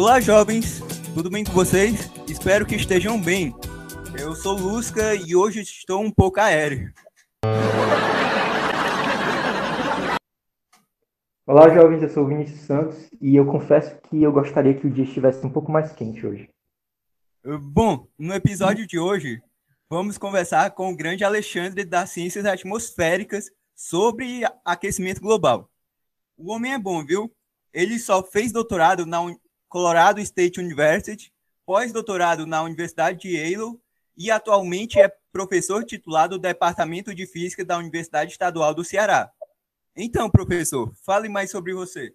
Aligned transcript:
Olá, 0.00 0.20
jovens, 0.20 0.78
tudo 1.12 1.28
bem 1.28 1.42
com 1.42 1.50
vocês? 1.50 2.08
Espero 2.28 2.64
que 2.64 2.76
estejam 2.76 3.20
bem. 3.20 3.52
Eu 4.16 4.32
sou 4.32 4.56
Lusca 4.56 5.16
e 5.16 5.34
hoje 5.34 5.60
estou 5.60 6.00
um 6.00 6.08
pouco 6.08 6.38
aéreo. 6.38 6.92
Olá, 11.44 11.68
jovens, 11.74 12.00
eu 12.04 12.08
sou 12.10 12.22
o 12.22 12.28
Vinícius 12.28 12.60
Santos 12.60 13.10
e 13.20 13.34
eu 13.34 13.44
confesso 13.44 14.00
que 14.02 14.22
eu 14.22 14.30
gostaria 14.30 14.72
que 14.72 14.86
o 14.86 14.90
dia 14.90 15.02
estivesse 15.02 15.44
um 15.44 15.50
pouco 15.50 15.72
mais 15.72 15.90
quente 15.90 16.24
hoje. 16.24 16.48
Bom, 17.60 18.06
no 18.16 18.32
episódio 18.32 18.86
de 18.86 19.00
hoje, 19.00 19.42
vamos 19.90 20.16
conversar 20.16 20.70
com 20.76 20.92
o 20.92 20.96
grande 20.96 21.24
Alexandre 21.24 21.84
das 21.84 22.10
Ciências 22.10 22.44
Atmosféricas 22.44 23.50
sobre 23.74 24.42
aquecimento 24.64 25.20
global. 25.20 25.68
O 26.36 26.52
homem 26.52 26.72
é 26.72 26.78
bom, 26.78 27.04
viu? 27.04 27.34
Ele 27.72 27.98
só 27.98 28.22
fez 28.22 28.52
doutorado 28.52 29.04
na 29.04 29.20
Colorado 29.68 30.20
State 30.20 30.58
University, 30.58 31.32
pós-doutorado 31.66 32.46
na 32.46 32.62
Universidade 32.62 33.18
de 33.18 33.36
Yale 33.36 33.78
e 34.16 34.30
atualmente 34.30 34.98
é 34.98 35.12
professor 35.30 35.84
titular 35.84 36.28
do 36.28 36.38
Departamento 36.38 37.14
de 37.14 37.26
Física 37.26 37.64
da 37.64 37.76
Universidade 37.76 38.32
Estadual 38.32 38.74
do 38.74 38.82
Ceará. 38.82 39.30
Então, 39.94 40.30
professor, 40.30 40.92
fale 41.04 41.28
mais 41.28 41.50
sobre 41.50 41.74
você. 41.74 42.12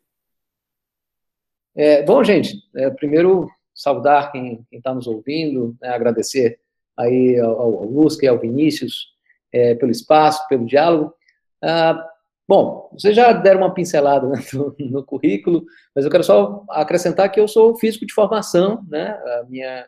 É, 1.76 2.04
bom, 2.04 2.24
gente, 2.24 2.58
é, 2.76 2.90
primeiro 2.90 3.50
saudar 3.74 4.32
quem 4.32 4.66
está 4.72 4.94
nos 4.94 5.08
ouvindo, 5.08 5.76
né, 5.82 5.90
agradecer 5.90 6.60
aí 6.98 7.40
ao, 7.40 7.60
ao 7.60 7.86
Lusca 7.86 8.26
e 8.26 8.30
ao 8.30 8.40
Vinícius 8.40 9.14
é, 9.52 9.76
pelo 9.76 9.92
espaço, 9.92 10.48
pelo 10.48 10.66
diálogo. 10.66 11.14
Ah, 11.62 12.10
bom, 12.47 12.89
vocês 12.94 13.16
já 13.16 13.31
deram 13.31 13.61
uma 13.61 13.73
pincelada 13.73 14.27
né, 14.27 14.39
no, 14.53 14.75
no, 14.80 15.03
currículo, 15.03 15.63
mas 15.95 16.05
eu 16.05 16.11
quero 16.11 16.23
só 16.23 16.63
acrescentar 16.69 17.31
que 17.31 17.39
eu 17.39 17.47
sou 17.47 17.75
físico 17.75 18.05
de 18.05 18.13
formação, 18.13 18.86
né? 18.89 19.11
A 19.11 19.45
minha 19.47 19.88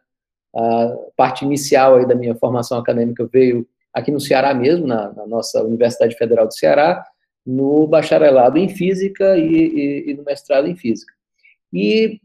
a 0.56 0.96
parte 1.18 1.44
inicial 1.44 1.98
aí 1.98 2.08
da 2.08 2.16
minha 2.16 2.34
formação 2.36 2.78
acadêmica 2.78 3.28
veio 3.32 3.68
aqui 3.94 4.10
no 4.10 4.22
Ceará 4.22 4.54
mesmo, 4.54 4.88
na, 4.88 5.12
na 5.12 5.28
nossa 5.28 5.62
Universidade 5.62 6.16
Federal 6.16 6.48
do 6.48 6.54
Ceará, 6.54 7.06
no 7.46 7.86
bacharelado 7.86 8.58
em 8.58 8.70
física 8.70 9.38
e, 9.38 9.54
e, 9.54 10.12
e 10.12 10.14
no 10.14 10.24
mestrado 10.24 10.68
em 10.68 10.76
física. 10.76 11.14
E 11.74 12.20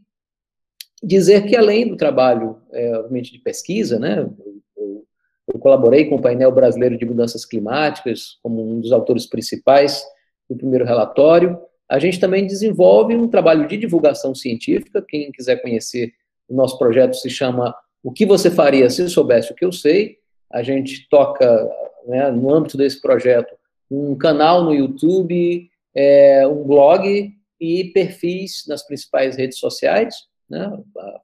dizer 1.03 1.45
que 1.45 1.55
além 1.55 1.87
do 1.87 1.97
trabalho, 1.97 2.57
é, 2.71 2.97
obviamente, 2.97 3.31
de 3.31 3.39
pesquisa, 3.39 3.99
né, 3.99 4.19
eu, 4.19 5.05
eu, 5.53 5.59
colaborei 5.59 6.05
com 6.05 6.15
o 6.15 6.21
painel 6.21 6.51
brasileiro 6.51 6.97
de 6.97 7.05
mudanças 7.05 7.45
climáticas 7.45 8.39
como 8.41 8.61
um 8.61 8.79
dos 8.79 8.91
autores 8.91 9.25
principais 9.25 10.03
do 10.51 10.57
primeiro 10.57 10.85
relatório. 10.85 11.57
A 11.89 11.99
gente 11.99 12.19
também 12.19 12.45
desenvolve 12.45 13.15
um 13.15 13.27
trabalho 13.27 13.67
de 13.67 13.77
divulgação 13.77 14.33
científica. 14.33 15.03
Quem 15.07 15.31
quiser 15.31 15.61
conhecer 15.61 16.13
o 16.47 16.55
nosso 16.55 16.77
projeto 16.77 17.15
se 17.15 17.29
chama 17.29 17.75
O 18.03 18.11
que 18.11 18.25
você 18.25 18.49
faria 18.49 18.89
se 18.89 19.07
soubesse 19.09 19.51
o 19.51 19.55
que 19.55 19.65
eu 19.65 19.71
sei. 19.71 20.17
A 20.51 20.63
gente 20.63 21.07
toca, 21.09 21.69
né, 22.07 22.29
no 22.31 22.53
âmbito 22.53 22.77
desse 22.77 23.01
projeto, 23.01 23.53
um 23.89 24.15
canal 24.15 24.63
no 24.63 24.73
YouTube, 24.73 25.69
é, 25.95 26.47
um 26.47 26.63
blog 26.63 27.31
e 27.59 27.85
perfis 27.85 28.65
nas 28.67 28.85
principais 28.85 29.35
redes 29.35 29.57
sociais 29.59 30.15
né? 30.51 30.69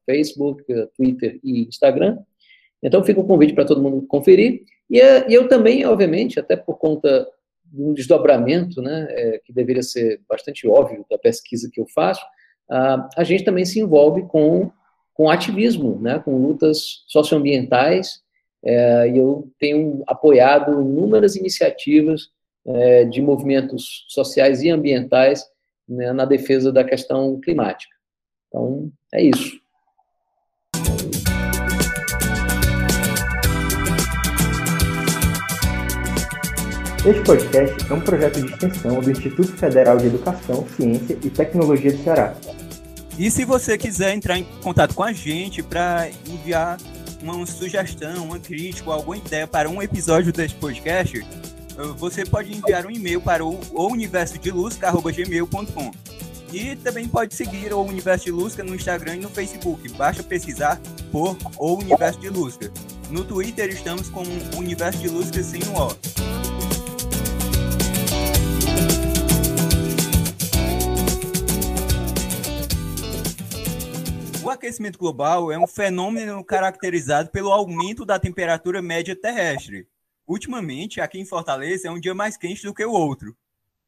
Facebook, 0.06 0.64
Twitter 0.96 1.40
e 1.44 1.68
Instagram. 1.68 2.18
Então 2.82 3.04
fica 3.04 3.20
o 3.20 3.28
convite 3.28 3.54
para 3.54 3.66
todo 3.66 3.82
mundo 3.82 4.08
conferir. 4.08 4.64
E, 4.90 5.00
e, 5.00 5.34
eu 5.34 5.50
também, 5.50 5.86
obviamente, 5.86 6.40
até 6.40 6.56
por 6.56 6.78
conta 6.78 7.28
um 7.74 7.94
desdobramento, 7.94 8.82
né, 8.82 9.08
é, 9.10 9.42
que 9.44 9.54
deveria 9.54 9.84
ser 9.84 10.22
bastante 10.28 10.68
óbvio 10.68 11.06
da 11.10 11.18
pesquisa 11.18 11.70
que 11.72 11.80
eu 11.80 11.88
faço, 11.88 12.26
a, 12.70 13.10
a 13.18 13.24
gente 13.24 13.44
também 13.44 13.66
se 13.66 13.80
envolve 13.80 14.24
com, 14.24 14.72
com 15.14 15.30
ativismo, 15.30 16.00
né, 16.02 16.20
com 16.20 16.38
lutas 16.38 17.04
socioambientais, 17.08 18.22
é, 18.64 19.10
e 19.10 19.18
eu 19.18 19.52
tenho 19.60 20.04
apoiado 20.08 20.82
inúmeras 20.82 21.36
iniciativas 21.36 22.30
é, 22.66 23.06
de 23.06 23.22
movimentos 23.22 24.06
sociais 24.10 24.62
e 24.62 24.70
ambientais 24.70 25.46
né, 25.88 26.12
na 26.12 26.26
defesa 26.26 26.72
da 26.72 26.84
questão 26.84 27.40
climática. 27.40 27.96
Então, 28.48 28.92
é 29.14 29.22
isso. 29.22 29.60
Este 37.08 37.24
podcast 37.24 37.76
é 37.90 37.94
um 37.94 38.02
projeto 38.02 38.42
de 38.42 38.52
extensão 38.52 39.00
do 39.00 39.10
Instituto 39.10 39.56
Federal 39.56 39.96
de 39.96 40.08
Educação, 40.08 40.68
Ciência 40.76 41.18
e 41.24 41.30
Tecnologia 41.30 41.94
do 41.94 42.04
Ceará. 42.04 42.36
E 43.18 43.32
se 43.32 43.46
você 43.46 43.78
quiser 43.78 44.14
entrar 44.14 44.38
em 44.38 44.44
contato 44.62 44.94
com 44.94 45.04
a 45.04 45.14
gente 45.14 45.64
para 45.64 46.10
enviar 46.28 46.76
uma 47.24 47.46
sugestão, 47.46 48.26
uma 48.26 48.40
crítica 48.40 48.92
alguma 48.92 49.16
ideia 49.16 49.48
para 49.48 49.70
um 49.70 49.82
episódio 49.82 50.34
deste 50.34 50.58
podcast, 50.58 51.26
você 51.96 52.26
pode 52.26 52.54
enviar 52.54 52.86
um 52.86 52.92
e-mail 52.92 53.22
para 53.22 53.46
o 53.46 53.58
universodeluz.gmail.com 53.74 55.92
e 56.52 56.76
também 56.76 57.08
pode 57.08 57.36
seguir 57.36 57.72
o 57.72 57.84
Universo 57.84 58.26
de 58.26 58.32
Lusca 58.32 58.66
no 58.66 58.76
Instagram 58.76 59.16
e 59.16 59.20
no 59.20 59.30
Facebook. 59.30 59.88
Basta 59.94 60.22
pesquisar 60.24 60.78
por 61.10 61.38
O 61.58 61.76
Universo 61.76 62.20
de 62.20 62.28
Lusca. 62.28 62.70
No 63.10 63.24
Twitter 63.24 63.70
estamos 63.70 64.10
com 64.10 64.24
o 64.24 64.58
Universo 64.58 65.00
de 65.00 65.08
Lusca 65.08 65.42
sem 65.42 65.62
o 65.70 65.74
O. 65.74 65.96
aquecimento 74.58 74.98
global 74.98 75.52
é 75.52 75.58
um 75.58 75.68
fenômeno 75.68 76.44
caracterizado 76.44 77.30
pelo 77.30 77.52
aumento 77.52 78.04
da 78.04 78.20
temperatura 78.20 78.82
média 78.82 79.16
terrestre. 79.16 79.88
Ultimamente, 80.28 81.00
aqui 81.00 81.20
em 81.20 81.26
Fortaleza, 81.26 81.88
é 81.88 81.92
um 81.92 82.00
dia 82.00 82.14
mais 82.14 82.36
quente 82.36 82.64
do 82.64 82.74
que 82.74 82.84
o 82.84 82.92
outro. 82.92 83.36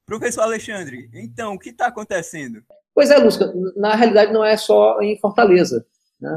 Professor 0.05 0.41
Alexandre, 0.41 1.09
então, 1.13 1.53
o 1.53 1.59
que 1.59 1.69
está 1.69 1.87
acontecendo? 1.87 2.63
Pois 2.95 3.11
é, 3.11 3.17
Lúcia, 3.17 3.51
na 3.75 3.95
realidade 3.95 4.31
não 4.31 4.45
é 4.45 4.55
só 4.55 5.01
em 5.01 5.17
Fortaleza. 5.19 5.85
Né? 6.19 6.29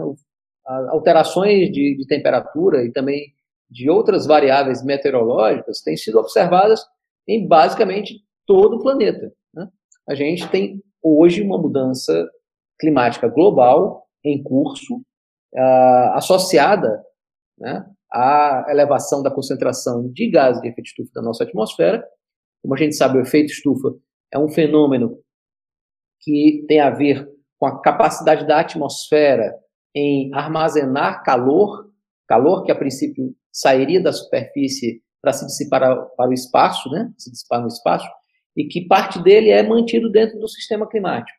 Alterações 0.67 1.71
de, 1.71 1.97
de 1.97 2.07
temperatura 2.07 2.85
e 2.85 2.91
também 2.91 3.35
de 3.71 3.89
outras 3.89 4.27
variáveis 4.27 4.83
meteorológicas 4.85 5.81
têm 5.81 5.97
sido 5.97 6.19
observadas 6.19 6.85
em 7.27 7.47
basicamente 7.47 8.21
todo 8.47 8.77
o 8.77 8.83
planeta. 8.83 9.33
Né? 9.55 9.69
A 10.09 10.15
gente 10.15 10.49
tem 10.49 10.83
hoje 11.03 11.43
uma 11.43 11.59
mudança 11.59 12.29
climática 12.79 13.29
global 13.29 14.03
em 14.25 14.43
curso, 14.43 14.97
uh, 15.55 16.13
associada 16.15 17.03
né, 17.59 17.85
à 18.13 18.67
elevação 18.69 19.23
da 19.23 19.31
concentração 19.31 20.09
de 20.11 20.31
gases 20.31 20.61
de 20.63 20.69
efeito 20.69 20.89
estufa 20.89 21.11
da 21.15 21.23
nossa 21.23 21.45
atmosfera 21.45 22.03
como 22.63 22.75
a 22.75 22.79
gente 22.79 22.95
sabe, 22.95 23.19
o 23.19 23.21
efeito 23.21 23.53
estufa 23.53 23.93
é 24.33 24.39
um 24.39 24.49
fenômeno 24.49 25.19
que 26.21 26.65
tem 26.69 26.81
a 26.81 26.91
ver 26.91 27.29
com 27.59 27.67
a 27.67 27.83
capacidade 27.83 28.47
da 28.47 28.61
atmosfera 28.61 29.53
em 29.95 30.33
armazenar 30.33 31.23
calor, 31.25 31.91
calor 32.27 32.63
que 32.65 32.71
a 32.71 32.77
princípio 32.77 33.35
sairia 33.53 34.01
da 34.01 34.13
superfície 34.13 35.03
para 35.21 35.33
se 35.33 35.45
dissipar 35.45 35.81
para 36.17 36.31
o 36.31 36.33
espaço, 36.33 36.89
né? 36.91 37.13
se 37.19 37.31
dissipar 37.31 37.61
no 37.61 37.67
espaço, 37.67 38.09
e 38.57 38.65
que 38.65 38.87
parte 38.87 39.21
dele 39.23 39.51
é 39.51 39.63
mantido 39.63 40.11
dentro 40.11 40.39
do 40.39 40.49
sistema 40.49 40.89
climático. 40.89 41.37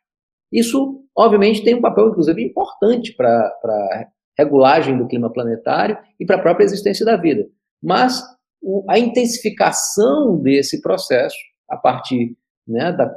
Isso, 0.54 1.04
obviamente, 1.16 1.64
tem 1.64 1.74
um 1.74 1.80
papel, 1.80 2.10
inclusive, 2.10 2.40
importante 2.40 3.12
para 3.16 3.28
a 3.64 4.06
regulagem 4.38 4.96
do 4.96 5.08
clima 5.08 5.32
planetário 5.32 5.98
e 6.18 6.24
para 6.24 6.36
a 6.36 6.42
própria 6.42 6.64
existência 6.64 7.04
da 7.04 7.16
vida. 7.16 7.44
Mas 7.82 8.22
o, 8.62 8.84
a 8.88 8.96
intensificação 8.96 10.40
desse 10.40 10.80
processo, 10.80 11.36
a 11.68 11.76
partir 11.76 12.36
né, 12.68 12.92
da, 12.92 13.12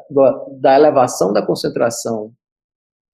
da, 0.60 0.76
elevação 0.76 1.32
da 1.32 1.46
concentração 1.46 2.34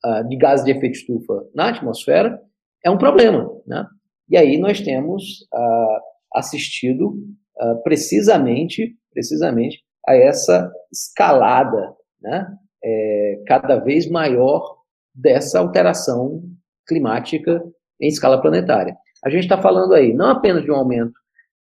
uh, 0.06 0.28
de 0.28 0.38
gases 0.38 0.66
de 0.66 0.72
efeito 0.72 0.98
estufa 0.98 1.46
na 1.54 1.70
atmosfera, 1.70 2.42
é 2.84 2.90
um 2.90 2.98
problema. 2.98 3.50
Né? 3.68 3.86
E 4.30 4.38
aí 4.38 4.58
nós 4.58 4.80
temos 4.80 5.42
uh, 5.54 6.00
assistido 6.34 7.10
uh, 7.10 7.84
precisamente, 7.84 8.96
precisamente 9.12 9.84
a 10.08 10.16
essa 10.16 10.72
escalada 10.92 11.94
né, 12.22 12.48
é, 12.84 13.44
cada 13.48 13.78
vez 13.78 14.10
maior 14.10 14.78
dessa 15.14 15.60
alteração 15.60 16.44
climática 16.88 17.64
em 18.02 18.08
escala 18.08 18.42
planetária. 18.42 18.96
A 19.24 19.30
gente 19.30 19.44
está 19.44 19.62
falando 19.62 19.94
aí 19.94 20.14
não 20.14 20.30
apenas 20.30 20.64
de 20.64 20.72
um 20.72 20.76
aumento 20.76 21.14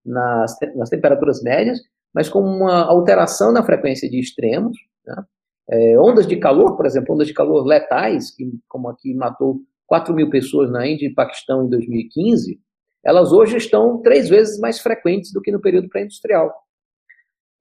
nas, 0.04 0.56
nas 0.76 0.88
temperaturas 0.88 1.42
médias, 1.42 1.80
mas 2.14 2.28
com 2.28 2.40
uma 2.40 2.84
alteração 2.84 3.52
na 3.52 3.62
frequência 3.62 4.08
de 4.08 4.18
extremos. 4.18 4.76
Né? 5.06 5.24
É, 5.70 5.98
ondas 5.98 6.26
de 6.26 6.36
calor, 6.36 6.76
por 6.76 6.86
exemplo, 6.86 7.14
ondas 7.14 7.26
de 7.26 7.34
calor 7.34 7.64
letais, 7.66 8.34
que, 8.34 8.44
como 8.68 8.88
aqui 8.88 9.14
matou 9.14 9.60
4 9.86 10.14
mil 10.14 10.30
pessoas 10.30 10.70
na 10.70 10.86
Índia 10.86 11.06
e 11.06 11.14
Paquistão 11.14 11.64
em 11.64 11.68
2015, 11.68 12.58
elas 13.04 13.32
hoje 13.32 13.56
estão 13.56 14.00
três 14.02 14.28
vezes 14.28 14.58
mais 14.58 14.78
frequentes 14.78 15.32
do 15.32 15.40
que 15.40 15.50
no 15.50 15.60
período 15.60 15.88
pré-industrial. 15.88 16.52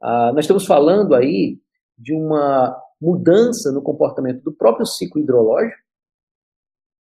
Ah, 0.01 0.31
nós 0.33 0.45
estamos 0.45 0.65
falando 0.65 1.15
aí 1.15 1.57
de 1.97 2.13
uma 2.13 2.77
mudança 2.99 3.71
no 3.71 3.81
comportamento 3.81 4.41
do 4.43 4.51
próprio 4.51 4.85
ciclo 4.85 5.21
hidrológico, 5.21 5.81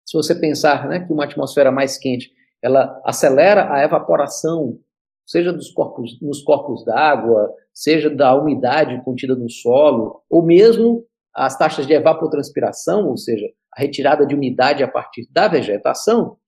Se 0.06 0.16
você 0.16 0.34
pensar 0.34 0.86
né, 0.88 1.00
que 1.00 1.12
uma 1.12 1.24
atmosfera 1.24 1.72
mais 1.72 1.98
quente, 1.98 2.30
ela 2.62 3.00
acelera 3.04 3.72
a 3.72 3.82
evaporação, 3.82 4.78
seja 5.26 5.52
dos 5.52 5.70
corpos, 5.70 6.20
nos 6.20 6.42
corpos 6.42 6.84
d'água, 6.84 7.52
seja 7.74 8.08
da 8.08 8.34
umidade 8.34 9.02
contida 9.04 9.34
no 9.34 9.50
solo, 9.50 10.22
ou 10.30 10.42
mesmo 10.42 11.04
as 11.34 11.58
taxas 11.58 11.86
de 11.86 11.92
evapotranspiração, 11.92 13.08
ou 13.08 13.16
seja, 13.16 13.46
a 13.76 13.80
retirada 13.80 14.24
de 14.24 14.34
umidade 14.34 14.82
a 14.82 14.88
partir 14.88 15.28
da 15.30 15.48
vegetação, 15.48 16.38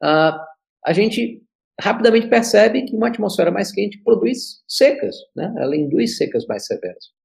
ah, 0.00 0.38
a 0.84 0.92
gente 0.92 1.42
rapidamente 1.80 2.28
percebe 2.28 2.82
que 2.84 2.94
uma 2.94 3.08
atmosfera 3.08 3.50
mais 3.50 3.72
quente 3.72 4.02
produz 4.02 4.62
secas, 4.68 5.16
né? 5.34 5.52
ela 5.58 5.76
induz 5.76 6.16
secas 6.16 6.46
mais 6.46 6.66
severas. 6.66 7.15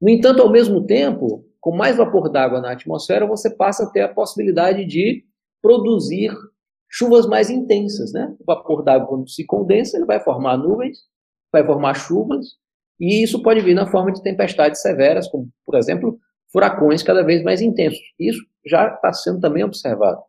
No 0.00 0.10
entanto, 0.10 0.42
ao 0.42 0.50
mesmo 0.50 0.84
tempo, 0.86 1.44
com 1.60 1.74
mais 1.74 1.96
vapor 1.96 2.30
d'água 2.30 2.60
na 2.60 2.72
atmosfera, 2.72 3.26
você 3.26 3.50
passa 3.50 3.84
a 3.84 3.90
ter 3.90 4.02
a 4.02 4.12
possibilidade 4.12 4.84
de 4.84 5.24
produzir 5.60 6.30
chuvas 6.88 7.26
mais 7.26 7.50
intensas. 7.50 8.12
Né? 8.12 8.34
O 8.38 8.44
vapor 8.44 8.82
d'água, 8.82 9.08
quando 9.08 9.28
se 9.28 9.44
condensa, 9.44 9.96
ele 9.96 10.06
vai 10.06 10.20
formar 10.20 10.56
nuvens, 10.56 10.98
vai 11.52 11.64
formar 11.64 11.94
chuvas, 11.94 12.46
e 13.00 13.22
isso 13.22 13.42
pode 13.42 13.60
vir 13.60 13.74
na 13.74 13.86
forma 13.86 14.12
de 14.12 14.22
tempestades 14.22 14.80
severas, 14.80 15.28
como, 15.28 15.48
por 15.64 15.76
exemplo, 15.76 16.18
furacões 16.50 17.02
cada 17.02 17.22
vez 17.22 17.42
mais 17.42 17.60
intensos. 17.60 18.00
Isso 18.18 18.40
já 18.64 18.88
está 18.88 19.12
sendo 19.12 19.40
também 19.40 19.64
observado. 19.64 20.20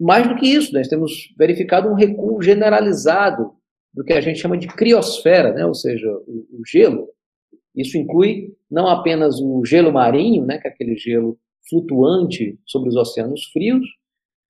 Mais 0.00 0.26
do 0.26 0.36
que 0.36 0.46
isso, 0.46 0.72
nós 0.72 0.88
temos 0.88 1.12
verificado 1.38 1.88
um 1.88 1.94
recuo 1.94 2.40
generalizado 2.42 3.52
do 3.92 4.02
que 4.04 4.12
a 4.12 4.20
gente 4.20 4.38
chama 4.38 4.56
de 4.56 4.66
criosfera, 4.66 5.52
né? 5.52 5.66
ou 5.66 5.74
seja, 5.74 6.08
o, 6.08 6.60
o 6.60 6.62
gelo. 6.66 7.08
Isso 7.74 7.96
inclui 7.96 8.54
não 8.70 8.86
apenas 8.86 9.40
o 9.40 9.64
gelo 9.64 9.92
marinho, 9.92 10.44
né, 10.44 10.58
que 10.58 10.68
é 10.68 10.70
aquele 10.70 10.96
gelo 10.96 11.38
flutuante 11.68 12.58
sobre 12.66 12.88
os 12.88 12.96
oceanos 12.96 13.44
frios. 13.52 13.86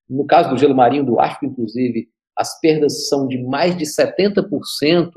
No 0.09 0.27
caso 0.27 0.51
do 0.51 0.59
gelo 0.59 0.75
marinho 0.75 1.05
do 1.05 1.21
Ártico, 1.21 1.47
inclusive, 1.47 2.09
as 2.37 2.59
perdas 2.61 3.09
são 3.09 3.27
de 3.27 3.43
mais 3.43 3.77
de 3.77 3.85
70% 3.85 5.11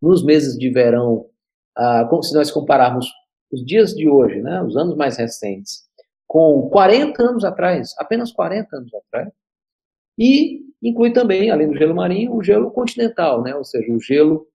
nos 0.00 0.24
meses 0.24 0.56
de 0.58 0.70
verão, 0.70 1.26
ah, 1.76 2.08
se 2.22 2.34
nós 2.34 2.50
compararmos 2.50 3.06
os 3.52 3.64
dias 3.64 3.94
de 3.94 4.08
hoje, 4.08 4.40
né, 4.40 4.62
os 4.62 4.76
anos 4.76 4.96
mais 4.96 5.16
recentes, 5.16 5.82
com 6.26 6.68
40 6.70 7.22
anos 7.22 7.44
atrás, 7.44 7.94
apenas 7.98 8.32
40 8.32 8.76
anos 8.76 8.94
atrás. 8.94 9.32
E 10.16 10.60
inclui 10.82 11.12
também, 11.12 11.50
além 11.50 11.68
do 11.68 11.76
gelo 11.76 11.94
marinho, 11.94 12.34
o 12.34 12.42
gelo 12.42 12.70
continental, 12.70 13.42
né? 13.42 13.54
ou 13.54 13.64
seja, 13.64 13.92
o 13.92 14.00
gelo 14.00 14.46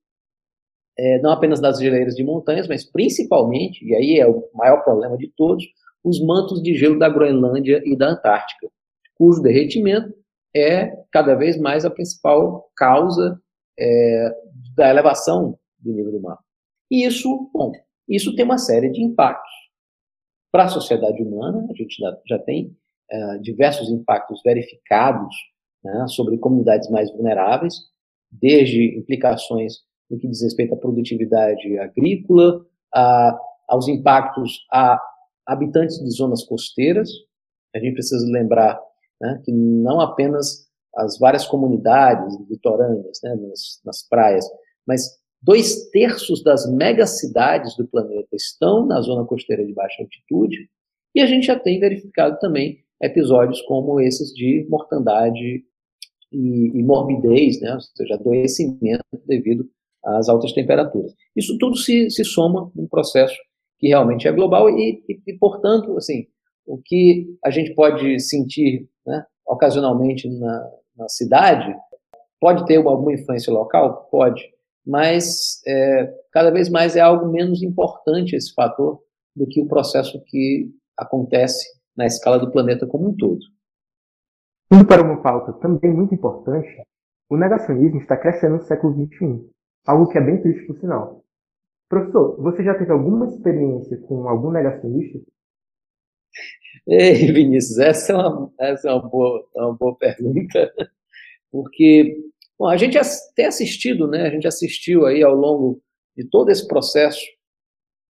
é, 0.97 1.19
não 1.19 1.31
apenas 1.31 1.59
das 1.59 1.79
geleiras 1.79 2.15
de 2.15 2.23
montanhas, 2.23 2.67
mas 2.67 2.89
principalmente, 2.89 3.85
e 3.85 3.93
aí 3.95 4.19
é 4.19 4.27
o 4.27 4.49
maior 4.53 4.83
problema 4.83 5.17
de 5.17 5.31
todos, 5.35 5.65
os 6.03 6.23
mantos 6.23 6.61
de 6.61 6.75
gelo 6.75 6.99
da 6.99 7.09
Groenlândia 7.09 7.81
e 7.85 7.97
da 7.97 8.09
Antártica, 8.09 8.67
cujo 9.15 9.41
derretimento 9.41 10.13
é 10.55 10.95
cada 11.11 11.35
vez 11.35 11.59
mais 11.59 11.83
a 11.83 11.89
principal 11.89 12.69
causa 12.75 13.39
é, 13.77 14.31
da 14.75 14.89
elevação 14.89 15.57
do 15.79 15.91
nível 15.91 16.11
do 16.11 16.21
mar. 16.21 16.37
E 16.89 17.05
isso, 17.05 17.49
bom, 17.53 17.71
isso 18.07 18.35
tem 18.35 18.45
uma 18.45 18.57
série 18.57 18.89
de 18.89 19.01
impactos. 19.01 19.51
Para 20.51 20.65
a 20.65 20.69
sociedade 20.69 21.21
humana, 21.21 21.67
a 21.69 21.73
gente 21.73 21.97
já, 22.25 22.39
tem 22.39 22.73
é, 23.11 23.37
diversos 23.39 23.89
impactos 23.89 24.41
verificados 24.43 25.35
né, 25.83 26.05
sobre 26.07 26.37
comunidades 26.37 26.89
mais 26.89 27.11
vulneráveis, 27.11 27.75
desde 28.31 28.97
implicações 28.97 29.73
no 30.09 30.19
que 30.19 30.27
diz 30.27 30.41
respeito 30.41 30.73
à 30.73 30.77
produtividade 30.77 31.77
agrícola, 31.79 32.65
a, 32.93 33.37
aos 33.67 33.87
impactos 33.87 34.65
a 34.71 34.99
habitantes 35.45 35.99
de 35.99 36.09
zonas 36.11 36.43
costeiras. 36.43 37.09
A 37.75 37.79
gente 37.79 37.93
precisa 37.93 38.25
lembrar 38.27 38.79
né, 39.21 39.41
que 39.43 39.51
não 39.51 39.99
apenas 39.99 40.65
as 40.95 41.19
várias 41.19 41.45
comunidades 41.45 42.37
litorâneas, 42.49 43.19
né, 43.23 43.35
nas, 43.35 43.81
nas 43.85 44.07
praias, 44.07 44.45
mas 44.87 45.01
dois 45.41 45.89
terços 45.89 46.41
das 46.41 46.71
megacidades 46.71 47.75
do 47.75 47.85
planeta 47.87 48.29
estão 48.33 48.85
na 48.85 49.01
zona 49.01 49.25
costeira 49.25 49.65
de 49.65 49.73
baixa 49.73 50.01
altitude, 50.01 50.69
e 51.13 51.21
a 51.21 51.25
gente 51.25 51.47
já 51.47 51.59
tem 51.59 51.79
verificado 51.79 52.37
também 52.39 52.79
episódios 53.01 53.61
como 53.63 53.99
esses 53.99 54.33
de 54.33 54.65
mortandade 54.69 55.63
e, 56.31 56.79
e 56.79 56.83
morbidez, 56.83 57.59
né? 57.61 57.73
ou 57.73 57.81
seja, 57.81 58.15
adoecimento 58.15 59.03
devido 59.25 59.69
às 60.05 60.29
altas 60.29 60.53
temperaturas. 60.53 61.13
Isso 61.35 61.57
tudo 61.57 61.75
se, 61.75 62.09
se 62.09 62.23
soma 62.23 62.71
num 62.75 62.87
processo 62.87 63.35
que 63.77 63.87
realmente 63.87 64.27
é 64.27 64.31
global 64.31 64.69
e, 64.69 65.03
e, 65.07 65.21
e, 65.27 65.37
portanto, 65.37 65.97
assim, 65.97 66.27
o 66.65 66.77
que 66.83 67.27
a 67.43 67.49
gente 67.49 67.73
pode 67.73 68.19
sentir 68.19 68.87
né, 69.05 69.25
ocasionalmente 69.45 70.29
na, 70.29 70.71
na 70.95 71.09
cidade 71.09 71.75
pode 72.39 72.65
ter 72.65 72.77
uma, 72.77 72.91
alguma 72.91 73.13
influência 73.13 73.51
local? 73.51 74.07
Pode, 74.11 74.43
mas 74.85 75.61
é, 75.67 76.13
cada 76.31 76.51
vez 76.51 76.69
mais 76.69 76.95
é 76.95 77.01
algo 77.01 77.31
menos 77.31 77.63
importante 77.63 78.35
esse 78.35 78.53
fator 78.53 79.01
do 79.35 79.47
que 79.47 79.61
o 79.61 79.67
processo 79.67 80.21
que 80.25 80.69
acontece 80.97 81.65
na 81.97 82.05
escala 82.05 82.39
do 82.39 82.51
planeta 82.51 82.85
como 82.85 83.09
um 83.09 83.15
todo. 83.15 83.39
Indo 84.71 84.85
para 84.85 85.01
uma 85.01 85.21
pauta 85.21 85.53
também 85.53 85.91
muito 85.91 86.13
importante, 86.13 86.69
o 87.29 87.37
negacionismo 87.37 87.99
está 87.99 88.15
crescendo 88.15 88.55
no 88.55 88.61
século 88.61 88.93
XXI, 88.93 89.49
algo 89.85 90.09
que 90.09 90.17
é 90.17 90.21
bem 90.21 90.41
triste 90.41 90.65
por 90.65 90.77
sinal. 90.79 91.23
Professor, 91.87 92.41
você 92.41 92.63
já 92.63 92.73
teve 92.73 92.91
alguma 92.91 93.27
experiência 93.27 93.97
com 94.07 94.27
algum 94.27 94.51
negacionista? 94.51 95.19
Ei, 96.87 97.31
Vinícius, 97.31 97.77
essa 97.79 98.13
é 98.13 98.15
uma, 98.15 98.51
essa 98.59 98.89
é 98.89 98.93
uma, 98.93 99.07
boa, 99.07 99.47
é 99.55 99.61
uma 99.61 99.73
boa 99.75 99.95
pergunta, 99.97 100.73
porque 101.51 102.17
bom, 102.57 102.67
a 102.67 102.77
gente 102.77 102.97
tem 103.35 103.45
assistido, 103.45 104.07
né, 104.07 104.23
a 104.23 104.29
gente 104.29 104.47
assistiu 104.47 105.05
aí 105.05 105.23
ao 105.23 105.35
longo 105.35 105.81
de 106.15 106.27
todo 106.27 106.49
esse 106.49 106.67
processo 106.67 107.21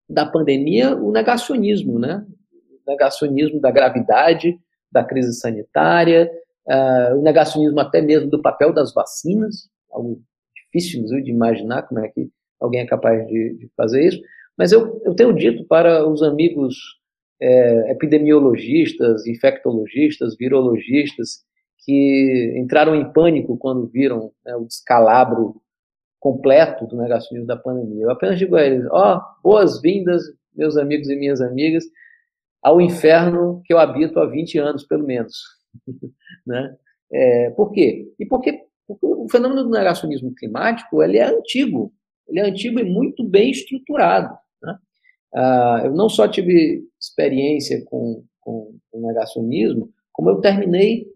da 0.09 0.25
pandemia 0.25 0.95
o 0.95 1.11
negacionismo, 1.11 1.99
né? 1.99 2.25
O 2.51 2.89
negacionismo 2.89 3.61
da 3.61 3.69
gravidade, 3.69 4.59
da 4.91 5.03
crise 5.03 5.33
sanitária, 5.33 6.31
uh, 6.67 7.17
o 7.17 7.21
negacionismo 7.21 7.79
até 7.79 8.01
mesmo 8.01 8.29
do 8.29 8.41
papel 8.41 8.73
das 8.73 8.91
vacinas, 8.93 9.69
algo 9.91 10.21
difícil 10.71 11.03
de 11.05 11.31
imaginar 11.31 11.83
como 11.83 11.99
é 11.99 12.07
que 12.09 12.29
alguém 12.59 12.81
é 12.81 12.85
capaz 12.85 13.25
de, 13.27 13.57
de 13.57 13.69
fazer 13.75 14.05
isso, 14.05 14.21
mas 14.57 14.71
eu, 14.71 15.01
eu 15.05 15.15
tenho 15.15 15.33
dito 15.33 15.65
para 15.65 16.07
os 16.07 16.21
amigos 16.21 16.75
é, 17.41 17.91
epidemiologistas, 17.91 19.25
infectologistas, 19.25 20.35
virologistas, 20.37 21.43
que 21.85 22.53
entraram 22.57 22.93
em 22.93 23.11
pânico 23.11 23.57
quando 23.57 23.87
viram 23.87 24.31
né, 24.45 24.55
o 24.55 24.65
descalabro 24.65 25.61
completo 26.19 26.85
do 26.85 26.97
negacionismo 26.97 27.47
da 27.47 27.55
pandemia. 27.55 28.03
Eu 28.03 28.11
apenas 28.11 28.37
digo 28.37 28.55
a 28.55 28.65
eles: 28.65 28.85
ó, 28.91 29.17
oh, 29.17 29.41
boas-vindas, 29.41 30.21
meus 30.53 30.75
amigos 30.75 31.09
e 31.09 31.15
minhas 31.15 31.41
amigas, 31.41 31.85
ao 32.61 32.81
inferno 32.81 33.61
que 33.65 33.73
eu 33.73 33.79
habito 33.79 34.19
há 34.19 34.25
20 34.25 34.57
anos, 34.59 34.85
pelo 34.85 35.05
menos. 35.05 35.37
né? 36.45 36.75
É, 37.11 37.49
por 37.51 37.71
quê? 37.71 38.11
E 38.19 38.25
porque, 38.25 38.59
o 39.01 39.27
fenômeno 39.29 39.63
do 39.63 39.69
negacionismo 39.69 40.33
climático 40.33 41.03
ele 41.03 41.17
é 41.17 41.25
antigo, 41.25 41.93
ele 42.27 42.39
é 42.39 42.49
antigo 42.49 42.79
e 42.79 42.83
muito 42.83 43.23
bem 43.23 43.51
estruturado. 43.51 44.35
Né? 44.61 44.77
Ah, 45.35 45.81
eu 45.85 45.91
não 45.91 46.09
só 46.09 46.27
tive 46.27 46.83
experiência 46.99 47.83
com, 47.85 48.23
com 48.39 48.75
o 48.91 49.01
negacionismo, 49.07 49.89
como 50.11 50.29
eu 50.29 50.41
terminei 50.41 51.07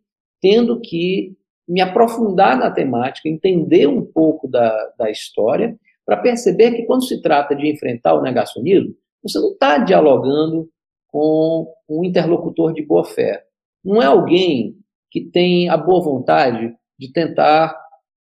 tendo 0.41 0.79
que 0.81 1.35
me 1.67 1.79
aprofundar 1.79 2.57
na 2.57 2.69
temática, 2.69 3.29
entender 3.29 3.87
um 3.87 4.03
pouco 4.03 4.47
da, 4.47 4.93
da 4.97 5.09
história, 5.09 5.77
para 6.05 6.17
perceber 6.17 6.71
que 6.73 6.83
quando 6.83 7.05
se 7.05 7.21
trata 7.21 7.55
de 7.55 7.71
enfrentar 7.71 8.13
o 8.13 8.21
negacionismo, 8.21 8.93
você 9.23 9.39
não 9.39 9.53
está 9.53 9.77
dialogando 9.77 10.69
com 11.07 11.73
um 11.89 12.03
interlocutor 12.03 12.73
de 12.73 12.85
boa 12.85 13.05
fé. 13.05 13.41
Não 13.83 14.01
é 14.01 14.05
alguém 14.05 14.75
que 15.09 15.21
tem 15.21 15.69
a 15.69 15.77
boa 15.77 16.03
vontade 16.03 16.75
de 16.97 17.11
tentar 17.11 17.77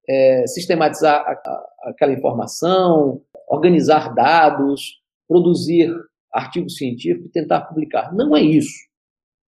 é, 0.08 0.46
sistematizar 0.46 1.20
a, 1.20 1.32
a, 1.32 1.90
aquela 1.90 2.12
informação, 2.12 3.22
organizar 3.48 4.14
dados, 4.14 5.00
produzir 5.28 5.92
artigos 6.32 6.76
científicos 6.76 7.28
e 7.28 7.32
tentar 7.32 7.62
publicar. 7.62 8.14
Não 8.14 8.36
é 8.36 8.40
isso. 8.40 8.74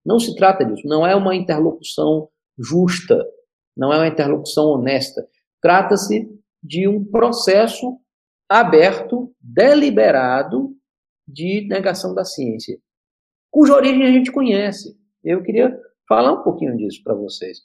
Não 0.04 0.18
se 0.18 0.34
trata 0.34 0.64
disso. 0.64 0.86
Não 0.86 1.06
é 1.06 1.14
uma 1.14 1.34
interlocução 1.34 2.28
justa. 2.58 3.24
Não 3.76 3.92
é 3.92 3.96
uma 3.96 4.08
interlocução 4.08 4.66
honesta. 4.66 5.26
Trata-se 5.60 6.28
de 6.62 6.88
um 6.88 7.04
processo 7.04 7.98
aberto, 8.48 9.32
deliberado, 9.40 10.74
de 11.26 11.66
negação 11.68 12.14
da 12.14 12.24
ciência 12.24 12.78
cuja 13.50 13.74
origem 13.74 14.04
a 14.04 14.12
gente 14.12 14.32
conhece. 14.32 14.96
Eu 15.24 15.42
queria 15.42 15.76
falar 16.08 16.32
um 16.32 16.42
pouquinho 16.42 16.76
disso 16.76 17.02
para 17.02 17.14
vocês. 17.14 17.58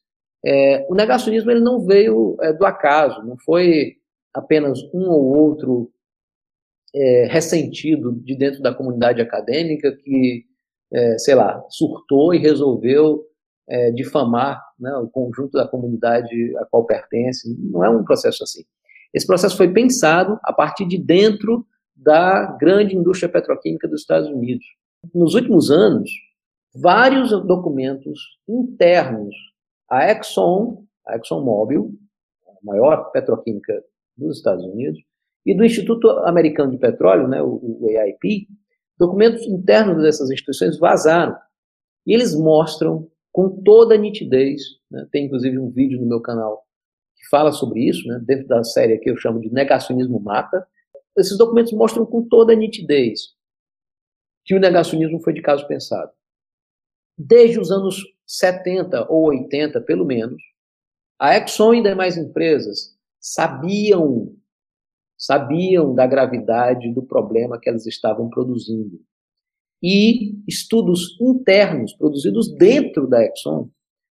É, 0.46 0.86
o 0.90 0.96
negacionismo 0.96 1.50
ele 1.52 1.62
não 1.62 1.86
veio 1.86 2.36
é, 2.42 2.52
do 2.52 2.66
acaso, 2.66 3.24
não 3.24 3.38
foi 3.38 3.96
apenas 4.34 4.82
um 4.94 5.10
ou 5.10 5.38
outro 5.38 5.92
é, 6.94 7.28
ressentido 7.30 8.12
de 8.12 8.36
dentro 8.36 8.62
da 8.62 8.74
comunidade 8.74 9.22
acadêmica 9.22 9.96
que, 9.96 10.46
é, 10.92 11.18
sei 11.18 11.36
lá, 11.36 11.64
surtou 11.70 12.34
e 12.34 12.40
resolveu 12.40 13.24
é, 13.70 13.92
difamar 13.92 14.62
né, 14.80 14.94
o 14.98 15.08
conjunto 15.08 15.54
da 15.54 15.68
comunidade 15.68 16.56
a 16.58 16.66
qual 16.66 16.86
pertence. 16.86 17.56
Não 17.72 17.84
é 17.84 17.90
um 17.90 18.04
processo 18.04 18.44
assim. 18.44 18.64
Esse 19.14 19.26
processo 19.26 19.56
foi 19.56 19.72
pensado 19.72 20.40
a 20.44 20.52
partir 20.52 20.86
de 20.86 20.98
dentro 20.98 21.66
da 21.96 22.58
grande 22.60 22.96
indústria 22.96 23.32
petroquímica 23.32 23.88
dos 23.88 24.02
Estados 24.02 24.28
Unidos. 24.30 24.66
Nos 25.14 25.36
últimos 25.36 25.72
anos, 25.72 26.10
vários 26.76 27.30
documentos 27.46 28.20
internos 28.48 29.36
à 29.90 30.12
Exxon, 30.12 30.86
a 31.08 31.16
ExxonMobil, 31.16 31.92
a 32.48 32.52
maior 32.64 33.12
petroquímica 33.12 33.84
dos 34.18 34.38
Estados 34.38 34.66
Unidos, 34.66 35.00
e 35.46 35.56
do 35.56 35.66
Instituto 35.66 36.10
Americano 36.26 36.72
de 36.72 36.78
Petróleo, 36.78 37.28
né, 37.28 37.42
o, 37.42 37.60
o 37.62 37.88
AIP, 37.98 38.48
documentos 38.98 39.46
internos 39.46 40.02
dessas 40.02 40.30
instituições 40.32 40.80
vazaram. 40.80 41.36
E 42.08 42.14
eles 42.14 42.34
mostram 42.34 43.10
com 43.32 43.62
toda 43.64 43.96
a 43.96 43.98
nitidez, 43.98 44.62
né, 44.90 45.06
tem 45.12 45.26
inclusive 45.26 45.60
um 45.60 45.70
vídeo 45.70 46.00
no 46.00 46.08
meu 46.08 46.22
canal 46.22 46.64
que 47.16 47.28
fala 47.30 47.52
sobre 47.52 47.82
isso, 47.82 48.08
né, 48.08 48.22
dentro 48.24 48.48
da 48.48 48.64
série 48.64 48.98
que 49.00 49.10
eu 49.10 49.18
chamo 49.18 49.40
de 49.42 49.52
Negacionismo 49.52 50.20
Mata. 50.20 50.66
Esses 51.18 51.38
documentos 51.38 51.74
mostram 51.74 52.06
com 52.06 52.28
toda 52.28 52.54
a 52.54 52.56
nitidez 52.56 53.34
que 54.46 54.56
o 54.56 54.60
negacionismo 54.60 55.22
foi 55.22 55.34
de 55.34 55.42
caso 55.42 55.66
pensado. 55.68 56.12
Desde 57.18 57.60
os 57.60 57.72
anos 57.72 58.04
70 58.26 59.12
ou 59.12 59.28
80, 59.28 59.82
pelo 59.82 60.06
menos, 60.06 60.42
a 61.20 61.38
Exxon 61.38 61.76
e 61.76 61.84
demais 61.84 62.18
empresas 62.18 62.98
sabiam 63.20 64.36
sabiam 65.18 65.96
da 65.96 66.06
gravidade 66.06 66.94
do 66.94 67.02
problema 67.02 67.58
que 67.58 67.70
elas 67.70 67.86
estavam 67.86 68.30
produzindo. 68.30 69.00
E 69.82 70.38
estudos 70.48 71.18
internos 71.22 71.94
produzidos 71.94 72.54
dentro 72.56 73.08
da 73.08 73.24
Exxon 73.24 73.70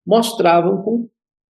mostravam 0.06 0.82
com 0.82 1.08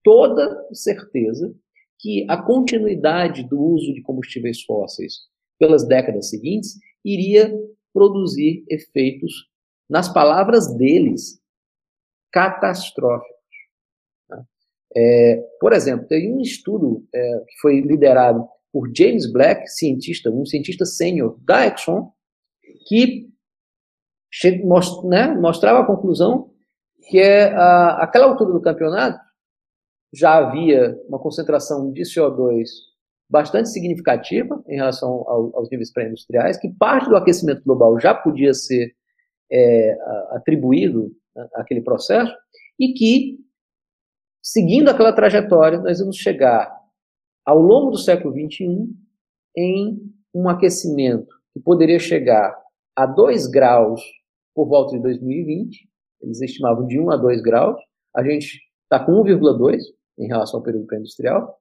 toda 0.04 0.68
certeza 0.74 1.54
que 2.00 2.26
a 2.30 2.42
continuidade 2.42 3.48
do 3.48 3.60
uso 3.60 3.94
de 3.94 4.02
combustíveis 4.02 4.62
fósseis 4.64 5.20
pelas 5.60 5.88
décadas 5.88 6.30
seguintes 6.30 6.78
iria 7.06 7.54
produzir 7.94 8.66
efeitos, 8.70 9.48
nas 9.94 10.12
palavras 10.12 10.76
deles, 10.76 11.40
catastróficos. 12.32 13.30
Né? 14.28 14.44
É, 14.98 15.50
por 15.60 15.72
exemplo, 15.72 16.08
tem 16.08 16.34
um 16.34 16.42
estudo 16.42 17.08
é, 17.14 17.40
que 17.48 17.62
foi 17.62 17.80
liderado 17.80 18.44
por 18.72 18.90
James 18.92 19.32
Black, 19.32 19.68
cientista, 19.68 20.32
um 20.32 20.48
cientista 20.48 20.84
sênior 20.84 21.38
da 21.44 21.68
Exxon, 21.68 22.12
que 22.88 23.30
né, 25.04 25.28
mostrava 25.36 25.82
a 25.82 25.86
conclusão 25.86 26.50
que 27.08 27.20
é, 27.20 27.54
aquela 28.00 28.26
altura 28.26 28.52
do 28.52 28.62
campeonato 28.62 29.20
já 30.12 30.38
havia 30.38 30.98
uma 31.08 31.20
concentração 31.20 31.92
de 31.92 32.02
CO2 32.02 32.68
bastante 33.30 33.70
significativa 33.70 34.60
em 34.68 34.76
relação 34.76 35.24
ao, 35.28 35.56
aos 35.56 35.70
níveis 35.70 35.94
pré-industriais, 35.94 36.58
que 36.58 36.74
parte 36.80 37.08
do 37.08 37.16
aquecimento 37.16 37.64
global 37.64 38.00
já 38.00 38.16
podia 38.16 38.56
ser 38.56 38.96
é, 39.54 39.98
atribuído 40.32 41.16
àquele 41.54 41.82
processo, 41.82 42.34
e 42.80 42.94
que, 42.94 43.40
seguindo 44.42 44.90
aquela 44.90 45.14
trajetória, 45.14 45.80
nós 45.80 46.00
vamos 46.00 46.18
chegar 46.18 46.76
ao 47.46 47.60
longo 47.60 47.92
do 47.92 47.98
século 47.98 48.34
XXI 48.34 48.90
em 49.56 50.02
um 50.34 50.50
aquecimento 50.50 51.36
que 51.54 51.60
poderia 51.60 52.00
chegar 52.00 52.58
a 52.96 53.06
2 53.06 53.48
graus 53.48 54.02
por 54.56 54.68
volta 54.68 54.96
de 54.96 55.02
2020, 55.02 55.88
eles 56.22 56.42
estimavam 56.42 56.88
de 56.88 57.00
1 57.00 57.12
a 57.12 57.18
2 57.18 57.42
graus, 57.42 57.80
a 58.16 58.24
gente 58.24 58.60
está 58.84 59.04
com 59.04 59.24
1,2 59.24 59.82
em 60.20 60.28
relação 60.28 60.60
ao 60.60 60.64
período 60.64 60.88
pré-industrial, 60.88 61.60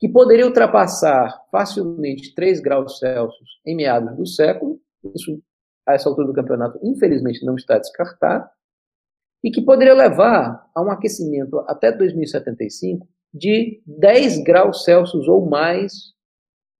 que 0.00 0.08
poderia 0.08 0.46
ultrapassar 0.46 1.40
facilmente 1.50 2.34
3 2.34 2.60
graus 2.60 2.98
Celsius 2.98 3.60
em 3.64 3.76
meados 3.76 4.16
do 4.16 4.26
século, 4.26 4.80
isso 5.14 5.40
a 5.86 5.94
essa 5.94 6.08
altura 6.08 6.26
do 6.26 6.32
campeonato 6.32 6.78
infelizmente 6.82 7.44
não 7.44 7.56
está 7.56 7.78
descartado, 7.78 8.48
e 9.44 9.50
que 9.50 9.60
poderia 9.60 9.94
levar 9.94 10.70
a 10.74 10.80
um 10.80 10.90
aquecimento 10.90 11.58
até 11.66 11.90
2075 11.90 13.06
de 13.34 13.82
10 13.86 14.44
graus 14.44 14.84
Celsius 14.84 15.26
ou 15.26 15.48
mais 15.48 16.12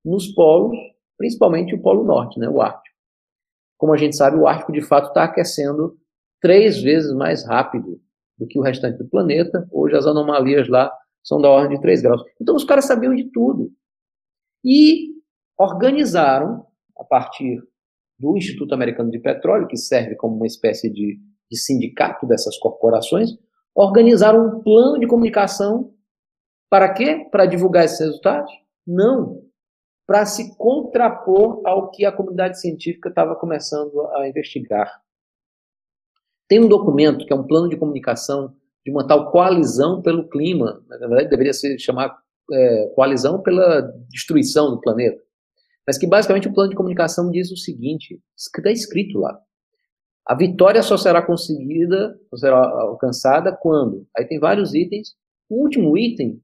nos 0.04 0.28
polos, 0.28 0.76
principalmente 1.16 1.74
o 1.74 1.82
Polo 1.82 2.04
Norte, 2.04 2.38
né, 2.38 2.48
o 2.48 2.60
Ártico. 2.60 2.96
Como 3.76 3.92
a 3.92 3.96
gente 3.96 4.14
sabe, 4.14 4.36
o 4.36 4.46
Ártico 4.46 4.72
de 4.72 4.82
fato 4.82 5.08
está 5.08 5.24
aquecendo 5.24 5.98
três 6.40 6.80
vezes 6.80 7.12
mais 7.12 7.44
rápido 7.44 8.00
do 8.38 8.46
que 8.46 8.58
o 8.58 8.62
restante 8.62 8.98
do 8.98 9.08
planeta. 9.08 9.66
Hoje 9.70 9.96
as 9.96 10.06
anomalias 10.06 10.68
lá 10.68 10.92
são 11.22 11.40
da 11.40 11.48
ordem 11.48 11.76
de 11.76 11.82
3 11.82 12.02
graus. 12.02 12.22
Então 12.40 12.54
os 12.54 12.64
caras 12.64 12.84
sabiam 12.84 13.14
de 13.14 13.24
tudo. 13.30 13.72
E 14.64 15.12
organizaram, 15.58 16.66
a 16.96 17.04
partir 17.04 17.62
do 18.18 18.36
Instituto 18.36 18.74
Americano 18.74 19.10
de 19.10 19.18
Petróleo, 19.18 19.66
que 19.66 19.76
serve 19.76 20.14
como 20.16 20.36
uma 20.36 20.46
espécie 20.46 20.90
de, 20.90 21.18
de 21.50 21.58
sindicato 21.58 22.26
dessas 22.26 22.56
corporações, 22.58 23.30
organizaram 23.74 24.46
um 24.46 24.62
plano 24.62 24.98
de 24.98 25.06
comunicação 25.06 25.92
para 26.70 26.92
quê? 26.92 27.26
Para 27.30 27.46
divulgar 27.46 27.84
esses 27.84 28.00
resultados? 28.00 28.50
Não. 28.86 29.42
Para 30.06 30.24
se 30.24 30.56
contrapor 30.56 31.60
ao 31.66 31.90
que 31.90 32.04
a 32.04 32.12
comunidade 32.12 32.60
científica 32.60 33.08
estava 33.08 33.36
começando 33.36 34.00
a 34.16 34.28
investigar. 34.28 35.02
Tem 36.48 36.60
um 36.60 36.68
documento 36.68 37.26
que 37.26 37.32
é 37.32 37.36
um 37.36 37.46
plano 37.46 37.68
de 37.68 37.76
comunicação 37.76 38.54
de 38.84 38.90
uma 38.90 39.06
tal 39.06 39.30
coalizão 39.30 40.02
pelo 40.02 40.28
clima. 40.28 40.82
Na 40.88 40.96
verdade, 40.96 41.28
deveria 41.28 41.52
se 41.52 41.78
chamar 41.78 42.18
é, 42.50 42.86
coalizão 42.94 43.40
pela 43.42 43.82
destruição 44.08 44.70
do 44.70 44.80
planeta. 44.80 45.20
Mas 45.86 45.98
que 45.98 46.06
basicamente 46.06 46.48
o 46.48 46.52
plano 46.52 46.70
de 46.70 46.76
comunicação 46.76 47.30
diz 47.30 47.50
o 47.50 47.56
seguinte: 47.56 48.20
está 48.36 48.70
escrito 48.70 49.18
lá. 49.18 49.38
A 50.26 50.36
vitória 50.36 50.82
só 50.82 50.96
será 50.96 51.20
conseguida, 51.20 52.16
só 52.30 52.36
será 52.36 52.58
alcançada 52.58 53.56
quando? 53.60 54.06
Aí 54.16 54.24
tem 54.24 54.38
vários 54.38 54.74
itens. 54.74 55.14
O 55.50 55.62
último 55.62 55.98
item 55.98 56.40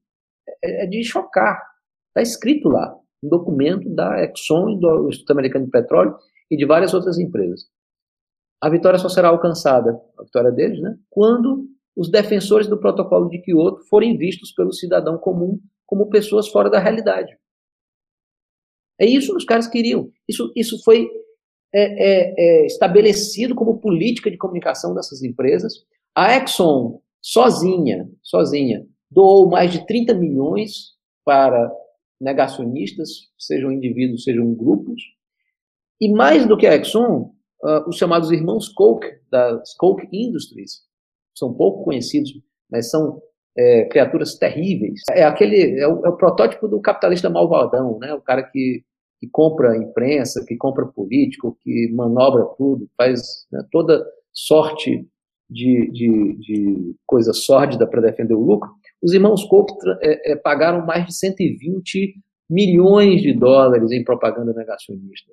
é, 0.62 0.85
é 0.85 0.87
de 0.87 1.02
chocar. 1.04 1.62
Está 2.09 2.21
escrito 2.21 2.68
lá, 2.68 2.92
um 3.23 3.28
documento 3.28 3.88
da 3.95 4.25
Exxon, 4.25 4.78
do 4.78 5.09
Instituto 5.09 5.30
Americano 5.30 5.66
de 5.66 5.71
Petróleo 5.71 6.16
e 6.50 6.57
de 6.57 6.64
várias 6.64 6.92
outras 6.92 7.18
empresas. 7.18 7.66
A 8.61 8.68
vitória 8.68 8.99
só 8.99 9.09
será 9.09 9.28
alcançada, 9.28 10.00
a 10.18 10.25
vitória 10.25 10.50
deles, 10.50 10.80
né, 10.80 10.97
quando 11.09 11.68
os 11.97 12.11
defensores 12.11 12.66
do 12.66 12.78
protocolo 12.78 13.28
de 13.28 13.38
Kyoto 13.40 13.85
forem 13.88 14.16
vistos 14.16 14.52
pelo 14.52 14.73
cidadão 14.73 15.16
comum 15.16 15.61
como 15.87 16.09
pessoas 16.09 16.49
fora 16.49 16.68
da 16.68 16.78
realidade. 16.78 17.37
É 19.00 19.07
isso 19.07 19.33
que 19.33 19.38
os 19.38 19.45
caras 19.45 19.67
queriam. 19.67 20.11
Isso, 20.28 20.52
isso 20.57 20.83
foi 20.83 21.09
é, 21.75 21.83
é, 21.83 22.35
é, 22.37 22.67
estabelecido 22.67 23.55
como 23.55 23.78
política 23.78 24.31
de 24.31 24.37
comunicação 24.37 24.95
dessas 24.95 25.23
empresas. 25.23 25.73
A 26.14 26.37
Exxon, 26.37 27.00
sozinha, 27.21 28.09
sozinha, 28.23 28.87
doou 29.11 29.49
mais 29.49 29.71
de 29.71 29.87
30 29.87 30.14
milhões 30.14 30.97
para 31.25 31.71
negacionistas, 32.21 33.11
sejam 33.38 33.71
indivíduos, 33.71 34.25
sejam 34.25 34.52
grupos. 34.55 35.02
E 36.00 36.11
mais 36.11 36.47
do 36.47 36.57
que 36.57 36.67
a 36.67 36.75
Exxon, 36.75 37.33
uh, 37.62 37.88
os 37.88 37.97
chamados 37.97 38.31
irmãos 38.33 38.69
Koch, 38.69 39.05
das 39.31 39.75
Koch 39.76 40.07
Industries, 40.12 40.83
são 41.37 41.55
pouco 41.55 41.85
conhecidos, 41.85 42.33
mas 42.71 42.90
são 42.90 43.23
é, 43.57 43.85
criaturas 43.87 44.37
terríveis. 44.37 45.00
É 45.11 45.25
aquele 45.25 45.78
é 45.81 45.87
o, 45.87 46.07
é 46.07 46.09
o, 46.09 46.17
protótipo 46.17 46.69
do 46.69 46.81
capitalista 46.81 47.28
malvadão, 47.28 47.99
né? 47.99 48.14
O 48.14 48.21
cara 48.21 48.43
que, 48.43 48.85
que 49.21 49.29
compra 49.29 49.77
imprensa, 49.77 50.45
que 50.47 50.57
compra 50.57 50.87
político, 50.87 51.57
que 51.63 51.91
manobra 51.93 52.45
tudo, 52.57 52.89
faz 52.97 53.47
né, 53.51 53.61
toda 53.71 54.05
sorte 54.33 55.07
de, 55.51 55.91
de, 55.91 56.37
de 56.39 56.97
coisa 57.07 57.33
sórdida 57.33 57.87
para 57.87 58.03
defender 58.03 58.35
o 58.35 58.45
lucro. 58.45 58.71
Os 59.03 59.13
irmãos 59.13 59.45
Koch 59.45 59.73
é, 60.03 60.33
é, 60.33 60.37
pagaram 60.37 60.85
mais 60.85 61.07
de 61.07 61.15
120 61.15 62.15
milhões 62.49 63.23
de 63.23 63.33
dólares 63.33 63.91
em 63.91 64.05
propaganda 64.05 64.53
negacionista. 64.53 65.33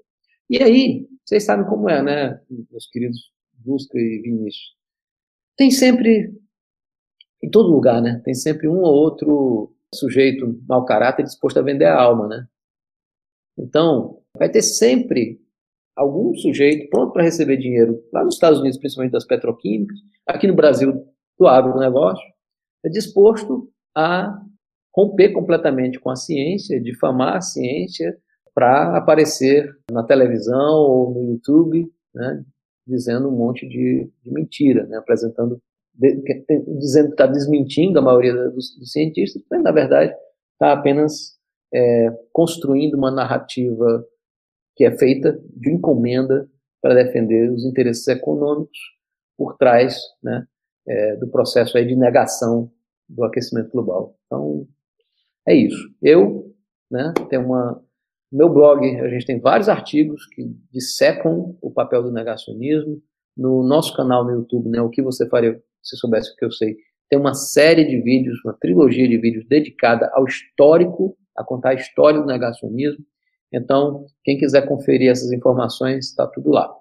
E 0.50 0.62
aí, 0.62 1.08
vocês 1.25 1.44
sabem 1.44 1.65
como 1.65 1.89
é, 1.89 2.01
né, 2.01 2.39
meus 2.72 2.88
queridos 2.88 3.32
Busca 3.54 3.98
e 3.98 4.22
Vinícius? 4.22 4.75
Tem 5.58 5.72
sempre, 5.72 6.32
em 7.42 7.50
todo 7.50 7.72
lugar, 7.72 8.01
né? 8.01 8.22
Tem 8.24 8.34
sempre 8.34 8.68
um 8.68 8.80
ou 8.82 8.94
outro 8.94 9.74
sujeito 9.94 10.60
mau 10.68 10.86
caráter 10.86 11.24
disposto 11.24 11.58
a 11.58 11.63
vender 11.63 11.86
a 11.86 12.00
alma, 12.00 12.27
né? 12.27 12.48
Então, 13.57 14.19
vai 14.38 14.50
ter 14.50 14.62
sempre 14.62 15.39
algum 15.95 16.35
sujeito 16.35 16.89
pronto 16.89 17.13
para 17.13 17.24
receber 17.24 17.57
dinheiro, 17.57 18.03
lá 18.12 18.24
nos 18.24 18.35
Estados 18.35 18.59
Unidos, 18.59 18.77
principalmente 18.77 19.13
das 19.13 19.25
petroquímicas, 19.25 19.97
aqui 20.27 20.47
no 20.47 20.55
Brasil, 20.55 21.05
do 21.39 21.47
agronegócio, 21.47 22.24
é 22.83 22.89
disposto 22.89 23.69
a 23.95 24.41
romper 24.93 25.31
completamente 25.31 26.00
com 26.00 26.09
a 26.09 26.15
ciência, 26.15 26.81
difamar 26.81 27.38
a 27.38 27.41
ciência 27.41 28.17
para 28.53 28.97
aparecer 28.97 29.69
na 29.91 30.03
televisão 30.03 30.75
ou 30.77 31.13
no 31.13 31.31
YouTube, 31.31 31.91
né, 32.13 32.43
dizendo 32.88 33.27
um 33.27 33.35
monte 33.35 33.67
de, 33.67 34.09
de 34.24 34.31
mentira, 34.31 34.85
né, 34.85 34.97
apresentando 34.97 35.62
dizendo 36.77 37.07
que 37.07 37.13
está 37.13 37.25
desmentindo 37.25 37.97
a 37.97 38.01
maioria 38.01 38.33
dos, 38.50 38.77
dos, 38.77 38.91
cientistas, 38.91 39.41
mas 39.50 39.63
na 39.63 39.71
verdade 39.71 40.13
está 40.51 40.74
apenas 40.74 41.35
é, 41.75 42.10
construindo 42.32 42.94
uma 42.94 43.12
narrativa 43.12 44.05
que 44.75 44.86
é 44.86 44.98
feita 44.98 45.38
de 45.53 45.72
encomenda 45.72 46.50
para 46.82 46.94
defender 46.94 47.51
os 47.51 47.65
interesses 47.65 48.08
econômicos 48.08 48.77
por 49.38 49.58
trás 49.58 50.00
né, 50.24 50.46
é, 50.88 51.15
do 51.17 51.27
processo 51.27 51.77
aí 51.77 51.86
de 51.86 51.96
negação 51.96 52.72
do 53.10 53.24
aquecimento 53.25 53.72
global. 53.72 54.15
Então, 54.25 54.65
é 55.46 55.53
isso. 55.53 55.89
Eu 56.01 56.53
né, 56.89 57.13
tenho 57.29 57.46
uma. 57.46 57.84
Meu 58.32 58.50
blog, 58.50 58.84
a 59.01 59.10
gente 59.10 59.25
tem 59.25 59.39
vários 59.39 59.70
artigos 59.70 60.25
que 60.27 60.44
dissecam 60.72 61.58
o 61.62 61.72
papel 61.72 62.03
do 62.03 62.12
negacionismo. 62.12 63.01
No 63.36 63.63
nosso 63.63 63.94
canal 63.96 64.24
no 64.24 64.32
YouTube, 64.32 64.70
né, 64.70 64.82
o 64.82 64.89
que 64.89 65.01
você 65.01 65.27
faria 65.27 65.62
se 65.84 65.98
soubesse 65.98 66.32
o 66.32 66.36
que 66.36 66.46
eu 66.46 66.51
sei, 66.51 66.75
tem 67.10 67.20
uma 67.20 67.34
série 67.34 67.84
de 67.86 68.01
vídeos, 68.01 68.39
uma 68.44 68.53
trilogia 68.53 69.08
de 69.08 69.17
vídeos 69.17 69.46
dedicada 69.48 70.10
ao 70.13 70.25
histórico, 70.25 71.15
a 71.36 71.44
contar 71.44 71.70
a 71.70 71.75
história 71.75 72.20
do 72.20 72.25
negacionismo. 72.25 73.06
Então, 73.51 74.06
quem 74.24 74.38
quiser 74.38 74.68
conferir 74.68 75.12
essas 75.12 75.32
informações, 75.32 76.10
está 76.10 76.27
tudo 76.27 76.50
lá. 76.50 76.74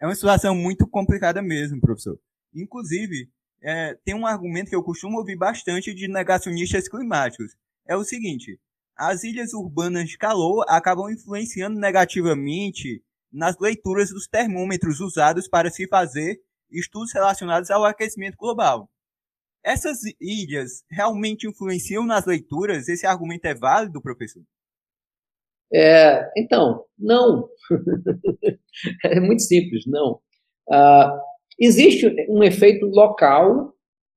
É 0.00 0.06
uma 0.06 0.14
situação 0.14 0.54
muito 0.54 0.86
complicada 0.86 1.42
mesmo, 1.42 1.80
professor. 1.80 2.18
Inclusive, 2.54 3.28
é, 3.62 3.96
tem 4.04 4.14
um 4.14 4.26
argumento 4.26 4.70
que 4.70 4.76
eu 4.76 4.82
costumo 4.82 5.18
ouvir 5.18 5.36
bastante 5.36 5.92
de 5.92 6.08
negacionistas 6.08 6.88
climáticos. 6.88 7.56
É 7.86 7.96
o 7.96 8.04
seguinte: 8.04 8.58
as 8.96 9.24
ilhas 9.24 9.52
urbanas 9.52 10.08
de 10.08 10.16
calor 10.16 10.64
acabam 10.68 11.10
influenciando 11.10 11.78
negativamente 11.78 13.02
nas 13.32 13.58
leituras 13.58 14.10
dos 14.10 14.26
termômetros 14.26 15.00
usados 15.00 15.48
para 15.48 15.70
se 15.70 15.86
fazer 15.86 16.40
estudos 16.70 17.12
relacionados 17.12 17.70
ao 17.70 17.84
aquecimento 17.84 18.36
global. 18.36 18.88
Essas 19.68 19.98
ilhas 20.18 20.82
realmente 20.90 21.46
influenciam 21.46 22.06
nas 22.06 22.24
leituras? 22.24 22.88
Esse 22.88 23.06
argumento 23.06 23.44
é 23.44 23.54
válido, 23.54 24.00
professor? 24.00 24.42
É, 25.70 26.30
então, 26.38 26.86
não. 26.98 27.46
é 29.04 29.20
muito 29.20 29.42
simples, 29.42 29.84
não. 29.86 30.20
Ah, 30.70 31.20
existe 31.60 32.06
um 32.30 32.42
efeito 32.42 32.86
local 32.86 33.74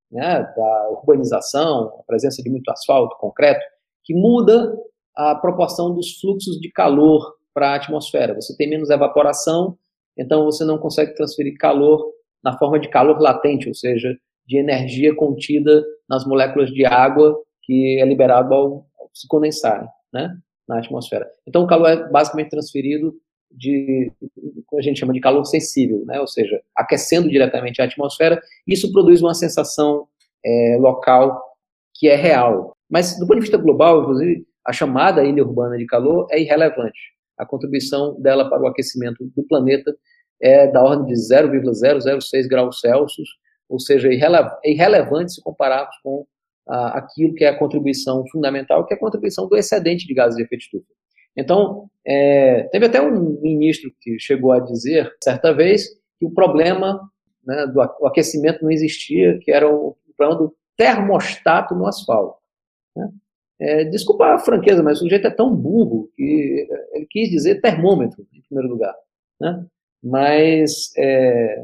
né, 0.10 0.42
da 0.56 0.90
urbanização, 0.92 2.00
a 2.00 2.04
presença 2.08 2.42
de 2.42 2.50
muito 2.50 2.70
asfalto, 2.72 3.18
concreto, 3.18 3.66
que 4.06 4.14
muda 4.14 4.74
a 5.14 5.36
proporção 5.36 5.94
dos 5.94 6.18
fluxos 6.22 6.62
de 6.62 6.72
calor 6.72 7.36
para 7.54 7.72
a 7.72 7.76
atmosfera. 7.76 8.34
Você 8.36 8.56
tem 8.56 8.70
menos 8.70 8.90
evaporação, 8.90 9.78
então 10.18 10.46
você 10.46 10.64
não 10.64 10.78
consegue 10.78 11.14
transferir 11.14 11.58
calor 11.58 12.10
na 12.42 12.58
forma 12.58 12.80
de 12.80 12.90
calor 12.90 13.20
latente, 13.20 13.68
ou 13.68 13.76
seja, 13.76 14.18
de 14.46 14.58
energia 14.58 15.16
contida 15.16 15.84
nas 16.10 16.26
moléculas 16.26 16.70
de 16.72 16.86
água 16.86 17.38
que 17.64 18.00
é 18.02 18.06
liberado 18.06 18.54
ao, 18.54 18.86
se 19.14 19.28
condensarem 19.28 19.88
né, 20.14 20.36
na 20.68 20.80
atmosfera. 20.80 21.30
Então, 21.48 21.64
o 21.64 21.68
calor 21.68 21.90
é 21.90 22.10
basicamente 22.10 22.50
transferido 22.50 23.14
de 23.50 24.12
a 24.78 24.82
gente 24.82 25.00
chama 25.00 25.14
de 25.14 25.20
calor 25.20 25.44
sensível, 25.46 26.04
né? 26.06 26.20
ou 26.20 26.28
seja, 26.28 26.62
aquecendo 26.76 27.30
diretamente 27.30 27.82
a 27.82 27.86
atmosfera, 27.86 28.42
isso 28.66 28.92
produz 28.92 29.22
uma 29.22 29.34
sensação 29.34 30.08
é, 30.44 30.78
local 30.80 31.42
que 31.96 32.08
é 32.08 32.16
real. 32.16 32.76
Mas, 32.90 33.18
do 33.20 33.28
ponto 33.28 33.36
de 33.36 33.42
vista 33.42 33.58
global, 33.58 34.02
inclusive, 34.02 34.46
a 34.66 34.72
chamada 34.72 35.24
ilha 35.24 35.44
urbana 35.44 35.78
de 35.78 35.86
calor 35.86 36.28
é 36.32 36.40
irrelevante. 36.40 37.00
A 37.38 37.46
contribuição 37.46 38.20
dela 38.22 38.50
para 38.50 38.62
o 38.62 38.68
aquecimento 38.68 39.24
do 39.36 39.44
planeta 39.44 39.96
é 40.42 40.68
da 40.68 40.84
ordem 40.84 41.08
de 41.08 41.16
0,006 41.16 42.48
graus 42.48 42.80
Celsius, 42.80 43.30
ou 43.72 43.80
seja, 43.80 44.10
é 44.10 44.70
irrelevante 44.70 45.34
se 45.34 45.42
compararmos 45.42 45.96
com 46.04 46.26
ah, 46.68 46.98
aquilo 46.98 47.34
que 47.34 47.46
é 47.46 47.48
a 47.48 47.58
contribuição 47.58 48.24
fundamental, 48.28 48.86
que 48.86 48.94
é 48.94 48.98
a 48.98 49.00
contribuição 49.00 49.48
do 49.48 49.56
excedente 49.56 50.06
de 50.06 50.14
gases 50.14 50.36
de 50.36 50.44
efeito 50.44 50.64
estufa. 50.64 50.86
Então, 51.38 51.90
é, 52.06 52.64
teve 52.64 52.88
até 52.88 53.02
um 53.02 53.40
ministro 53.42 53.90
que 54.02 54.20
chegou 54.20 54.52
a 54.52 54.60
dizer, 54.60 55.10
certa 55.24 55.54
vez, 55.54 55.88
que 56.20 56.26
o 56.26 56.32
problema 56.32 57.00
né, 57.46 57.66
do 57.68 57.82
aquecimento 58.06 58.62
não 58.62 58.70
existia, 58.70 59.40
que 59.40 59.52
era 59.52 59.68
o 59.68 59.96
problema 60.18 60.38
do 60.38 60.54
termostato 60.76 61.74
no 61.74 61.88
asfalto. 61.88 62.38
Né? 62.96 63.10
É, 63.62 63.84
desculpa 63.86 64.34
a 64.34 64.40
franqueza, 64.40 64.84
mas 64.84 64.98
o 64.98 65.04
sujeito 65.04 65.28
é 65.28 65.32
tão 65.32 65.56
burro 65.56 66.10
que 66.16 66.68
ele 66.92 67.08
quis 67.10 67.30
dizer 67.30 67.62
termômetro, 67.62 68.28
em 68.34 68.42
primeiro 68.42 68.70
lugar. 68.70 68.94
Né? 69.40 69.66
Mas 70.04 70.92
é, 70.98 71.64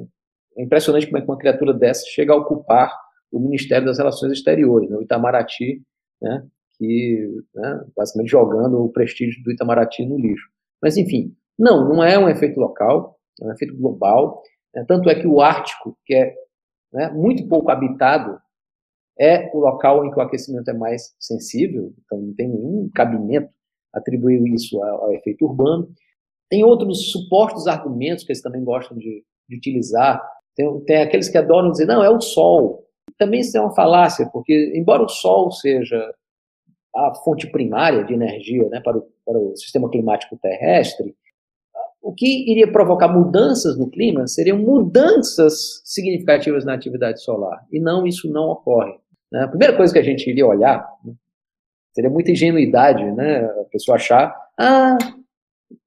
é, 0.58 0.64
impressionante 0.64 1.06
como 1.06 1.18
é 1.18 1.22
que 1.22 1.28
uma 1.28 1.38
criatura 1.38 1.74
dessa 1.74 2.06
chega 2.08 2.34
a 2.34 2.38
ocupar 2.38 2.92
o 3.32 3.40
Ministério 3.40 3.86
das 3.86 3.98
Relações 3.98 4.32
Exteriores, 4.32 4.90
né? 4.90 4.98
o 4.98 5.02
Itamaraty, 5.02 5.82
né? 6.22 6.46
que 6.78 7.28
né, 7.56 7.86
basicamente 7.96 8.30
jogando 8.30 8.84
o 8.84 8.92
prestígio 8.92 9.44
do 9.44 9.52
Itamaraty 9.52 10.06
no 10.06 10.18
lixo. 10.18 10.48
Mas, 10.82 10.96
enfim, 10.96 11.36
não, 11.58 11.88
não 11.90 12.04
é 12.04 12.18
um 12.18 12.30
efeito 12.30 12.60
local, 12.60 13.18
é 13.42 13.46
um 13.46 13.52
efeito 13.52 13.76
global. 13.76 14.42
Né, 14.74 14.86
tanto 14.88 15.10
é 15.10 15.16
que 15.16 15.28
o 15.28 15.42
Ártico, 15.42 15.98
que 16.06 16.14
é 16.14 16.34
né, 16.94 17.10
muito 17.10 17.48
pouco 17.48 17.72
habitado, 17.72 18.40
é 19.20 19.50
o 19.54 19.60
local 19.60 20.06
em 20.06 20.12
que 20.12 20.20
o 20.20 20.22
aquecimento 20.22 20.70
é 20.70 20.74
mais 20.74 21.16
sensível, 21.20 21.92
então 22.06 22.20
não 22.20 22.36
tem 22.36 22.48
nenhum 22.48 22.90
cabimento 22.94 23.50
atribuir 23.92 24.40
isso 24.54 24.82
ao, 24.84 25.06
ao 25.06 25.14
efeito 25.14 25.46
urbano. 25.46 25.90
Tem 26.50 26.64
outros 26.64 27.12
suportes 27.12 27.66
argumentos 27.68 28.24
que 28.24 28.32
eles 28.32 28.42
também 28.42 28.64
gostam 28.64 28.96
de, 28.98 29.26
de 29.50 29.58
utilizar. 29.58 30.22
Tem, 30.58 30.80
tem 30.82 31.02
aqueles 31.04 31.30
que 31.30 31.38
adoram 31.38 31.72
dizer, 31.72 31.86
não, 31.86 32.04
é 32.04 32.10
o 32.10 32.20
Sol. 32.20 32.84
Também 33.18 33.42
isso 33.42 33.56
é 33.56 33.62
uma 33.62 33.76
falácia, 33.76 34.28
porque 34.34 34.74
embora 34.76 35.04
o 35.04 35.08
Sol 35.08 35.52
seja 35.52 36.14
a 36.96 37.14
fonte 37.24 37.48
primária 37.48 38.04
de 38.04 38.14
energia 38.14 38.68
né, 38.70 38.82
para, 38.82 38.98
o, 38.98 39.08
para 39.24 39.38
o 39.38 39.56
sistema 39.56 39.90
climático 39.90 40.38
terrestre, 40.42 41.16
o 42.02 42.12
que 42.14 42.50
iria 42.52 42.72
provocar 42.72 43.08
mudanças 43.08 43.78
no 43.78 43.90
clima 43.90 44.28
seriam 44.28 44.58
mudanças 44.58 45.82
significativas 45.86 46.66
na 46.66 46.74
atividade 46.74 47.22
solar. 47.22 47.66
E 47.72 47.80
não, 47.80 48.08
isso 48.08 48.32
não 48.32 48.50
ocorre. 48.50 48.98
Né? 49.32 49.44
A 49.44 49.48
primeira 49.48 49.76
coisa 49.76 49.94
que 49.94 50.00
a 50.00 50.04
gente 50.04 50.28
iria 50.28 50.48
olhar 50.48 50.88
né, 51.04 51.14
seria 51.94 52.10
muita 52.10 52.32
ingenuidade, 52.32 53.04
né? 53.12 53.44
A 53.44 53.66
pessoa 53.72 53.96
achar, 53.96 54.34
ah, 54.58 54.98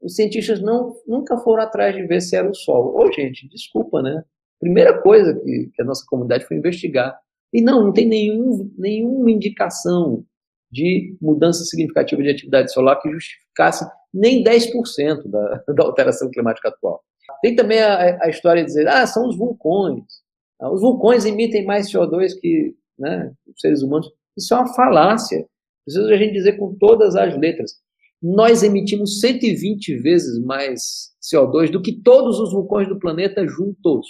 os 0.03 0.15
cientistas 0.15 0.61
não, 0.61 0.95
nunca 1.07 1.39
foram 1.39 1.63
atrás 1.63 1.95
de 1.95 2.03
ver 2.03 2.21
se 2.21 2.37
era 2.37 2.49
o 2.49 2.55
Sol. 2.55 2.95
Ô, 2.97 3.11
gente, 3.13 3.49
desculpa, 3.49 4.03
né? 4.03 4.23
Primeira 4.61 5.01
coisa 5.01 5.35
que, 5.35 5.71
que 5.75 5.83
a 5.83 5.85
nossa 5.85 6.05
comunidade 6.07 6.45
foi 6.47 6.57
investigar. 6.57 7.19
E 7.53 7.63
não, 7.63 7.87
não 7.87 7.93
tem 7.93 8.07
nenhum, 8.07 8.71
nenhuma 8.79 9.31
indicação 9.31 10.25
de 10.71 11.17
mudança 11.21 11.65
significativa 11.65 12.23
de 12.23 12.31
atividade 12.31 12.73
solar 12.73 13.01
que 13.01 13.11
justificasse 13.11 13.85
nem 14.13 14.45
10% 14.45 15.29
da, 15.29 15.65
da 15.75 15.85
alteração 15.85 16.31
climática 16.31 16.69
atual. 16.69 17.03
Tem 17.43 17.57
também 17.57 17.81
a, 17.81 18.23
a, 18.23 18.29
história 18.29 18.63
de 18.63 18.69
dizer, 18.69 18.87
ah, 18.89 19.07
são 19.07 19.27
os 19.27 19.37
vulcões. 19.37 20.05
Ah, 20.61 20.71
os 20.71 20.81
vulcões 20.81 21.25
emitem 21.25 21.65
mais 21.65 21.91
CO2 21.91 22.39
que 22.41 22.75
né, 22.99 23.33
os 23.47 23.61
seres 23.61 23.83
humanos. 23.83 24.09
Isso 24.37 24.53
é 24.55 24.59
uma 24.59 24.75
falácia. 24.75 25.47
Precisa 25.85 26.13
a 26.13 26.17
gente 26.17 26.33
dizer 26.33 26.57
com 26.59 26.75
todas 26.75 27.17
as 27.17 27.37
letras. 27.37 27.73
Nós 28.23 28.63
emitimos 28.63 29.21
120 29.21 29.97
vezes 29.97 30.39
mais 30.45 31.11
CO2 31.23 31.71
do 31.71 31.81
que 31.81 32.01
todos 32.03 32.39
os 32.39 32.53
vulcões 32.53 32.87
do 32.89 32.99
planeta 32.99 33.47
juntos. 33.47 34.07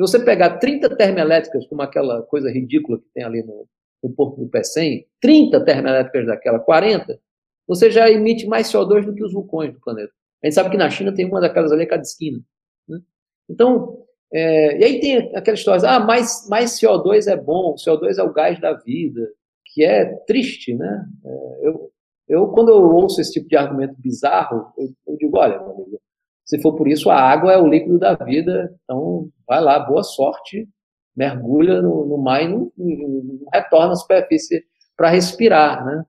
Se 0.00 0.12
você 0.12 0.24
pegar 0.24 0.56
30 0.56 0.96
termoelétricas, 0.96 1.66
como 1.66 1.82
aquela 1.82 2.22
coisa 2.22 2.50
ridícula 2.50 2.98
que 2.98 3.04
tem 3.12 3.22
ali 3.22 3.42
no, 3.42 3.68
no 4.02 4.10
Porto 4.10 4.40
do 4.40 4.48
Pecém, 4.48 5.06
30 5.20 5.62
termoelétricas 5.62 6.26
daquela, 6.26 6.58
40, 6.58 7.20
você 7.68 7.90
já 7.90 8.10
emite 8.10 8.46
mais 8.46 8.72
CO2 8.72 9.04
do 9.04 9.14
que 9.14 9.22
os 9.22 9.34
vulcões 9.34 9.74
do 9.74 9.80
planeta. 9.80 10.10
A 10.42 10.46
gente 10.46 10.54
sabe 10.54 10.70
que 10.70 10.78
na 10.78 10.88
China 10.88 11.14
tem 11.14 11.26
uma 11.26 11.38
daquelas 11.38 11.70
ali 11.70 11.82
a 11.82 11.86
cada 11.86 12.00
esquina. 12.00 12.40
Né? 12.88 12.98
Então, 13.46 14.02
é, 14.32 14.78
e 14.78 14.84
aí 14.84 15.00
tem 15.00 15.36
aquela 15.36 15.54
história, 15.54 15.86
ah, 15.86 16.00
mais, 16.00 16.48
mais 16.48 16.80
CO2 16.80 17.30
é 17.30 17.36
bom, 17.36 17.74
CO2 17.74 18.16
é 18.16 18.22
o 18.22 18.32
gás 18.32 18.58
da 18.58 18.72
vida, 18.72 19.28
que 19.66 19.84
é 19.84 20.06
triste, 20.26 20.74
né? 20.74 21.04
É, 21.22 21.68
eu, 21.68 21.92
eu, 22.26 22.48
quando 22.48 22.70
eu 22.70 22.90
ouço 22.90 23.20
esse 23.20 23.32
tipo 23.32 23.50
de 23.50 23.56
argumento 23.56 23.96
bizarro, 23.98 24.72
eu, 24.78 24.88
eu 25.06 25.16
digo, 25.18 25.36
olha, 25.36 25.58
meu 25.58 25.72
amigo, 25.72 26.00
se 26.44 26.60
for 26.60 26.74
por 26.74 26.88
isso, 26.88 27.10
a 27.10 27.16
água 27.16 27.52
é 27.52 27.58
o 27.58 27.66
líquido 27.66 27.98
da 27.98 28.14
vida, 28.14 28.74
então 28.82 29.28
vai 29.46 29.60
lá, 29.60 29.78
boa 29.78 30.02
sorte, 30.02 30.68
mergulha 31.16 31.80
no, 31.82 32.06
no 32.06 32.18
mar 32.18 32.42
e 32.42 32.48
não, 32.48 32.72
não, 32.76 33.40
retorna 33.52 33.92
à 33.92 33.96
superfície 33.96 34.64
para 34.96 35.10
respirar, 35.10 35.84
né? 35.84 36.04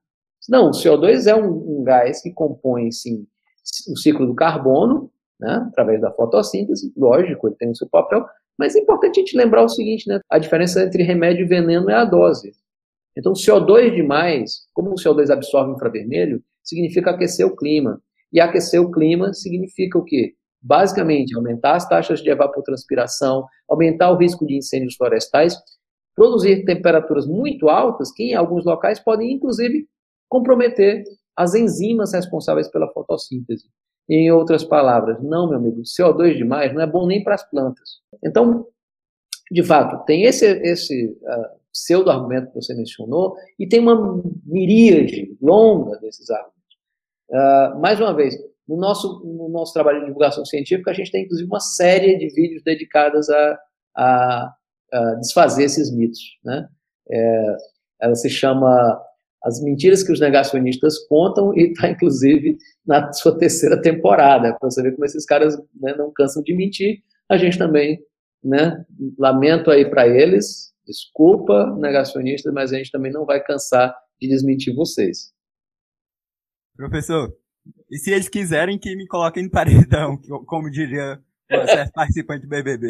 Não, 0.49 0.67
o 0.67 0.71
CO2 0.71 1.27
é 1.27 1.35
um, 1.35 1.79
um, 1.79 1.83
gás 1.83 2.21
que 2.21 2.31
compõe, 2.31 2.91
sim, 2.91 3.27
o 3.91 3.97
ciclo 3.97 4.25
do 4.25 4.33
carbono, 4.33 5.11
né, 5.39 5.65
através 5.67 6.01
da 6.01 6.11
fotossíntese, 6.11 6.91
lógico, 6.97 7.47
ele 7.47 7.55
tem 7.55 7.69
o 7.69 7.75
seu 7.75 7.87
papel, 7.87 8.25
mas 8.57 8.75
é 8.75 8.79
importante 8.79 9.19
a 9.19 9.23
gente 9.23 9.37
lembrar 9.37 9.63
o 9.63 9.69
seguinte, 9.69 10.07
né, 10.07 10.19
a 10.29 10.39
diferença 10.39 10.83
entre 10.83 11.03
remédio 11.03 11.45
e 11.45 11.47
veneno 11.47 11.89
é 11.89 11.93
a 11.93 12.05
dose. 12.05 12.51
Então, 13.17 13.33
CO2 13.33 13.93
demais, 13.93 14.65
como 14.73 14.91
o 14.91 14.95
CO2 14.95 15.29
absorve 15.29 15.73
infravermelho, 15.73 16.41
significa 16.63 17.11
aquecer 17.11 17.45
o 17.45 17.55
clima. 17.55 18.01
E 18.31 18.39
aquecer 18.39 18.81
o 18.81 18.91
clima 18.91 19.33
significa 19.33 19.97
o 19.97 20.03
quê? 20.03 20.35
basicamente 20.61 21.35
aumentar 21.35 21.75
as 21.75 21.87
taxas 21.87 22.21
de 22.21 22.29
evapotranspiração, 22.29 23.47
aumentar 23.67 24.11
o 24.11 24.17
risco 24.17 24.45
de 24.45 24.55
incêndios 24.55 24.95
florestais, 24.95 25.57
produzir 26.15 26.63
temperaturas 26.65 27.25
muito 27.25 27.67
altas 27.67 28.11
que 28.11 28.31
em 28.31 28.35
alguns 28.35 28.63
locais 28.63 28.99
podem 28.99 29.33
inclusive 29.33 29.87
comprometer 30.29 31.03
as 31.35 31.55
enzimas 31.55 32.13
responsáveis 32.13 32.69
pela 32.69 32.91
fotossíntese. 32.91 33.65
Em 34.07 34.31
outras 34.31 34.63
palavras, 34.63 35.21
não, 35.23 35.49
meu 35.49 35.57
amigo, 35.57 35.81
CO2 35.81 36.35
demais 36.35 36.73
não 36.73 36.81
é 36.81 36.87
bom 36.87 37.07
nem 37.07 37.23
para 37.23 37.35
as 37.35 37.49
plantas. 37.49 38.01
Então, 38.23 38.67
de 39.51 39.63
fato, 39.63 40.05
tem 40.05 40.23
esse, 40.23 40.45
esse 40.45 41.05
uh, 41.05 41.59
pseudo-argumento 41.71 42.49
que 42.49 42.61
você 42.61 42.73
mencionou 42.75 43.35
e 43.57 43.67
tem 43.67 43.79
uma 43.79 44.21
miríade 44.45 45.35
longa 45.41 45.97
desses 45.99 46.29
argumentos. 46.29 46.60
Uh, 47.31 47.79
mais 47.79 47.99
uma 47.99 48.13
vez, 48.13 48.35
no 48.67 48.77
nosso, 48.77 49.21
no 49.25 49.49
nosso 49.49 49.73
trabalho 49.73 49.99
de 49.99 50.05
divulgação 50.05 50.45
científica, 50.45 50.91
a 50.91 50.93
gente 50.93 51.11
tem, 51.11 51.23
inclusive, 51.23 51.47
uma 51.47 51.59
série 51.59 52.17
de 52.17 52.27
vídeos 52.33 52.63
dedicadas 52.63 53.29
a, 53.29 53.59
a, 53.95 54.53
a 54.93 55.15
desfazer 55.15 55.63
esses 55.63 55.93
mitos. 55.93 56.19
Né? 56.43 56.67
É, 57.09 57.57
ela 58.01 58.15
se 58.15 58.29
chama 58.29 59.01
As 59.43 59.61
Mentiras 59.61 60.03
que 60.03 60.11
os 60.11 60.19
Negacionistas 60.19 60.99
Contam 61.07 61.53
e 61.53 61.71
está, 61.71 61.89
inclusive, 61.89 62.57
na 62.85 63.11
sua 63.11 63.37
terceira 63.37 63.81
temporada, 63.81 64.55
para 64.57 64.69
você 64.69 64.81
ver 64.81 64.93
como 64.93 65.05
esses 65.05 65.25
caras 65.25 65.57
né, 65.79 65.93
não 65.97 66.11
cansam 66.13 66.41
de 66.41 66.53
mentir. 66.55 66.99
A 67.29 67.37
gente 67.37 67.57
também, 67.57 67.99
né, 68.43 68.85
lamento 69.17 69.69
aí 69.69 69.89
para 69.89 70.07
eles, 70.07 70.71
desculpa, 70.85 71.75
negacionistas, 71.77 72.53
mas 72.53 72.71
a 72.71 72.77
gente 72.77 72.91
também 72.91 73.11
não 73.11 73.25
vai 73.25 73.43
cansar 73.43 73.93
de 74.19 74.27
desmentir 74.27 74.75
vocês. 74.75 75.31
Professor, 76.75 77.31
e 77.89 77.97
se 77.97 78.11
eles 78.11 78.29
quiserem 78.29 78.79
que 78.79 78.95
me 78.95 79.05
coloquem 79.05 79.43
no 79.43 79.51
paredão, 79.51 80.17
como 80.45 80.69
diria 80.69 81.19
o 81.51 81.67
certo 81.67 81.91
participante 81.93 82.41
do 82.43 82.49
BBB? 82.49 82.87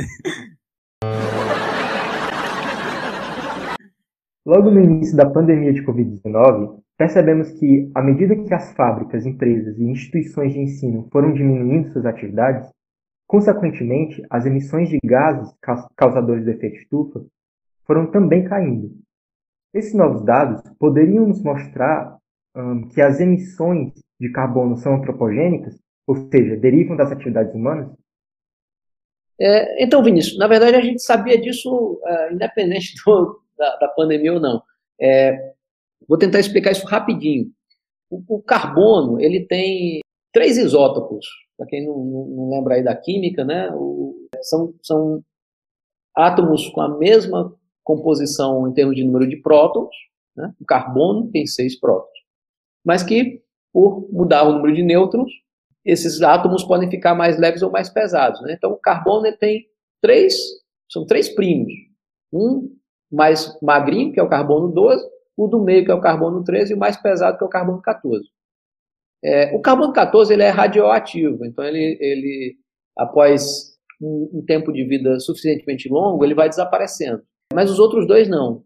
Logo 4.45 4.71
no 4.71 4.79
início 4.81 5.15
da 5.15 5.29
pandemia 5.29 5.73
de 5.73 5.83
Covid-19, 5.83 6.79
percebemos 6.97 7.51
que, 7.51 7.91
à 7.95 8.01
medida 8.01 8.35
que 8.35 8.53
as 8.53 8.73
fábricas, 8.73 9.25
empresas 9.25 9.77
e 9.77 9.83
instituições 9.83 10.53
de 10.53 10.59
ensino 10.59 11.07
foram 11.11 11.33
diminuindo 11.33 11.91
suas 11.91 12.05
atividades, 12.05 12.69
consequentemente, 13.27 14.23
as 14.29 14.45
emissões 14.45 14.89
de 14.89 14.99
gases 15.03 15.51
causadores 15.95 16.45
de 16.45 16.51
efeito 16.51 16.77
estufa 16.77 17.25
foram 17.85 18.11
também 18.11 18.43
caindo. 18.43 18.95
Esses 19.73 19.93
novos 19.93 20.23
dados 20.23 20.61
poderiam 20.77 21.27
nos 21.27 21.41
mostrar 21.41 22.20
um, 22.55 22.87
que 22.87 23.01
as 23.01 23.19
emissões 23.19 23.93
de 24.19 24.31
carbono 24.31 24.77
são 24.77 24.95
antropogênicas, 24.95 25.77
ou 26.07 26.15
seja, 26.29 26.55
derivam 26.57 26.95
das 26.95 27.11
atividades 27.11 27.53
humanas? 27.53 27.89
É, 29.39 29.83
então, 29.83 30.03
Vinícius, 30.03 30.37
na 30.37 30.47
verdade 30.47 30.75
a 30.75 30.81
gente 30.81 31.01
sabia 31.01 31.39
disso 31.39 31.99
uh, 32.03 32.33
independente 32.33 32.93
do, 33.03 33.41
da, 33.57 33.75
da, 33.77 33.87
pandemia 33.87 34.33
ou 34.33 34.39
não. 34.39 34.61
É, 34.99 35.53
vou 36.07 36.17
tentar 36.17 36.39
explicar 36.39 36.71
isso 36.71 36.85
rapidinho. 36.85 37.49
O, 38.09 38.21
o 38.35 38.41
carbono 38.41 39.19
ele 39.19 39.45
tem 39.47 40.01
três 40.31 40.57
isótopos. 40.57 41.25
Para 41.57 41.67
quem 41.67 41.85
não, 41.85 41.97
não, 41.97 42.49
lembra 42.51 42.75
aí 42.75 42.83
da 42.83 42.95
química, 42.95 43.43
né? 43.43 43.71
O, 43.73 44.27
são, 44.41 44.73
são 44.81 45.23
átomos 46.15 46.67
com 46.69 46.81
a 46.81 46.97
mesma 46.97 47.55
composição 47.83 48.67
em 48.67 48.73
termos 48.73 48.95
de 48.95 49.03
número 49.03 49.27
de 49.27 49.37
prótons. 49.37 49.93
Né? 50.35 50.53
O 50.59 50.65
carbono 50.65 51.29
tem 51.31 51.45
seis 51.45 51.79
prótons, 51.79 52.19
mas 52.85 53.03
que 53.03 53.41
por 53.73 54.07
mudar 54.11 54.43
o 54.43 54.53
número 54.53 54.75
de 54.75 54.83
nêutrons, 54.83 55.31
esses 55.85 56.21
átomos 56.21 56.63
podem 56.63 56.89
ficar 56.89 57.15
mais 57.15 57.39
leves 57.39 57.61
ou 57.61 57.71
mais 57.71 57.89
pesados. 57.89 58.41
Né? 58.41 58.53
Então, 58.57 58.71
o 58.71 58.77
carbono 58.77 59.31
tem 59.37 59.65
três, 60.01 60.35
são 60.91 61.05
três 61.05 61.29
primos. 61.29 61.73
Um 62.31 62.75
mais 63.11 63.57
magrinho, 63.61 64.11
que 64.11 64.19
é 64.19 64.23
o 64.23 64.29
carbono 64.29 64.69
12, 64.69 65.03
o 65.35 65.47
do 65.47 65.63
meio, 65.63 65.83
que 65.83 65.91
é 65.91 65.93
o 65.93 66.01
carbono 66.01 66.43
13, 66.43 66.71
e 66.71 66.75
o 66.75 66.79
mais 66.79 66.97
pesado, 66.97 67.37
que 67.37 67.43
é 67.43 67.47
o 67.47 67.49
carbono 67.49 67.81
14. 67.81 68.23
É, 69.23 69.55
o 69.55 69.61
carbono 69.61 69.93
14 69.93 70.33
ele 70.33 70.43
é 70.43 70.49
radioativo, 70.49 71.45
então 71.45 71.63
ele, 71.63 71.97
ele 72.01 72.55
após 72.97 73.77
um, 74.01 74.39
um 74.39 74.45
tempo 74.45 74.71
de 74.71 74.83
vida 74.83 75.19
suficientemente 75.19 75.87
longo, 75.89 76.23
ele 76.23 76.33
vai 76.33 76.49
desaparecendo. 76.49 77.21
Mas 77.53 77.69
os 77.69 77.79
outros 77.79 78.07
dois 78.07 78.27
não. 78.27 78.63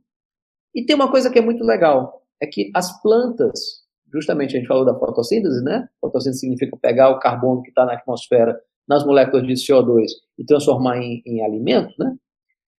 E 0.74 0.86
tem 0.86 0.96
uma 0.96 1.12
coisa 1.12 1.30
que 1.30 1.40
é 1.40 1.42
muito 1.42 1.64
legal, 1.64 2.24
é 2.42 2.48
que 2.48 2.72
as 2.74 3.02
plantas 3.02 3.85
justamente 4.14 4.56
a 4.56 4.60
gente 4.60 4.68
falou 4.68 4.86
da 4.86 4.98
fotossíntese, 4.98 5.64
né? 5.64 5.88
Fotossíntese 6.00 6.40
significa 6.40 6.78
pegar 6.82 7.10
o 7.10 7.20
carbono 7.20 7.62
que 7.62 7.70
está 7.70 7.86
na 7.86 7.94
atmosfera, 7.94 8.60
nas 8.88 9.06
moléculas 9.06 9.46
de 9.46 9.54
CO2 9.54 10.06
e 10.38 10.46
transformar 10.46 10.98
em, 10.98 11.22
em 11.26 11.44
alimento, 11.44 11.94
né? 11.98 12.16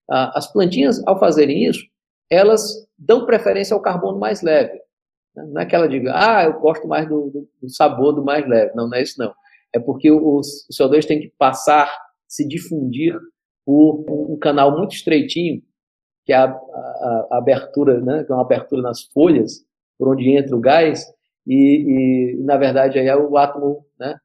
As 0.08 0.50
plantinhas, 0.52 1.02
ao 1.06 1.18
fazerem 1.18 1.64
isso, 1.64 1.84
elas 2.30 2.86
dão 2.96 3.26
preferência 3.26 3.74
ao 3.74 3.82
carbono 3.82 4.18
mais 4.18 4.40
leve. 4.40 4.80
Né? 5.34 5.44
Não 5.48 5.60
é 5.60 5.66
que 5.66 5.74
ela 5.74 5.88
diga, 5.88 6.12
ah, 6.14 6.44
eu 6.44 6.60
gosto 6.60 6.86
mais 6.86 7.08
do, 7.08 7.30
do, 7.30 7.48
do 7.60 7.68
sabor 7.68 8.12
do 8.12 8.24
mais 8.24 8.48
leve. 8.48 8.72
Não, 8.74 8.88
não 8.88 8.96
é 8.96 9.02
isso 9.02 9.18
não. 9.18 9.34
É 9.74 9.80
porque 9.80 10.10
o, 10.10 10.38
o 10.38 10.40
CO2 10.72 11.04
tem 11.06 11.20
que 11.20 11.32
passar, 11.36 11.90
se 12.28 12.46
difundir 12.46 13.18
por 13.64 14.04
um 14.08 14.38
canal 14.38 14.76
muito 14.76 14.94
estreitinho, 14.94 15.60
que 16.24 16.32
é 16.32 16.36
a, 16.36 16.44
a, 16.44 17.28
a 17.32 17.38
abertura, 17.38 18.00
né, 18.00 18.24
que 18.24 18.30
é 18.30 18.34
uma 18.34 18.44
abertura 18.44 18.80
nas 18.80 19.02
folhas, 19.02 19.64
por 19.98 20.08
onde 20.08 20.36
entra 20.36 20.56
o 20.56 20.60
gás, 20.60 21.04
e, 21.46 22.34
e, 22.34 22.42
na 22.42 22.56
verdade 22.56 22.98
aí 22.98 23.06
é 23.06 23.16
o 23.16 23.36
átomo 23.36 23.86
né, 23.98 24.16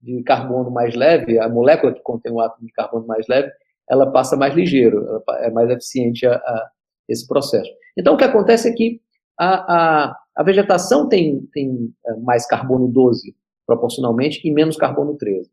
de 0.00 0.22
carbono 0.22 0.70
mais 0.70 0.94
leve, 0.94 1.38
a 1.38 1.48
molécula 1.48 1.92
que 1.92 2.02
contém 2.02 2.32
o 2.32 2.40
átomo 2.40 2.66
de 2.66 2.72
carbono 2.72 3.06
mais 3.06 3.26
leve, 3.28 3.50
ela 3.88 4.10
passa 4.10 4.36
mais 4.36 4.54
ligeiro, 4.54 5.22
é 5.40 5.50
mais 5.50 5.68
eficiente 5.70 6.26
a, 6.26 6.34
a, 6.34 6.70
esse 7.08 7.26
processo. 7.26 7.70
Então 7.96 8.14
o 8.14 8.16
que 8.16 8.24
acontece 8.24 8.68
é 8.68 8.72
que 8.72 9.00
a, 9.38 10.06
a, 10.08 10.18
a 10.36 10.42
vegetação 10.42 11.08
tem, 11.08 11.46
tem 11.52 11.92
é, 12.06 12.14
mais 12.16 12.46
carbono 12.46 12.88
12 12.88 13.34
proporcionalmente 13.66 14.40
e 14.46 14.52
menos 14.52 14.76
carbono 14.76 15.16
13. 15.16 15.46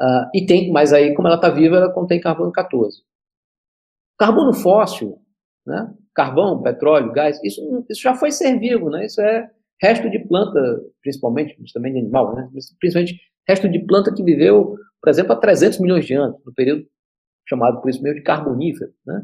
Uh, 0.00 0.04
ah, 0.04 0.30
e 0.34 0.46
tem, 0.46 0.70
mas 0.70 0.92
aí, 0.92 1.14
como 1.14 1.26
ela 1.26 1.36
está 1.36 1.48
viva, 1.48 1.76
ela 1.76 1.92
contém 1.92 2.20
carbono 2.20 2.52
14. 2.52 3.02
Carbono 4.18 4.52
fóssil, 4.52 5.18
né? 5.66 5.92
carvão, 6.18 6.60
petróleo, 6.60 7.12
gás, 7.12 7.40
isso, 7.44 7.60
isso 7.88 8.02
já 8.02 8.12
foi 8.12 8.32
ser 8.32 8.58
vivo, 8.58 8.90
né? 8.90 9.06
Isso 9.06 9.20
é 9.20 9.48
resto 9.80 10.10
de 10.10 10.18
planta, 10.20 10.60
principalmente, 11.02 11.56
mas 11.58 11.72
também 11.72 11.92
de 11.92 12.00
animal, 12.00 12.34
né? 12.34 12.48
principalmente 12.78 13.20
resto 13.48 13.68
de 13.68 13.78
planta 13.86 14.12
que 14.12 14.22
viveu, 14.22 14.76
por 15.00 15.08
exemplo, 15.08 15.32
há 15.32 15.36
300 15.36 15.80
milhões 15.80 16.04
de 16.04 16.14
anos, 16.14 16.40
no 16.44 16.52
período 16.52 16.86
chamado 17.48 17.80
por 17.80 17.88
isso 17.88 18.02
mesmo 18.02 18.18
de 18.18 18.22
carbonífero. 18.22 18.92
Né? 19.06 19.22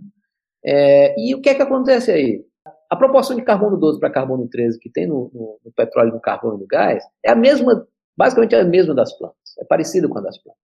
É, 0.64 1.20
e 1.20 1.34
o 1.34 1.40
que 1.42 1.50
é 1.50 1.54
que 1.54 1.62
acontece 1.62 2.10
aí? 2.10 2.42
A 2.90 2.96
proporção 2.96 3.36
de 3.36 3.42
carbono 3.42 3.76
12 3.76 4.00
para 4.00 4.10
carbono 4.10 4.48
13 4.48 4.78
que 4.78 4.90
tem 4.90 5.06
no, 5.06 5.30
no, 5.34 5.60
no, 5.64 5.72
petróleo, 5.72 6.12
no 6.12 6.20
carvão 6.20 6.56
e 6.56 6.60
no 6.60 6.66
gás 6.66 7.04
é 7.22 7.30
a 7.30 7.34
mesma, 7.34 7.86
basicamente 8.16 8.54
é 8.54 8.60
a 8.60 8.64
mesma 8.64 8.94
das 8.94 9.12
plantas, 9.18 9.58
é 9.58 9.64
parecida 9.64 10.08
com 10.08 10.18
a 10.18 10.22
das 10.22 10.38
plantas. 10.38 10.62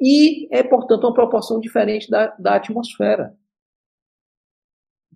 E 0.00 0.48
é, 0.56 0.62
portanto, 0.62 1.04
uma 1.04 1.12
proporção 1.12 1.60
diferente 1.60 2.08
da, 2.08 2.28
da 2.38 2.54
atmosfera 2.54 3.34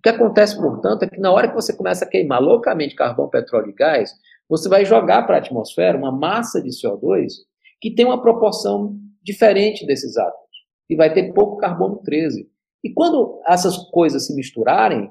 que 0.03 0.09
acontece, 0.09 0.57
portanto, 0.57 1.03
é 1.03 1.07
que 1.07 1.19
na 1.19 1.31
hora 1.31 1.47
que 1.47 1.55
você 1.55 1.75
começa 1.75 2.03
a 2.03 2.07
queimar 2.07 2.41
loucamente 2.41 2.93
carvão, 2.93 3.29
petróleo 3.29 3.69
e 3.69 3.73
gás, 3.73 4.11
você 4.49 4.67
vai 4.67 4.83
jogar 4.83 5.23
para 5.23 5.37
a 5.37 5.39
atmosfera 5.39 5.97
uma 5.97 6.11
massa 6.11 6.61
de 6.61 6.69
CO2 6.69 7.31
que 7.79 7.95
tem 7.95 8.05
uma 8.05 8.21
proporção 8.21 8.97
diferente 9.23 9.85
desses 9.85 10.17
átomos 10.17 10.43
e 10.89 10.95
vai 10.95 11.13
ter 11.13 11.31
pouco 11.33 11.57
carbono 11.57 12.01
13. 12.03 12.49
E 12.83 12.93
quando 12.93 13.41
essas 13.47 13.77
coisas 13.91 14.27
se 14.27 14.35
misturarem, 14.35 15.09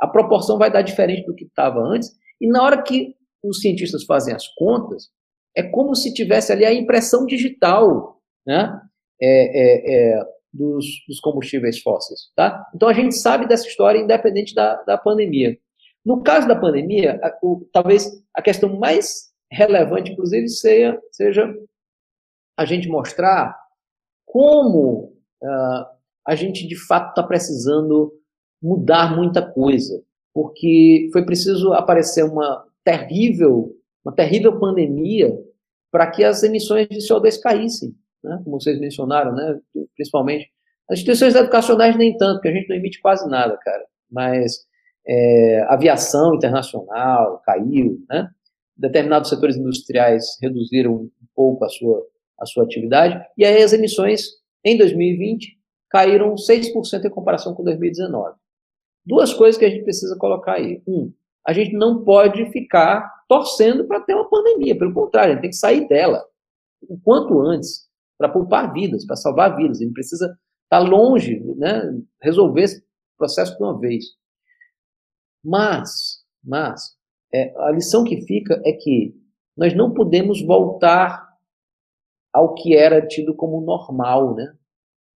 a 0.00 0.08
proporção 0.08 0.58
vai 0.58 0.70
dar 0.70 0.82
diferente 0.82 1.24
do 1.24 1.34
que 1.34 1.44
estava 1.44 1.78
antes. 1.80 2.10
E 2.40 2.48
na 2.48 2.62
hora 2.62 2.82
que 2.82 3.14
os 3.44 3.60
cientistas 3.60 4.04
fazem 4.04 4.34
as 4.34 4.48
contas, 4.48 5.08
é 5.56 5.62
como 5.62 5.94
se 5.94 6.12
tivesse 6.12 6.52
ali 6.52 6.64
a 6.64 6.74
impressão 6.74 7.24
digital, 7.24 8.20
né? 8.44 8.80
É, 9.20 9.28
é, 9.28 10.16
é, 10.18 10.22
dos, 10.52 10.84
dos, 11.08 11.20
combustíveis 11.20 11.80
fósseis. 11.80 12.30
Tá? 12.36 12.64
Então 12.74 12.88
a 12.88 12.92
gente 12.92 13.14
sabe 13.16 13.46
dessa 13.46 13.66
história 13.66 13.98
independente 13.98 14.54
da, 14.54 14.82
da 14.82 14.98
pandemia. 14.98 15.56
No 16.04 16.22
caso 16.22 16.48
da 16.48 16.56
pandemia, 16.56 17.20
a, 17.22 17.38
o, 17.42 17.66
talvez 17.72 18.10
a 18.34 18.42
questão 18.42 18.78
mais 18.78 19.32
relevante, 19.50 20.12
inclusive, 20.12 20.48
seja, 20.48 20.98
seja 21.10 21.54
a 22.56 22.64
gente 22.64 22.88
mostrar 22.88 23.56
como 24.26 25.14
uh, 25.42 25.86
a 26.26 26.34
gente 26.34 26.66
de 26.66 26.76
fato 26.76 27.10
está 27.10 27.22
precisando 27.22 28.12
mudar 28.62 29.14
muita 29.14 29.42
coisa, 29.42 30.02
porque 30.32 31.08
foi 31.12 31.24
preciso 31.24 31.72
aparecer 31.72 32.24
uma 32.24 32.64
terrível, 32.84 33.76
uma 34.04 34.14
terrível 34.14 34.58
pandemia 34.58 35.36
para 35.90 36.10
que 36.10 36.24
as 36.24 36.42
emissões 36.42 36.88
de 36.88 36.98
CO2 36.98 37.40
caíssem 37.40 37.94
né, 38.22 38.40
como 38.44 38.60
vocês 38.60 38.78
mencionaram, 38.78 39.34
né, 39.34 39.58
principalmente. 39.94 40.50
As 40.90 40.98
instituições 40.98 41.34
educacionais 41.34 41.96
nem 41.96 42.16
tanto, 42.16 42.34
porque 42.34 42.48
a 42.48 42.52
gente 42.52 42.68
não 42.68 42.76
emite 42.76 43.00
quase 43.00 43.28
nada, 43.28 43.56
cara. 43.58 43.84
Mas 44.10 44.66
é, 45.06 45.64
aviação 45.68 46.34
internacional 46.34 47.40
caiu, 47.44 47.98
né? 48.08 48.28
Determinados 48.76 49.28
setores 49.28 49.56
industriais 49.56 50.36
reduziram 50.40 50.94
um 50.94 51.10
pouco 51.34 51.64
a 51.64 51.68
sua, 51.68 52.06
a 52.38 52.46
sua 52.46 52.64
atividade, 52.64 53.20
e 53.36 53.44
aí 53.44 53.62
as 53.62 53.72
emissões 53.72 54.26
em 54.64 54.76
2020 54.76 55.58
caíram 55.90 56.34
6% 56.34 57.04
em 57.04 57.10
comparação 57.10 57.54
com 57.54 57.62
2019. 57.62 58.36
Duas 59.04 59.34
coisas 59.34 59.58
que 59.58 59.64
a 59.64 59.70
gente 59.70 59.84
precisa 59.84 60.16
colocar 60.16 60.54
aí. 60.54 60.80
Um, 60.86 61.12
a 61.46 61.52
gente 61.52 61.74
não 61.74 62.04
pode 62.04 62.50
ficar 62.50 63.10
torcendo 63.28 63.84
para 63.86 64.00
ter 64.00 64.14
uma 64.14 64.28
pandemia, 64.28 64.78
pelo 64.78 64.94
contrário, 64.94 65.32
a 65.32 65.34
gente 65.34 65.42
tem 65.42 65.50
que 65.50 65.56
sair 65.56 65.86
dela 65.88 66.24
o 66.88 66.98
quanto 66.98 67.40
antes 67.40 67.88
para 68.22 68.32
poupar 68.32 68.72
vidas, 68.72 69.04
para 69.04 69.16
salvar 69.16 69.56
vidas. 69.56 69.80
A 69.80 69.84
gente 69.84 69.94
precisa 69.94 70.26
estar 70.26 70.38
tá 70.68 70.78
longe, 70.78 71.40
né, 71.56 71.82
resolver 72.22 72.62
esse 72.62 72.84
processo 73.18 73.56
de 73.56 73.62
uma 73.62 73.78
vez. 73.78 74.04
Mas, 75.44 76.22
mas, 76.42 76.96
é, 77.34 77.52
a 77.64 77.72
lição 77.72 78.04
que 78.04 78.20
fica 78.22 78.62
é 78.64 78.72
que 78.72 79.12
nós 79.56 79.74
não 79.74 79.92
podemos 79.92 80.40
voltar 80.40 81.28
ao 82.32 82.54
que 82.54 82.76
era 82.76 83.04
tido 83.04 83.34
como 83.34 83.60
normal, 83.60 84.36
né? 84.36 84.54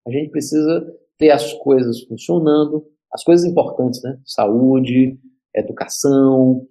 A 0.06 0.10
gente 0.10 0.30
precisa 0.30 0.86
ter 1.18 1.30
as 1.30 1.52
coisas 1.54 2.02
funcionando, 2.04 2.86
as 3.12 3.22
coisas 3.24 3.44
importantes, 3.44 4.00
né? 4.02 4.18
Saúde, 4.24 5.18
educação, 5.54 6.66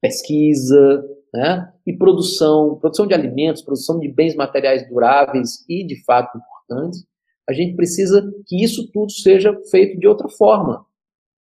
pesquisa, 0.00 1.04
né? 1.32 1.72
E 1.86 1.96
produção, 1.96 2.76
produção 2.78 3.06
de 3.06 3.14
alimentos, 3.14 3.62
produção 3.62 3.98
de 3.98 4.08
bens 4.08 4.34
materiais 4.34 4.86
duráveis 4.88 5.64
e 5.68 5.86
de 5.86 6.04
fato 6.04 6.36
importantes. 6.36 7.04
A 7.48 7.52
gente 7.52 7.74
precisa 7.74 8.22
que 8.46 8.62
isso 8.62 8.90
tudo 8.92 9.10
seja 9.10 9.58
feito 9.70 9.98
de 9.98 10.06
outra 10.06 10.28
forma. 10.28 10.84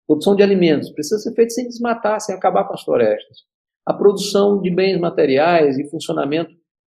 Produção 0.06 0.36
de 0.36 0.42
alimentos 0.42 0.90
precisa 0.90 1.18
ser 1.18 1.34
feita 1.34 1.50
sem 1.50 1.66
desmatar, 1.66 2.20
sem 2.20 2.34
acabar 2.34 2.64
com 2.64 2.74
as 2.74 2.82
florestas. 2.82 3.38
A 3.84 3.94
produção 3.94 4.60
de 4.60 4.70
bens 4.70 4.98
materiais 4.98 5.78
e 5.78 5.88
funcionamento 5.88 6.50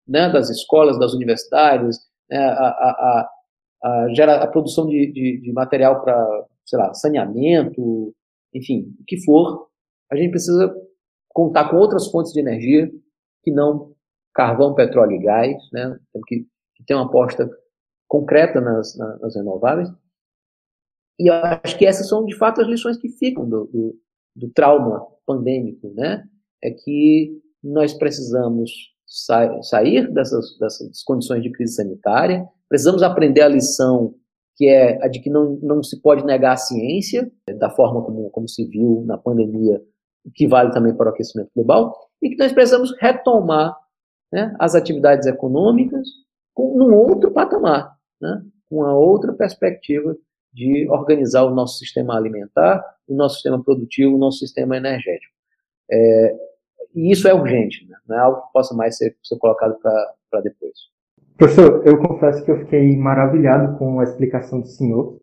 né, 0.07 0.29
das 0.29 0.49
escolas, 0.49 0.97
das 0.97 1.13
universidades, 1.13 1.97
né, 2.29 2.37
a, 2.37 2.67
a, 2.67 3.29
a, 3.83 4.13
gera, 4.13 4.43
a 4.43 4.47
produção 4.47 4.87
de, 4.87 5.11
de, 5.11 5.41
de 5.41 5.53
material 5.53 6.01
para, 6.01 6.45
sei 6.65 6.79
lá, 6.79 6.93
saneamento, 6.93 8.13
enfim, 8.53 8.93
o 8.99 9.03
que 9.05 9.23
for, 9.23 9.67
a 10.11 10.15
gente 10.15 10.31
precisa 10.31 10.73
contar 11.35 11.69
com 11.69 11.75
outras 11.75 12.07
fontes 12.07 12.31
de 12.31 12.39
energia 12.39 12.89
que 13.43 13.51
não 13.51 13.93
carvão, 14.33 14.73
petróleo 14.73 15.17
e 15.17 15.19
gás, 15.19 15.55
né? 15.71 15.99
Temos 16.11 16.25
que, 16.25 16.47
que 16.75 16.85
ter 16.85 16.95
uma 16.95 17.05
aposta 17.05 17.49
concreta 18.07 18.61
nas, 18.61 18.97
nas, 18.97 19.35
renováveis. 19.35 19.89
E 21.19 21.29
eu 21.29 21.33
acho 21.33 21.77
que 21.77 21.85
essas 21.85 22.07
são, 22.07 22.25
de 22.25 22.35
fato, 22.37 22.61
as 22.61 22.67
lições 22.67 22.97
que 22.97 23.09
ficam 23.09 23.47
do, 23.47 23.65
do, 23.65 23.99
do 24.35 24.49
trauma 24.51 25.05
pandêmico, 25.25 25.93
né? 25.93 26.23
É 26.63 26.71
que 26.71 27.37
nós 27.61 27.93
precisamos 27.93 28.71
sa 29.05 29.61
sair 29.61 30.11
dessas, 30.13 30.57
dessas 30.57 31.03
condições 31.03 31.43
de 31.43 31.51
crise 31.51 31.75
sanitária, 31.75 32.47
precisamos 32.69 33.03
aprender 33.03 33.41
a 33.41 33.49
lição 33.49 34.15
que 34.55 34.67
é 34.67 35.03
a 35.03 35.09
de 35.09 35.19
que 35.19 35.29
não, 35.29 35.59
não 35.61 35.83
se 35.83 36.01
pode 36.01 36.25
negar 36.25 36.53
a 36.53 36.57
ciência, 36.57 37.29
da 37.57 37.69
forma 37.69 38.01
como, 38.01 38.29
como 38.29 38.47
se 38.47 38.65
viu 38.65 39.03
na 39.05 39.17
pandemia, 39.17 39.81
que 40.33 40.47
vale 40.47 40.71
também 40.71 40.95
para 40.95 41.09
o 41.09 41.13
aquecimento 41.13 41.49
global, 41.55 41.95
e 42.21 42.29
que 42.29 42.37
nós 42.37 42.51
precisamos 42.51 42.93
retomar 42.99 43.75
né, 44.31 44.55
as 44.59 44.75
atividades 44.75 45.27
econômicas 45.27 46.07
com 46.53 46.77
um 46.77 46.93
outro 46.95 47.31
patamar, 47.31 47.95
né, 48.21 48.41
com 48.67 48.77
uma 48.77 48.93
outra 48.93 49.33
perspectiva 49.33 50.15
de 50.53 50.87
organizar 50.89 51.43
o 51.43 51.53
nosso 51.53 51.77
sistema 51.77 52.15
alimentar, 52.15 52.83
o 53.07 53.15
nosso 53.15 53.35
sistema 53.35 53.61
produtivo, 53.63 54.15
o 54.15 54.17
nosso 54.17 54.39
sistema 54.39 54.77
energético. 54.77 55.33
É, 55.91 56.35
e 56.95 57.11
isso 57.11 57.27
é 57.27 57.33
urgente, 57.33 57.85
né, 57.87 57.95
não 58.07 58.15
é 58.15 58.19
algo 58.19 58.41
que 58.41 58.53
possa 58.53 58.73
mais 58.73 58.97
ser, 58.97 59.15
ser 59.21 59.37
colocado 59.37 59.77
para 59.79 60.41
depois. 60.41 60.73
Professor, 61.37 61.85
eu 61.85 61.97
confesso 62.01 62.45
que 62.45 62.51
eu 62.51 62.59
fiquei 62.59 62.95
maravilhado 62.95 63.77
com 63.77 63.99
a 63.99 64.03
explicação 64.03 64.61
do 64.61 64.67
senhor. 64.67 65.19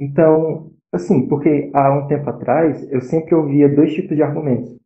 Então, 0.00 0.72
assim, 0.92 1.28
porque 1.28 1.70
há 1.74 1.92
um 1.92 2.06
tempo 2.06 2.28
atrás 2.28 2.90
eu 2.90 3.00
sempre 3.00 3.34
ouvia 3.34 3.74
dois 3.74 3.92
tipos 3.94 4.16
de 4.16 4.22
argumentos. 4.22 4.78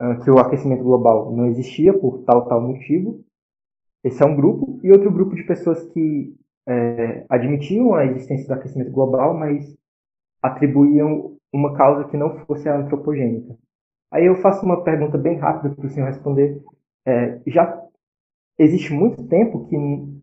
Uh, 0.00 0.22
que 0.24 0.30
o 0.30 0.38
aquecimento 0.38 0.82
global 0.82 1.34
não 1.34 1.46
existia 1.46 1.96
por 1.96 2.24
tal 2.24 2.46
tal 2.46 2.60
motivo. 2.60 3.24
Esse 4.02 4.22
é 4.22 4.26
um 4.26 4.36
grupo. 4.36 4.80
E 4.82 4.90
outro 4.90 5.10
grupo 5.10 5.34
de 5.34 5.44
pessoas 5.44 5.82
que 5.92 6.34
é, 6.68 7.24
admitiam 7.28 7.94
a 7.94 8.04
existência 8.04 8.46
do 8.46 8.54
aquecimento 8.54 8.90
global, 8.90 9.34
mas 9.34 9.74
atribuíam 10.42 11.36
uma 11.52 11.74
causa 11.74 12.08
que 12.08 12.16
não 12.16 12.38
fosse 12.44 12.68
a 12.68 12.76
antropogênica. 12.76 13.56
Aí 14.12 14.26
eu 14.26 14.36
faço 14.36 14.64
uma 14.64 14.82
pergunta 14.82 15.16
bem 15.16 15.38
rápida 15.38 15.74
para 15.74 15.86
o 15.86 15.88
senhor 15.88 16.06
responder. 16.06 16.60
É, 17.06 17.40
já 17.46 17.82
existe 18.58 18.92
muito 18.92 19.26
tempo 19.26 19.66
que 19.66 19.76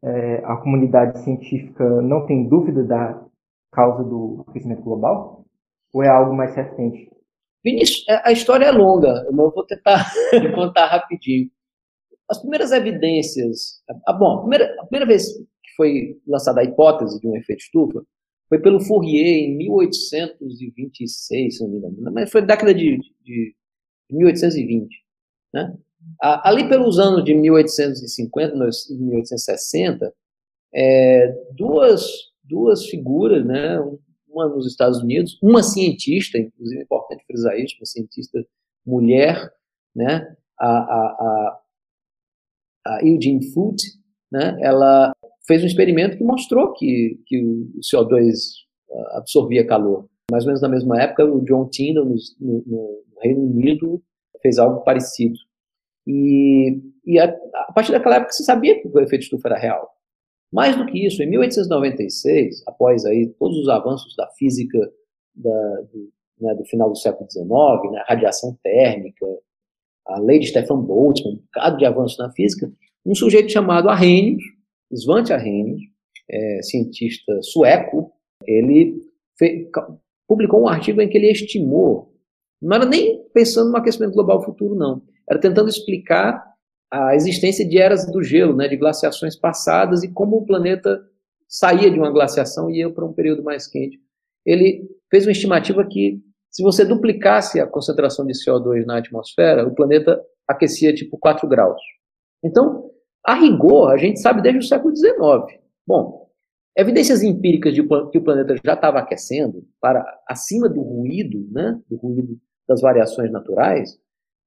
é, 0.03 0.41
a 0.45 0.57
comunidade 0.57 1.19
científica 1.19 2.01
não 2.01 2.25
tem 2.25 2.47
dúvida 2.47 2.83
da 2.83 3.23
causa 3.71 4.03
do 4.03 4.45
aquecimento 4.47 4.81
global? 4.81 5.45
Ou 5.93 6.03
é 6.03 6.09
algo 6.09 6.35
mais 6.35 6.55
recente? 6.55 7.11
Vinícius, 7.63 8.07
é, 8.09 8.27
a 8.27 8.31
história 8.31 8.65
é 8.65 8.71
longa, 8.71 9.25
eu 9.27 9.35
vou 9.35 9.65
tentar 9.65 10.11
contar 10.55 10.87
rapidinho. 10.87 11.49
As 12.29 12.39
primeiras 12.39 12.71
evidências. 12.71 13.83
Ah, 14.07 14.13
bom, 14.13 14.37
a 14.37 14.39
primeira, 14.41 14.75
a 14.79 14.85
primeira 14.85 15.05
vez 15.05 15.27
que 15.27 15.75
foi 15.75 16.19
lançada 16.25 16.61
a 16.61 16.63
hipótese 16.63 17.19
de 17.19 17.27
um 17.27 17.35
efeito 17.35 17.59
estufa 17.59 18.03
foi 18.51 18.59
pelo 18.59 18.81
Fourier 18.81 19.45
em 19.45 19.57
1826, 19.57 21.57
se 21.57 21.63
não 21.63 21.71
me 21.71 21.77
engano, 21.77 21.95
mas 22.11 22.29
foi 22.29 22.41
década 22.41 22.73
de, 22.73 22.99
de 23.23 23.55
1820. 24.09 24.93
Né? 25.53 25.73
Ali 26.19 26.67
pelos 26.67 26.99
anos 26.99 27.23
de 27.23 27.33
1850 27.33 28.53
e 28.53 28.57
1860, 28.97 30.13
é, 30.73 31.33
duas, 31.55 32.05
duas 32.51 32.85
figuras, 32.85 33.45
né, 33.45 33.79
uma 34.27 34.47
nos 34.47 34.67
Estados 34.67 35.01
Unidos, 35.01 35.39
uma 35.41 35.63
cientista, 35.63 36.37
inclusive 36.37 36.81
é 36.81 36.83
importante 36.83 37.25
frisar 37.25 37.57
isso, 37.57 37.75
uma 37.79 37.85
cientista 37.85 38.45
mulher, 38.85 39.51
né, 39.95 40.35
a, 40.59 40.67
a, 40.67 41.01
a, 41.19 41.61
a 42.87 42.99
Eugene 43.05 43.51
Foote, 43.51 43.87
né, 44.31 44.57
ela 44.61 45.13
fez 45.47 45.63
um 45.63 45.67
experimento 45.67 46.17
que 46.17 46.23
mostrou 46.23 46.73
que, 46.73 47.19
que 47.25 47.43
o 47.43 47.79
CO2 47.79 48.33
ah, 48.91 49.17
absorvia 49.17 49.65
calor. 49.65 50.07
Mais 50.31 50.43
ou 50.43 50.47
menos 50.47 50.61
na 50.61 50.69
mesma 50.69 51.01
época, 51.01 51.25
o 51.25 51.43
John 51.43 51.67
Tyndall, 51.67 52.05
no, 52.05 52.15
no, 52.39 52.63
no 52.65 53.19
Reino 53.21 53.41
Unido, 53.41 54.01
fez 54.41 54.57
algo 54.57 54.81
parecido. 54.83 55.35
E, 56.07 56.81
e 57.05 57.19
a, 57.19 57.25
a, 57.25 57.73
partir 57.73 57.91
daquela 57.91 58.15
época 58.15 58.31
se 58.31 58.43
sabia 58.43 58.81
que 58.81 58.87
o 58.87 58.99
efeito 58.99 59.23
estufa 59.23 59.49
era 59.49 59.59
real. 59.59 59.89
Mais 60.51 60.75
do 60.75 60.85
que 60.85 61.05
isso, 61.05 61.23
em 61.23 61.29
1896, 61.29 62.63
após 62.67 63.05
aí 63.05 63.27
todos 63.39 63.57
os 63.57 63.69
avanços 63.69 64.13
da 64.15 64.27
física 64.37 64.77
da, 65.33 65.81
do, 65.93 66.09
né, 66.39 66.53
do, 66.55 66.65
final 66.65 66.89
do 66.89 66.97
século 66.97 67.29
XIX, 67.31 67.47
né, 67.91 67.99
a 67.99 68.13
radiação 68.13 68.57
térmica, 68.61 69.25
a 70.05 70.19
lei 70.19 70.39
de 70.39 70.47
Stefan 70.47 70.81
Boltzmann, 70.81 71.35
um 71.35 71.37
bocado 71.37 71.77
de 71.77 71.85
avanço 71.85 72.21
na 72.21 72.31
física, 72.31 72.71
um 73.05 73.15
sujeito 73.15 73.51
chamado 73.51 73.89
Arrhenius, 73.89 74.43
Svante 74.93 75.31
Arrhenius, 75.31 75.81
é, 76.29 76.61
cientista 76.63 77.41
sueco, 77.41 78.11
ele 78.45 79.01
fez, 79.37 79.69
publicou 80.27 80.61
um 80.61 80.67
artigo 80.67 81.01
em 81.01 81.09
que 81.09 81.17
ele 81.17 81.31
estimou, 81.31 82.13
não 82.61 82.75
era 82.75 82.85
nem 82.85 83.23
pensando 83.33 83.71
no 83.71 83.77
aquecimento 83.77 84.13
global 84.13 84.43
futuro, 84.43 84.75
não, 84.75 85.01
era 85.29 85.39
tentando 85.39 85.69
explicar 85.69 86.50
a 86.91 87.15
existência 87.15 87.67
de 87.67 87.77
eras 87.77 88.05
do 88.11 88.21
gelo, 88.21 88.55
né, 88.55 88.67
de 88.67 88.75
glaciações 88.75 89.35
passadas 89.35 90.03
e 90.03 90.11
como 90.11 90.37
o 90.37 90.45
planeta 90.45 91.01
saía 91.47 91.89
de 91.89 91.97
uma 91.97 92.11
glaciação 92.11 92.69
e 92.69 92.79
ia 92.79 92.89
para 92.89 93.05
um 93.05 93.13
período 93.13 93.43
mais 93.43 93.67
quente. 93.67 93.97
Ele 94.45 94.87
fez 95.09 95.25
uma 95.25 95.31
estimativa 95.31 95.85
que, 95.85 96.19
se 96.49 96.61
você 96.61 96.83
duplicasse 96.83 97.59
a 97.59 97.67
concentração 97.67 98.25
de 98.25 98.33
CO2 98.33 98.85
na 98.85 98.97
atmosfera, 98.97 99.65
o 99.65 99.73
planeta 99.73 100.21
aquecia 100.47 100.93
tipo 100.93 101.17
4 101.17 101.47
graus. 101.47 101.81
Então, 102.43 102.89
a 103.25 103.35
rigor, 103.35 103.91
a 103.91 103.97
gente 103.97 104.19
sabe 104.19 104.41
desde 104.41 104.59
o 104.59 104.63
século 104.63 104.95
XIX. 104.95 105.59
Bom, 105.87 106.27
evidências 106.75 107.21
empíricas 107.21 107.73
de 107.73 107.83
que 107.83 108.17
o 108.17 108.23
planeta 108.23 108.55
já 108.63 108.73
estava 108.73 108.99
aquecendo 108.99 109.65
para 109.79 110.03
acima 110.27 110.67
do 110.67 110.81
ruído, 110.81 111.47
né, 111.51 111.79
do 111.89 111.97
ruído 111.97 112.37
das 112.67 112.81
variações 112.81 113.31
naturais, 113.31 113.97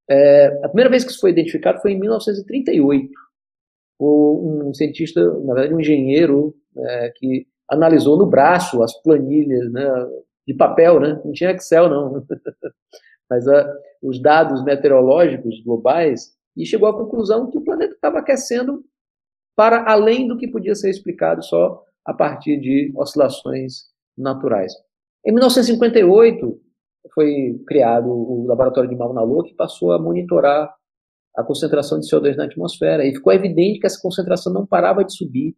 é, 0.08 0.46
a 0.62 0.68
primeira 0.68 0.90
vez 0.90 1.04
que 1.04 1.10
isso 1.10 1.20
foi 1.20 1.30
identificado 1.30 1.80
foi 1.80 1.92
em 1.92 2.00
1938. 2.00 3.10
Um 4.00 4.72
cientista, 4.74 5.22
na 5.40 5.54
verdade, 5.54 5.74
um 5.74 5.80
engenheiro, 5.80 6.54
é, 6.76 7.12
que 7.16 7.46
analisou 7.68 8.18
no 8.18 8.26
braço 8.26 8.82
as 8.82 8.92
planilhas 9.02 9.72
né, 9.72 9.84
de 10.46 10.54
papel, 10.54 11.00
né? 11.00 11.20
não 11.24 11.32
tinha 11.32 11.52
Excel, 11.52 11.88
não, 11.88 12.24
mas 13.30 13.48
a, 13.48 13.72
os 14.02 14.20
dados 14.20 14.62
meteorológicos 14.64 15.62
globais, 15.64 16.34
e 16.56 16.66
chegou 16.66 16.88
à 16.88 16.96
conclusão 16.96 17.50
que 17.50 17.58
o 17.58 17.64
planeta 17.64 17.94
estava 17.94 18.18
aquecendo 18.18 18.84
para 19.56 19.90
além 19.90 20.26
do 20.28 20.36
que 20.36 20.48
podia 20.48 20.74
ser 20.74 20.90
explicado 20.90 21.42
só 21.42 21.82
a 22.04 22.12
partir 22.12 22.60
de 22.60 22.92
oscilações 22.96 23.84
naturais. 24.16 24.72
Em 25.24 25.32
1958, 25.32 26.60
foi 27.12 27.60
criado 27.66 28.08
o 28.08 28.46
laboratório 28.46 28.88
de 28.88 28.96
Mauna 28.96 29.22
Loa, 29.22 29.44
que 29.44 29.54
passou 29.54 29.92
a 29.92 29.98
monitorar 30.00 30.72
a 31.36 31.42
concentração 31.42 31.98
de 31.98 32.08
CO2 32.08 32.36
na 32.36 32.44
atmosfera. 32.44 33.04
E 33.04 33.14
ficou 33.14 33.32
evidente 33.32 33.80
que 33.80 33.86
essa 33.86 34.00
concentração 34.00 34.52
não 34.52 34.66
parava 34.66 35.04
de 35.04 35.16
subir. 35.16 35.56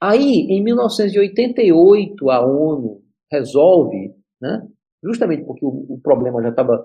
Aí, 0.00 0.46
em 0.48 0.62
1988, 0.62 2.30
a 2.30 2.46
ONU 2.46 3.02
resolve, 3.30 4.14
né, 4.40 4.66
justamente 5.02 5.44
porque 5.44 5.64
o, 5.64 5.86
o 5.88 6.00
problema 6.00 6.42
já 6.42 6.50
estava 6.50 6.84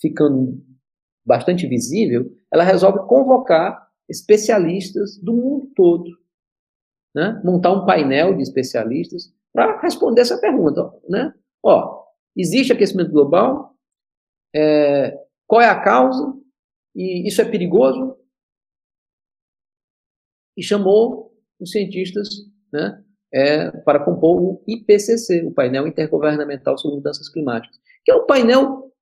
ficando 0.00 0.60
bastante 1.24 1.66
visível, 1.66 2.30
ela 2.52 2.64
resolve 2.64 3.00
convocar 3.06 3.86
especialistas 4.08 5.18
do 5.22 5.32
mundo 5.32 5.70
todo, 5.74 6.10
né, 7.14 7.40
montar 7.44 7.72
um 7.72 7.84
painel 7.84 8.34
de 8.34 8.42
especialistas 8.42 9.32
para 9.52 9.80
responder 9.80 10.20
essa 10.20 10.38
pergunta. 10.38 10.92
Né? 11.08 11.32
Ó, 11.62 12.05
existe 12.36 12.72
aquecimento 12.72 13.10
global? 13.10 13.74
É, 14.54 15.16
qual 15.46 15.60
é 15.60 15.68
a 15.68 15.82
causa? 15.82 16.34
E 16.94 17.26
isso 17.28 17.40
é 17.40 17.44
perigoso? 17.44 18.16
E 20.56 20.62
chamou 20.62 21.32
os 21.60 21.70
cientistas 21.70 22.28
né, 22.72 23.02
é, 23.32 23.70
para 23.82 24.04
compor 24.04 24.40
o 24.40 24.64
IPCC, 24.66 25.44
o 25.44 25.52
Painel 25.52 25.86
Intergovernamental 25.86 26.78
sobre 26.78 26.96
Mudanças 26.96 27.28
Climáticas, 27.28 27.78
que 28.04 28.10
é 28.10 28.14
um 28.14 28.26
painel 28.26 28.92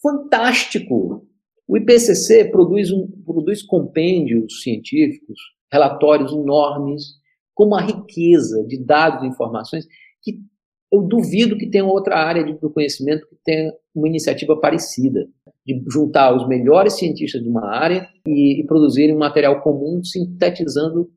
fantástico. 0.00 1.26
O 1.68 1.76
IPCC 1.76 2.50
produz, 2.50 2.90
um, 2.90 3.06
produz 3.24 3.62
compêndios 3.62 4.62
científicos, 4.62 5.38
relatórios 5.70 6.32
enormes, 6.32 7.20
com 7.54 7.66
uma 7.66 7.82
riqueza 7.82 8.64
de 8.66 8.82
dados 8.82 9.22
e 9.22 9.28
informações 9.28 9.86
que 10.22 10.40
eu 10.92 11.02
duvido 11.02 11.56
que 11.56 11.68
tenha 11.68 11.84
outra 11.84 12.16
área 12.16 12.44
do 12.44 12.70
conhecimento 12.70 13.26
que 13.28 13.36
tenha 13.44 13.72
uma 13.94 14.08
iniciativa 14.08 14.58
parecida, 14.58 15.28
de 15.64 15.82
juntar 15.88 16.34
os 16.34 16.48
melhores 16.48 16.94
cientistas 16.94 17.42
de 17.42 17.48
uma 17.48 17.66
área 17.66 18.08
e, 18.26 18.60
e 18.60 18.66
produzirem 18.66 19.14
um 19.14 19.18
material 19.18 19.60
comum 19.62 20.02
sintetizando 20.02 21.10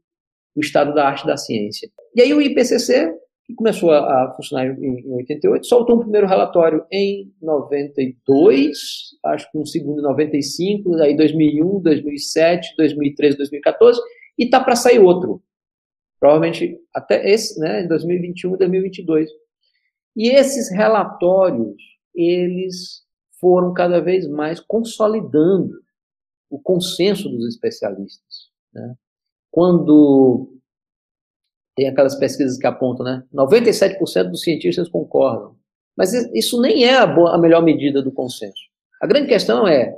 o 0.56 0.60
estado 0.60 0.94
da 0.94 1.08
arte 1.08 1.26
da 1.26 1.38
ciência. 1.38 1.90
E 2.16 2.22
aí 2.22 2.34
o 2.34 2.42
IPCC, 2.42 3.12
que 3.46 3.56
começou 3.56 3.92
a, 3.92 3.98
a 4.00 4.34
funcionar 4.36 4.68
em, 4.68 5.00
em 5.00 5.14
88, 5.14 5.66
soltou 5.66 5.98
um 5.98 6.02
primeiro 6.02 6.28
relatório 6.28 6.86
em 6.92 7.32
92, 7.42 8.78
acho 9.26 9.52
que 9.52 9.58
um 9.58 9.66
segundo 9.66 10.00
em 10.00 10.04
95, 10.04 10.96
aí 10.98 11.16
2001, 11.18 11.82
2007, 11.82 12.76
2013, 12.78 13.38
2014, 13.38 14.00
e 14.38 14.50
tá 14.50 14.60
para 14.60 14.76
sair 14.76 15.00
outro. 15.00 15.42
Provavelmente 16.20 16.78
até 16.94 17.30
esse, 17.30 17.60
né, 17.60 17.84
em 17.84 17.88
2021 17.88 18.54
e 18.54 18.58
2022. 18.58 19.30
E 20.16 20.30
esses 20.30 20.72
relatórios, 20.72 21.76
eles 22.14 23.04
foram 23.40 23.74
cada 23.74 24.00
vez 24.00 24.28
mais 24.28 24.60
consolidando 24.60 25.74
o 26.50 26.60
consenso 26.60 27.30
dos 27.30 27.48
especialistas. 27.48 28.52
Né? 28.74 28.96
Quando 29.52 30.54
tem 31.76 31.88
aquelas 31.88 32.16
pesquisas 32.16 32.58
que 32.58 32.68
apontam, 32.68 33.06
né? 33.06 33.24
97% 33.34 34.30
dos 34.30 34.42
cientistas 34.42 34.88
concordam. 34.88 35.56
Mas 35.98 36.14
isso 36.34 36.62
nem 36.62 36.86
é 36.86 36.96
a, 36.96 37.06
boa, 37.06 37.36
a 37.36 37.38
melhor 37.38 37.64
medida 37.64 38.02
do 38.02 38.12
consenso. 38.12 38.62
A 39.02 39.08
grande 39.08 39.28
questão 39.28 39.68
é, 39.68 39.94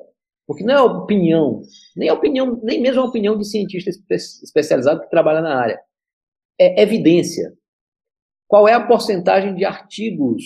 porque 0.48 0.64
não 0.64 0.74
é 0.74 0.82
opinião, 0.82 1.62
nem 1.96 2.12
opinião, 2.12 2.60
nem 2.64 2.82
mesmo 2.82 3.02
a 3.02 3.06
opinião 3.06 3.38
de 3.38 3.46
cientista 3.46 3.90
especializado 4.10 5.02
que 5.02 5.10
trabalha 5.10 5.42
na 5.42 5.58
área. 5.58 5.80
É 6.60 6.82
evidência. 6.82 7.54
Qual 8.48 8.68
é 8.68 8.74
a 8.74 8.86
porcentagem 8.86 9.56
de 9.56 9.66
artigos? 9.66 10.44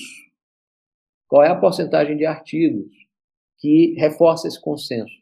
Qual 1.27 1.43
é 1.43 1.49
a 1.49 1.55
porcentagem 1.55 2.15
de 2.17 2.25
artigos 2.25 2.88
que 3.59 3.93
reforça 3.97 4.47
esse 4.47 4.59
consenso? 4.59 5.13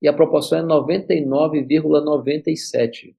E 0.00 0.08
a 0.08 0.12
proporção 0.12 0.58
é 0.58 0.62
99,97%. 0.62 3.14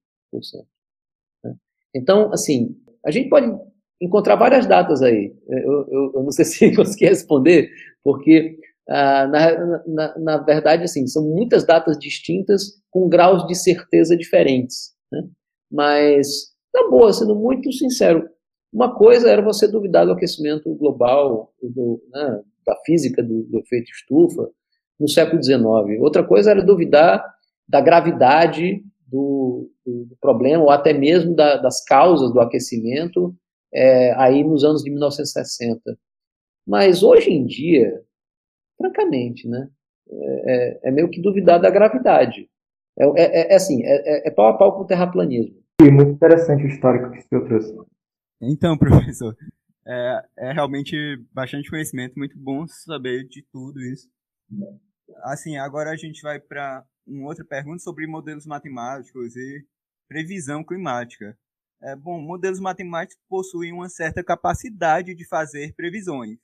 Né? 1.44 1.54
Então, 1.94 2.32
assim, 2.32 2.74
a 3.04 3.10
gente 3.10 3.28
pode 3.28 3.52
encontrar 4.00 4.36
várias 4.36 4.66
datas 4.66 5.02
aí. 5.02 5.36
Eu, 5.48 5.86
eu, 5.88 6.12
eu 6.14 6.22
não 6.22 6.30
sei 6.30 6.44
se 6.46 6.74
consegui 6.74 7.06
responder, 7.06 7.70
porque, 8.02 8.58
ah, 8.88 9.26
na, 9.26 9.84
na, 9.86 10.18
na, 10.18 10.38
verdade, 10.38 10.84
assim, 10.84 11.06
são 11.06 11.22
muitas 11.24 11.66
datas 11.66 11.98
distintas 11.98 12.80
com 12.90 13.06
graus 13.08 13.46
de 13.46 13.54
certeza 13.54 14.16
diferentes. 14.16 14.94
Né? 15.10 15.28
Mas, 15.70 16.54
na 16.72 16.88
boa, 16.88 17.12
sendo 17.12 17.34
muito 17.34 17.70
sincero, 17.72 18.26
uma 18.72 18.94
coisa 18.94 19.30
era 19.30 19.42
você 19.42 19.66
duvidar 19.66 20.06
do 20.06 20.12
aquecimento 20.12 20.72
global, 20.74 21.52
do, 21.62 22.02
né, 22.12 22.42
da 22.66 22.76
física 22.84 23.22
do, 23.22 23.44
do, 23.44 23.58
efeito 23.58 23.90
estufa 23.90 24.48
no 25.00 25.08
século 25.08 25.42
XIX. 25.42 26.00
Outra 26.00 26.22
coisa 26.22 26.50
era 26.50 26.62
duvidar 26.62 27.24
da 27.66 27.80
gravidade 27.80 28.82
do, 29.06 29.70
do 29.84 30.16
problema, 30.20 30.64
ou 30.64 30.70
até 30.70 30.92
mesmo 30.92 31.34
da, 31.34 31.56
das 31.56 31.82
causas 31.84 32.32
do 32.32 32.40
aquecimento, 32.40 33.34
é, 33.72 34.12
aí 34.14 34.44
nos 34.44 34.64
anos 34.64 34.82
de 34.82 34.90
1960. 34.90 35.80
Mas 36.66 37.02
hoje 37.02 37.30
em 37.30 37.46
dia, 37.46 38.02
francamente, 38.76 39.48
né, 39.48 39.68
é, 40.10 40.52
é, 40.52 40.80
é 40.84 40.90
meio 40.90 41.08
que 41.08 41.22
duvidar 41.22 41.60
da 41.60 41.70
gravidade. 41.70 42.48
É, 42.98 43.04
é, 43.16 43.52
é 43.52 43.54
assim, 43.54 43.82
é, 43.84 44.28
é, 44.28 44.30
pau 44.30 44.48
a 44.48 44.58
pau 44.58 44.76
com 44.76 44.82
o 44.82 44.86
terraplanismo. 44.86 45.56
Muito 45.80 46.10
interessante 46.10 46.64
o 46.64 46.66
histórico 46.66 47.10
que 47.12 47.18
o 47.18 47.22
senhor 47.22 47.46
trouxe. 47.46 47.74
Então, 48.40 48.76
professor, 48.78 49.36
é, 49.86 50.22
é 50.38 50.52
realmente 50.52 50.96
bastante 51.32 51.70
conhecimento, 51.70 52.18
muito 52.18 52.38
bom 52.38 52.66
saber 52.66 53.26
de 53.26 53.42
tudo 53.50 53.80
isso. 53.80 54.08
Assim, 55.24 55.56
agora 55.56 55.90
a 55.90 55.96
gente 55.96 56.22
vai 56.22 56.38
para 56.38 56.84
uma 57.06 57.28
outra 57.28 57.44
pergunta 57.44 57.78
sobre 57.78 58.06
modelos 58.06 58.46
matemáticos 58.46 59.34
e 59.36 59.66
previsão 60.08 60.64
climática. 60.64 61.36
É, 61.82 61.96
bom, 61.96 62.20
modelos 62.20 62.60
matemáticos 62.60 63.22
possuem 63.28 63.72
uma 63.72 63.88
certa 63.88 64.22
capacidade 64.22 65.14
de 65.14 65.26
fazer 65.26 65.74
previsões. 65.74 66.38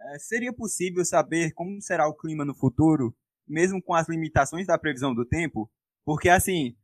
É, 0.00 0.18
seria 0.18 0.52
possível 0.52 1.04
saber 1.04 1.52
como 1.52 1.80
será 1.80 2.08
o 2.08 2.14
clima 2.14 2.44
no 2.44 2.54
futuro, 2.54 3.14
mesmo 3.46 3.82
com 3.82 3.94
as 3.94 4.08
limitações 4.08 4.66
da 4.66 4.78
previsão 4.78 5.14
do 5.14 5.24
tempo? 5.24 5.70
Porque, 6.04 6.28
assim, 6.28 6.76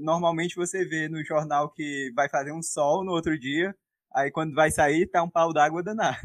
normalmente 0.00 0.56
você 0.56 0.84
vê 0.84 1.08
no 1.08 1.24
jornal 1.24 1.70
que 1.72 2.12
vai 2.14 2.28
fazer 2.28 2.52
um 2.52 2.62
sol 2.62 3.04
no 3.04 3.12
outro 3.12 3.38
dia, 3.38 3.74
aí 4.14 4.30
quando 4.30 4.54
vai 4.54 4.70
sair 4.70 5.06
tá 5.06 5.22
um 5.22 5.30
pau 5.30 5.52
d'água 5.52 5.82
danado. 5.82 6.18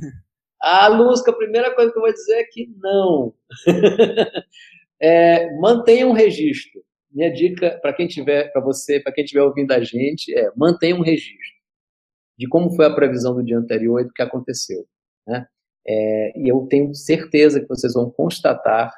Ah, 0.62 0.88
Lusca, 0.88 1.32
a 1.32 1.36
primeira 1.36 1.74
coisa 1.76 1.92
que 1.92 1.98
eu 1.98 2.02
vou 2.02 2.12
dizer 2.12 2.40
é 2.40 2.44
que 2.44 2.68
não. 2.78 3.34
é, 5.00 5.56
mantenha 5.58 6.08
um 6.08 6.14
registro. 6.14 6.82
Minha 7.12 7.32
dica 7.32 7.80
para 7.82 7.94
quem 7.94 8.08
tiver, 8.08 8.52
para 8.52 8.62
você, 8.62 9.00
para 9.00 9.14
quem 9.14 9.24
estiver 9.24 9.44
ouvindo 9.44 9.72
a 9.72 9.84
gente, 9.84 10.34
é 10.38 10.52
mantenha 10.56 10.96
um 10.96 11.02
registro 11.02 11.58
de 12.38 12.48
como 12.48 12.70
foi 12.76 12.86
a 12.86 12.94
previsão 12.94 13.34
do 13.34 13.44
dia 13.44 13.58
anterior 13.58 14.00
e 14.00 14.06
do 14.06 14.14
que 14.14 14.22
aconteceu. 14.22 14.86
Né? 15.26 15.48
É, 15.88 16.40
e 16.40 16.48
eu 16.52 16.68
tenho 16.70 16.94
certeza 16.94 17.60
que 17.60 17.68
vocês 17.68 17.94
vão 17.94 18.12
constatar 18.12 18.94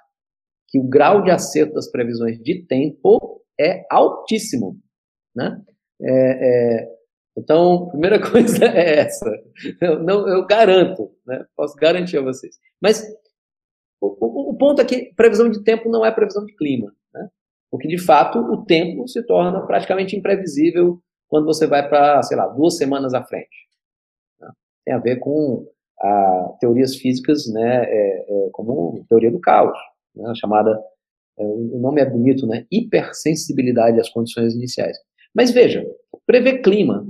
que 0.67 0.79
o 0.79 0.83
grau 0.83 1.23
de 1.23 1.31
acerto 1.31 1.73
das 1.73 1.89
previsões 1.89 2.37
de 2.39 2.65
tempo 2.65 3.41
é 3.59 3.85
altíssimo. 3.89 4.77
Né? 5.35 5.61
É, 6.01 6.81
é, 6.81 6.98
então, 7.39 7.85
a 7.85 7.89
primeira 7.91 8.19
coisa 8.31 8.65
é 8.65 8.99
essa. 8.99 9.31
Eu, 9.81 10.03
não, 10.03 10.27
eu 10.27 10.45
garanto, 10.45 11.11
né? 11.25 11.45
posso 11.55 11.75
garantir 11.75 12.17
a 12.17 12.21
vocês. 12.21 12.57
Mas 12.81 13.01
o, 14.01 14.07
o, 14.07 14.51
o, 14.51 14.57
ponto 14.57 14.81
é 14.81 14.85
que 14.85 15.13
previsão 15.15 15.49
de 15.49 15.63
tempo 15.63 15.89
não 15.89 16.05
é 16.05 16.11
previsão 16.11 16.45
de 16.45 16.53
clima. 16.55 16.93
Né? 17.13 17.29
Porque, 17.71 17.87
de 17.87 17.97
fato, 17.97 18.39
o 18.39 18.65
tempo 18.65 19.07
se 19.07 19.25
torna 19.25 19.65
praticamente 19.65 20.15
imprevisível 20.15 21.01
quando 21.27 21.45
você 21.45 21.65
vai 21.65 21.87
para, 21.87 22.21
sei 22.23 22.35
lá, 22.35 22.47
duas 22.47 22.75
semanas 22.75 23.13
à 23.13 23.23
frente. 23.23 23.67
Né? 24.39 24.49
Tem 24.85 24.93
a 24.93 24.99
ver 24.99 25.17
com 25.17 25.65
a, 26.01 26.57
teorias 26.59 26.95
físicas, 26.95 27.47
né, 27.47 27.85
é, 27.85 28.25
é, 28.47 28.49
como 28.51 29.05
teoria 29.07 29.31
do 29.31 29.39
caos, 29.39 29.77
né, 30.15 30.33
chamada, 30.35 30.71
é, 31.37 31.43
o 31.43 31.77
nome 31.79 32.01
é 32.01 32.09
bonito, 32.09 32.47
né, 32.47 32.65
hipersensibilidade 32.71 33.99
às 33.99 34.09
condições 34.09 34.55
iniciais. 34.55 34.97
Mas 35.35 35.51
veja, 35.51 35.85
prever 36.25 36.61
clima 36.61 37.05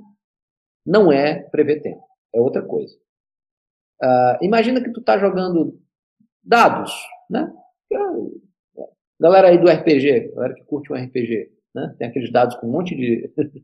não 0.89 1.11
é 1.11 1.43
prever 1.51 1.81
tempo, 1.81 2.03
é 2.33 2.41
outra 2.41 2.63
coisa. 2.63 2.95
Uh, 4.01 4.43
imagina 4.43 4.81
que 4.83 4.91
tu 4.91 5.01
tá 5.03 5.19
jogando 5.19 5.79
dados, 6.43 6.91
né? 7.29 7.53
Galera 9.19 9.49
aí 9.49 9.57
do 9.57 9.69
RPG, 9.69 10.31
galera 10.33 10.55
que 10.55 10.63
curte 10.63 10.91
um 10.91 10.95
RPG, 10.95 11.51
né? 11.75 11.95
Tem 11.99 12.07
aqueles 12.07 12.31
dados 12.31 12.55
com 12.55 12.67
um 12.67 12.71
monte 12.71 12.95
de, 12.95 13.31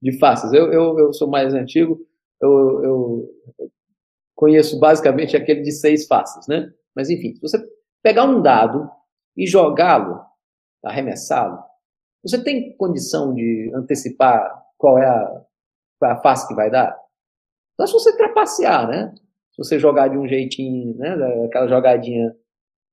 de 0.00 0.18
faces. 0.18 0.52
Eu, 0.52 0.72
eu, 0.72 0.98
eu 0.98 1.12
sou 1.12 1.28
mais 1.28 1.52
antigo, 1.52 2.00
eu, 2.40 2.84
eu 2.84 3.30
conheço 4.34 4.78
basicamente 4.78 5.36
aquele 5.36 5.60
de 5.60 5.72
seis 5.72 6.06
faces, 6.06 6.46
né? 6.48 6.72
Mas 6.96 7.10
enfim, 7.10 7.34
se 7.34 7.40
você 7.40 7.58
pegar 8.02 8.24
um 8.24 8.40
dado 8.40 8.88
e 9.36 9.46
jogá-lo, 9.46 10.24
arremessá-lo, 10.84 11.58
você 12.24 12.42
tem 12.42 12.74
condição 12.76 13.34
de 13.34 13.70
antecipar 13.74 14.62
qual 14.78 14.98
é 14.98 15.06
a, 15.06 15.42
a 16.04 16.20
face 16.20 16.46
que 16.48 16.54
vai 16.54 16.70
dar? 16.70 16.96
Só 17.76 17.86
se 17.86 17.92
você 17.92 18.16
trapacear, 18.16 18.88
né? 18.88 19.14
Se 19.52 19.58
você 19.58 19.78
jogar 19.78 20.08
de 20.08 20.16
um 20.16 20.26
jeitinho, 20.26 20.96
né? 20.96 21.14
Aquela 21.46 21.68
jogadinha 21.68 22.34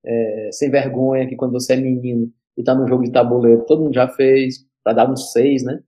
é, 0.06 0.50
sem 0.52 0.70
vergonha 0.70 1.28
que 1.28 1.36
quando 1.36 1.54
você 1.54 1.74
é 1.74 1.78
menino, 1.78 2.32
e 2.58 2.62
está 2.62 2.76
no 2.76 2.88
jogo 2.88 3.04
de 3.04 3.12
tabuleiro, 3.12 3.66
todo 3.66 3.84
mundo 3.84 3.94
já 3.94 4.08
fez, 4.08 4.66
para 4.84 4.94
dar 4.94 5.10
uns 5.10 5.32
seis, 5.32 5.64
né? 5.64 5.82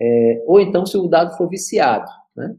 É, 0.00 0.42
ou 0.46 0.60
então 0.60 0.84
se 0.84 0.96
o 0.96 1.06
dado 1.06 1.36
for 1.36 1.48
viciado, 1.48 2.10
né? 2.36 2.56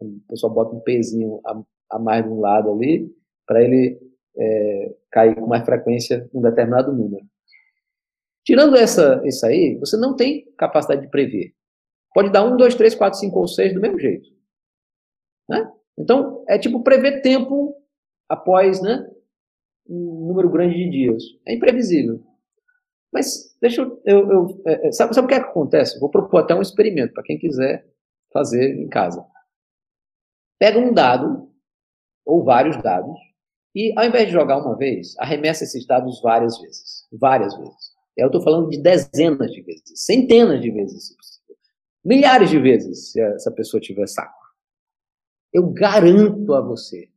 O 0.00 0.20
pessoal 0.28 0.52
bota 0.52 0.74
um 0.74 0.80
pezinho 0.80 1.40
a, 1.44 1.62
a 1.90 1.98
mais 1.98 2.24
de 2.24 2.30
um 2.30 2.40
lado 2.40 2.72
ali, 2.72 3.10
para 3.46 3.62
ele 3.62 4.00
é, 4.36 4.94
cair 5.10 5.34
com 5.34 5.46
mais 5.46 5.64
frequência 5.64 6.28
um 6.32 6.40
determinado 6.40 6.92
número. 6.92 7.24
Tirando 8.44 8.76
essa, 8.76 9.22
isso 9.24 9.46
aí, 9.46 9.76
você 9.78 9.96
não 9.96 10.16
tem 10.16 10.44
capacidade 10.56 11.02
de 11.02 11.08
prever. 11.08 11.54
Pode 12.14 12.30
dar 12.30 12.44
um, 12.44 12.56
dois, 12.56 12.74
três, 12.74 12.94
quatro, 12.94 13.18
cinco 13.18 13.38
ou 13.40 13.48
seis 13.48 13.74
do 13.74 13.80
mesmo 13.80 13.98
jeito. 13.98 14.28
Né? 15.48 15.70
Então, 15.98 16.44
é 16.48 16.58
tipo 16.58 16.82
prever 16.82 17.22
tempo 17.22 17.74
após 18.28 18.80
né, 18.82 19.08
um 19.88 20.26
número 20.28 20.50
grande 20.50 20.74
de 20.74 20.90
dias. 20.90 21.22
É 21.46 21.54
imprevisível. 21.54 22.22
Mas 23.12 23.54
deixa 23.60 23.82
eu. 23.82 24.00
eu, 24.06 24.30
eu 24.30 24.62
é, 24.66 24.88
é 24.88 24.92
sabe, 24.92 25.14
sabe 25.14 25.26
o 25.26 25.28
que, 25.28 25.34
é 25.34 25.40
que 25.40 25.50
acontece? 25.50 26.00
Vou 26.00 26.10
propor 26.10 26.38
até 26.38 26.54
um 26.54 26.62
experimento 26.62 27.12
para 27.12 27.22
quem 27.22 27.38
quiser 27.38 27.86
fazer 28.32 28.74
em 28.74 28.88
casa. 28.88 29.24
Pega 30.58 30.78
um 30.78 30.94
dado, 30.94 31.50
ou 32.24 32.42
vários 32.44 32.80
dados, 32.82 33.18
e 33.74 33.92
ao 33.98 34.04
invés 34.04 34.26
de 34.26 34.32
jogar 34.32 34.58
uma 34.58 34.76
vez, 34.76 35.14
arremessa 35.18 35.64
esses 35.64 35.86
dados 35.86 36.20
várias 36.22 36.58
vezes. 36.58 37.06
Várias 37.12 37.56
vezes. 37.56 37.92
Eu 38.16 38.26
estou 38.26 38.42
falando 38.42 38.68
de 38.70 38.80
dezenas 38.80 39.50
de 39.50 39.62
vezes, 39.62 40.04
centenas 40.04 40.60
de 40.60 40.70
vezes. 40.70 41.16
Milhares 42.04 42.50
de 42.50 42.58
vezes, 42.58 43.12
se 43.12 43.20
essa 43.20 43.50
pessoa 43.50 43.80
tiver 43.80 44.06
saco. 44.08 44.42
Eu 45.52 45.70
garanto 45.70 46.54
a 46.54 46.60
você 46.60 47.08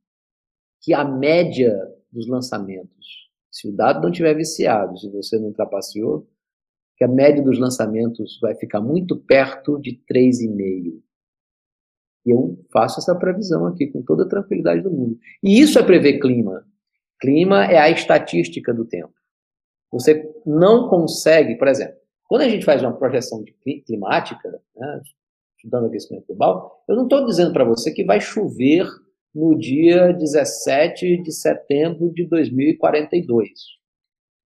que 0.82 0.94
a 0.94 1.04
média 1.04 1.74
dos 2.12 2.28
lançamentos, 2.28 3.30
se 3.52 3.68
o 3.68 3.76
dado 3.76 4.04
não 4.04 4.12
tiver 4.12 4.36
viciado, 4.36 4.98
se 4.98 5.10
você 5.10 5.40
não 5.40 5.52
trapaceou, 5.52 6.28
que 6.98 7.04
a 7.04 7.08
média 7.08 7.44
dos 7.44 7.60
lançamentos 7.60 8.40
vai 8.42 8.56
ficar 8.56 8.80
muito 8.80 9.18
perto 9.18 9.80
de 9.80 10.02
3,5. 10.10 11.02
E 12.26 12.32
eu 12.32 12.64
faço 12.72 13.00
essa 13.00 13.16
previsão 13.16 13.66
aqui 13.66 13.88
com 13.88 14.02
toda 14.02 14.24
a 14.24 14.30
tranquilidade 14.30 14.82
do 14.82 14.92
mundo. 14.92 15.18
E 15.44 15.60
isso 15.60 15.78
é 15.78 15.84
prever 15.84 16.20
clima. 16.20 16.66
Clima 17.20 17.66
é 17.66 17.78
a 17.78 17.90
estatística 17.90 18.74
do 18.74 18.86
tempo. 18.86 19.14
Você 19.92 20.34
não 20.46 20.90
consegue, 20.90 21.56
por 21.56 21.68
exemplo, 21.68 21.98
quando 22.28 22.42
a 22.42 22.50
gente 22.50 22.66
faz 22.66 22.82
uma 22.82 22.96
projeção 22.96 23.44
climática, 23.86 24.62
né, 24.76 25.02
estudando 25.58 25.88
aquecimento 25.88 26.28
global, 26.28 26.84
eu 26.88 26.96
não 26.96 27.04
estou 27.04 27.26
dizendo 27.26 27.54
para 27.54 27.64
você 27.64 27.92
que 27.92 28.04
vai 28.04 28.20
chover 28.20 28.88
no 29.34 29.58
dia 29.58 30.14
17 30.14 31.22
de 31.22 31.32
setembro 31.32 32.12
de 32.14 32.26
2042. 32.28 33.50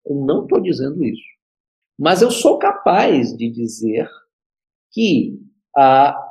Eu 0.06 0.16
não 0.16 0.42
estou 0.42 0.60
dizendo 0.60 1.04
isso. 1.04 1.22
Mas 1.98 2.22
eu 2.22 2.30
sou 2.30 2.58
capaz 2.58 3.36
de 3.36 3.50
dizer 3.50 4.08
que 4.92 5.38
a 5.76 6.28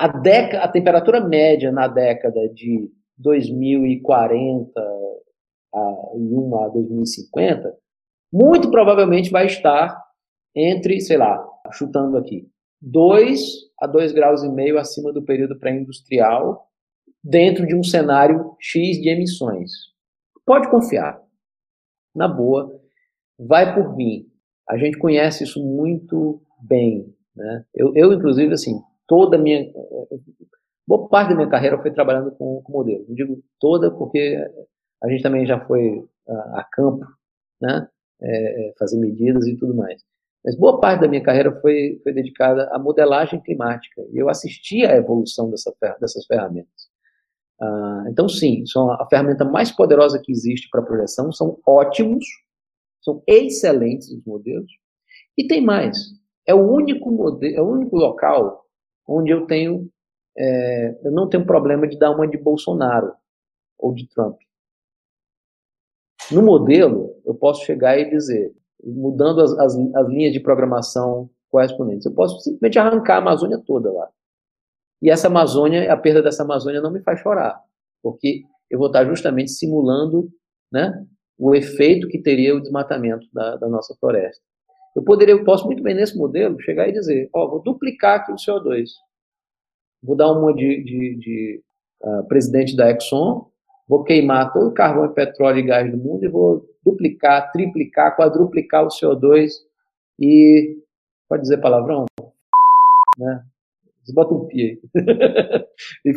a, 0.00 0.08
década, 0.08 0.64
a 0.64 0.68
temperatura 0.68 1.20
média 1.20 1.70
na 1.70 1.86
década 1.86 2.48
de 2.48 2.90
2040 3.18 4.80
a, 5.74 5.78
e 6.16 6.64
a 6.64 6.68
2050, 6.68 7.74
muito 8.32 8.70
provavelmente 8.70 9.30
vai 9.30 9.44
estar 9.44 10.02
entre, 10.54 11.00
sei 11.00 11.16
lá, 11.16 11.44
chutando 11.72 12.16
aqui, 12.16 12.48
2 12.80 13.40
a 13.80 13.86
2 13.86 14.12
graus 14.12 14.42
e 14.42 14.48
meio 14.48 14.78
acima 14.78 15.12
do 15.12 15.22
período 15.22 15.58
pré-industrial, 15.58 16.68
dentro 17.22 17.66
de 17.66 17.74
um 17.74 17.82
cenário 17.82 18.56
X 18.58 19.00
de 19.00 19.08
emissões. 19.08 19.70
Pode 20.44 20.70
confiar. 20.70 21.20
Na 22.14 22.26
boa, 22.26 22.80
vai 23.38 23.74
por 23.74 23.96
mim. 23.96 24.26
A 24.68 24.76
gente 24.76 24.98
conhece 24.98 25.44
isso 25.44 25.64
muito 25.64 26.42
bem. 26.60 27.14
Né? 27.36 27.64
Eu, 27.74 27.94
eu, 27.94 28.12
inclusive, 28.12 28.52
assim, 28.52 28.80
toda 29.06 29.36
a 29.36 29.40
minha. 29.40 29.70
Boa 30.86 31.08
parte 31.08 31.30
da 31.30 31.36
minha 31.36 31.48
carreira 31.48 31.80
foi 31.80 31.92
trabalhando 31.92 32.32
com, 32.32 32.62
com 32.62 32.72
modelo. 32.72 33.04
Não 33.08 33.14
digo 33.14 33.42
toda, 33.60 33.90
porque 33.90 34.36
a 35.02 35.08
gente 35.08 35.22
também 35.22 35.46
já 35.46 35.60
foi 35.66 36.04
a, 36.28 36.60
a 36.60 36.68
campo, 36.72 37.06
né? 37.60 37.88
É, 38.22 38.68
é, 38.68 38.74
fazer 38.78 38.98
medidas 38.98 39.46
e 39.46 39.56
tudo 39.56 39.74
mais. 39.74 40.02
Mas 40.44 40.56
boa 40.56 40.80
parte 40.80 41.02
da 41.02 41.08
minha 41.08 41.22
carreira 41.22 41.54
foi, 41.60 42.00
foi 42.02 42.12
dedicada 42.12 42.68
à 42.72 42.78
modelagem 42.78 43.40
climática. 43.42 44.02
E 44.12 44.18
eu 44.18 44.28
assisti 44.28 44.84
à 44.84 44.96
evolução 44.96 45.50
dessa, 45.50 45.74
dessas 46.00 46.24
ferramentas. 46.26 46.90
Ah, 47.60 48.04
então, 48.08 48.28
sim, 48.28 48.64
são 48.66 48.90
a 48.90 49.06
ferramenta 49.08 49.44
mais 49.44 49.70
poderosa 49.70 50.20
que 50.22 50.32
existe 50.32 50.68
para 50.70 50.82
projeção. 50.82 51.30
São 51.30 51.58
ótimos, 51.66 52.24
são 53.02 53.22
excelentes 53.26 54.10
os 54.10 54.24
modelos. 54.24 54.72
E 55.36 55.46
tem 55.46 55.60
mais. 55.60 55.98
É 56.46 56.54
o 56.54 56.70
único 56.70 57.10
modelo, 57.10 57.54
é 57.54 57.60
o 57.60 57.68
único 57.68 57.96
local 57.96 58.64
onde 59.06 59.30
eu 59.30 59.46
tenho, 59.46 59.90
é, 60.36 60.98
eu 61.04 61.12
não 61.12 61.28
tenho 61.28 61.44
problema 61.44 61.86
de 61.86 61.98
dar 61.98 62.12
uma 62.12 62.26
de 62.26 62.38
Bolsonaro 62.38 63.12
ou 63.78 63.92
de 63.94 64.08
Trump. 64.08 64.38
No 66.30 66.42
modelo, 66.42 67.20
eu 67.26 67.34
posso 67.34 67.64
chegar 67.64 67.98
e 67.98 68.08
dizer, 68.08 68.54
mudando 68.84 69.40
as, 69.40 69.52
as, 69.58 69.76
as 69.76 70.08
linhas 70.08 70.32
de 70.32 70.40
programação 70.40 71.30
correspondentes, 71.50 72.06
eu 72.06 72.12
posso 72.12 72.38
simplesmente 72.40 72.78
arrancar 72.78 73.16
a 73.16 73.18
Amazônia 73.18 73.58
toda 73.58 73.92
lá. 73.92 74.08
E 75.02 75.10
essa 75.10 75.28
Amazônia, 75.28 75.92
a 75.92 75.96
perda 75.96 76.22
dessa 76.22 76.42
Amazônia 76.42 76.80
não 76.80 76.90
me 76.90 77.02
faz 77.02 77.20
chorar, 77.20 77.60
porque 78.02 78.42
eu 78.70 78.78
vou 78.78 78.86
estar 78.86 79.04
justamente 79.04 79.50
simulando 79.50 80.30
né, 80.70 81.04
o 81.38 81.54
efeito 81.54 82.06
que 82.08 82.20
teria 82.20 82.54
o 82.54 82.60
desmatamento 82.60 83.26
da, 83.32 83.56
da 83.56 83.68
nossa 83.68 83.94
floresta. 83.98 84.42
Eu 84.94 85.02
poderia, 85.02 85.34
eu 85.34 85.44
posso 85.44 85.66
muito 85.66 85.82
bem 85.82 85.94
nesse 85.94 86.16
modelo 86.16 86.60
chegar 86.60 86.88
e 86.88 86.92
dizer, 86.92 87.28
ó, 87.32 87.48
vou 87.48 87.62
duplicar 87.62 88.20
aqui 88.20 88.32
o 88.32 88.36
CO2. 88.36 88.88
Vou 90.02 90.16
dar 90.16 90.32
uma 90.32 90.52
de, 90.54 90.82
de, 90.82 91.16
de 91.16 91.62
uh, 92.02 92.26
presidente 92.26 92.76
da 92.76 92.90
Exxon, 92.90 93.49
vou 93.90 94.04
queimar 94.04 94.52
todo 94.52 94.68
o 94.68 94.72
carvão 94.72 95.06
e 95.06 95.14
petróleo 95.14 95.58
e 95.58 95.62
gás 95.64 95.90
do 95.90 95.98
mundo 95.98 96.24
e 96.24 96.28
vou 96.28 96.64
duplicar, 96.84 97.50
triplicar, 97.50 98.14
quadruplicar 98.14 98.84
o 98.84 98.88
CO2 98.88 99.50
e 100.20 100.76
pode 101.28 101.42
dizer 101.42 101.60
palavrão, 101.60 102.06
né? 103.18 103.44
Vocês 104.00 104.14
botam 104.14 104.36
um 104.36 104.46
pi 104.46 104.62
aí. 104.62 104.80
e 106.06 106.12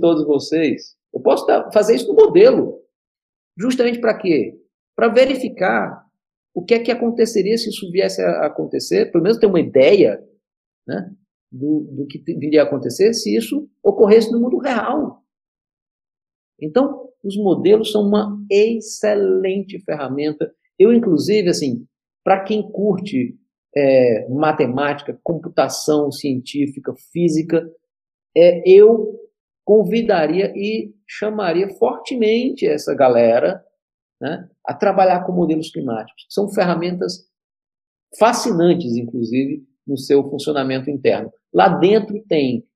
todos 0.00 0.26
vocês. 0.26 0.96
Eu 1.12 1.20
posso 1.20 1.46
fazer 1.74 1.94
isso 1.94 2.08
no 2.08 2.14
modelo. 2.14 2.80
Justamente 3.58 4.00
para 4.00 4.16
quê? 4.16 4.58
Para 4.96 5.08
verificar 5.08 6.06
o 6.54 6.64
que 6.64 6.72
é 6.72 6.78
que 6.78 6.90
aconteceria 6.90 7.58
se 7.58 7.68
isso 7.68 7.90
viesse 7.92 8.22
a 8.22 8.46
acontecer, 8.46 9.12
pelo 9.12 9.24
menos 9.24 9.38
ter 9.38 9.46
uma 9.46 9.60
ideia 9.60 10.24
né, 10.86 11.10
do, 11.52 11.80
do 11.80 12.06
que 12.06 12.18
viria 12.34 12.62
a 12.62 12.64
acontecer 12.64 13.12
se 13.12 13.36
isso 13.36 13.68
ocorresse 13.84 14.32
no 14.32 14.40
mundo 14.40 14.56
real. 14.56 15.22
Então, 16.60 17.08
os 17.22 17.36
modelos 17.36 17.92
são 17.92 18.02
uma 18.02 18.38
excelente 18.50 19.78
ferramenta. 19.80 20.50
Eu, 20.78 20.92
inclusive, 20.92 21.48
assim, 21.48 21.86
para 22.24 22.42
quem 22.42 22.62
curte 22.62 23.36
é, 23.76 24.28
matemática, 24.28 25.18
computação 25.22 26.10
científica, 26.10 26.94
física, 27.12 27.68
é, 28.36 28.62
eu 28.68 29.18
convidaria 29.64 30.52
e 30.56 30.94
chamaria 31.06 31.68
fortemente 31.76 32.66
essa 32.66 32.94
galera 32.94 33.62
né, 34.20 34.48
a 34.64 34.74
trabalhar 34.74 35.24
com 35.24 35.32
modelos 35.32 35.70
climáticos. 35.70 36.26
São 36.28 36.48
ferramentas 36.48 37.28
fascinantes, 38.18 38.96
inclusive, 38.96 39.62
no 39.86 39.96
seu 39.96 40.28
funcionamento 40.28 40.90
interno. 40.90 41.32
Lá 41.52 41.68
dentro 41.68 42.22
tem 42.28 42.66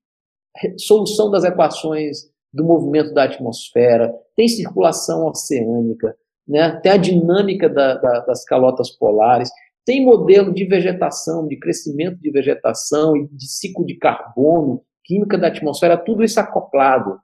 solução 0.77 1.31
das 1.31 1.43
equações 1.43 2.31
do 2.53 2.63
movimento 2.63 3.13
da 3.13 3.23
atmosfera, 3.23 4.13
tem 4.35 4.47
circulação 4.47 5.25
oceânica, 5.25 6.15
né, 6.47 6.79
tem 6.81 6.91
a 6.91 6.97
dinâmica 6.97 7.67
da, 7.67 7.95
da, 7.95 8.19
das 8.19 8.43
calotas 8.45 8.91
polares, 8.91 9.49
tem 9.85 10.05
modelo 10.05 10.53
de 10.53 10.65
vegetação, 10.65 11.47
de 11.47 11.57
crescimento 11.57 12.19
de 12.19 12.31
vegetação 12.31 13.17
e 13.17 13.27
de 13.27 13.47
ciclo 13.47 13.85
de 13.85 13.97
carbono, 13.97 14.81
química 15.03 15.37
da 15.37 15.47
atmosfera, 15.47 15.97
tudo 15.97 16.23
isso 16.23 16.39
acoplado. 16.39 17.19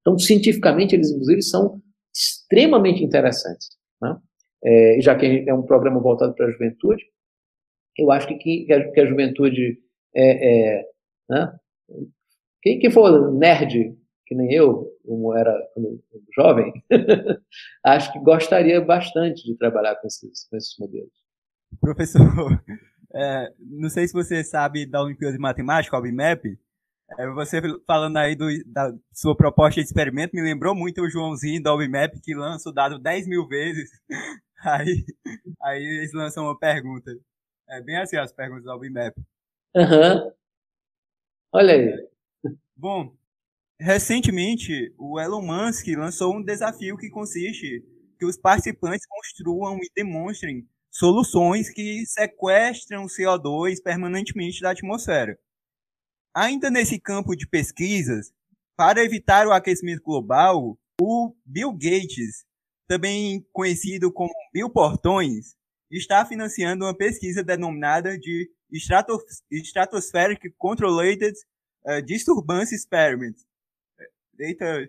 Então, 0.00 0.18
cientificamente, 0.18 0.96
eles, 0.96 1.10
inclusive, 1.10 1.42
são 1.42 1.80
extremamente 2.12 3.04
interessantes. 3.04 3.68
Né? 4.00 4.16
É, 4.64 5.00
já 5.00 5.14
que 5.14 5.44
é 5.46 5.54
um 5.54 5.62
programa 5.62 6.00
voltado 6.00 6.34
para 6.34 6.46
a 6.46 6.50
juventude, 6.50 7.04
eu 7.96 8.10
acho 8.10 8.26
que, 8.26 8.34
que, 8.36 8.72
a, 8.72 8.90
que 8.90 9.00
a 9.00 9.06
juventude 9.06 9.78
é, 10.14 10.78
é 10.80 10.84
né? 11.30 11.54
quem, 12.60 12.78
quem 12.80 12.90
for 12.90 13.32
nerd, 13.32 13.96
que 14.26 14.34
nem 14.34 14.52
eu, 14.52 14.88
como 15.04 15.36
era 15.36 15.52
quando, 15.74 16.02
jovem, 16.34 16.72
acho 17.84 18.12
que 18.12 18.18
gostaria 18.20 18.80
bastante 18.80 19.44
de 19.44 19.56
trabalhar 19.56 19.96
com 19.96 20.06
esses, 20.06 20.46
com 20.48 20.56
esses 20.56 20.76
modelos. 20.78 21.12
Professor, 21.80 22.22
é, 23.14 23.52
não 23.58 23.88
sei 23.88 24.06
se 24.06 24.12
você 24.12 24.42
sabe 24.44 24.86
da 24.86 25.02
Olimpíada 25.02 25.34
de 25.34 25.40
Matemática, 25.40 25.96
a 25.96 25.98
OBMAP, 25.98 26.58
é, 27.18 27.28
você 27.30 27.60
falando 27.86 28.16
aí 28.16 28.34
do, 28.34 28.46
da 28.66 28.92
sua 29.12 29.36
proposta 29.36 29.80
de 29.80 29.86
experimento 29.86 30.34
me 30.34 30.42
lembrou 30.42 30.74
muito 30.74 31.02
o 31.02 31.10
Joãozinho 31.10 31.62
da 31.62 31.74
OBMAP 31.74 32.20
que 32.22 32.34
lança 32.34 32.70
o 32.70 32.72
dado 32.72 32.98
10 32.98 33.26
mil 33.26 33.46
vezes. 33.46 33.90
Aí 34.64 35.04
Aí 35.62 35.82
eles 35.82 36.12
lançam 36.12 36.44
uma 36.44 36.58
pergunta. 36.58 37.10
É 37.68 37.80
bem 37.80 37.96
assim 37.98 38.16
as 38.16 38.32
perguntas 38.32 38.64
do 38.64 38.70
Albimap. 38.70 39.14
Aham. 39.74 40.14
Uhum. 40.14 40.32
Olha 41.52 41.74
aí. 41.74 42.08
Bom, 42.74 43.14
recentemente 43.80 44.94
o 44.98 45.20
Elon 45.20 45.42
Musk 45.42 45.86
lançou 45.96 46.36
um 46.36 46.42
desafio 46.42 46.96
que 46.96 47.10
consiste 47.10 47.84
que 48.18 48.24
os 48.24 48.36
participantes 48.36 49.06
construam 49.06 49.78
e 49.78 49.90
demonstrem 49.96 50.66
soluções 50.90 51.70
que 51.70 52.04
sequestram 52.06 53.06
CO2 53.06 53.82
permanentemente 53.82 54.60
da 54.60 54.70
atmosfera. 54.70 55.38
Ainda 56.34 56.70
nesse 56.70 57.00
campo 57.00 57.34
de 57.34 57.46
pesquisas, 57.46 58.32
para 58.76 59.04
evitar 59.04 59.46
o 59.46 59.52
aquecimento 59.52 60.02
global, 60.02 60.78
o 61.00 61.34
Bill 61.44 61.72
Gates, 61.72 62.44
também 62.86 63.46
conhecido 63.52 64.12
como 64.12 64.32
Bill 64.52 64.70
Portões, 64.70 65.56
está 65.90 66.24
financiando 66.24 66.84
uma 66.84 66.96
pesquisa 66.96 67.42
denominada 67.42 68.18
de 68.18 68.50
Stratospheric 69.50 70.50
Controlled 70.56 71.32
uh, 71.86 72.02
Disturbance 72.02 72.74
Experiment. 72.74 73.34
Eita, 74.38 74.88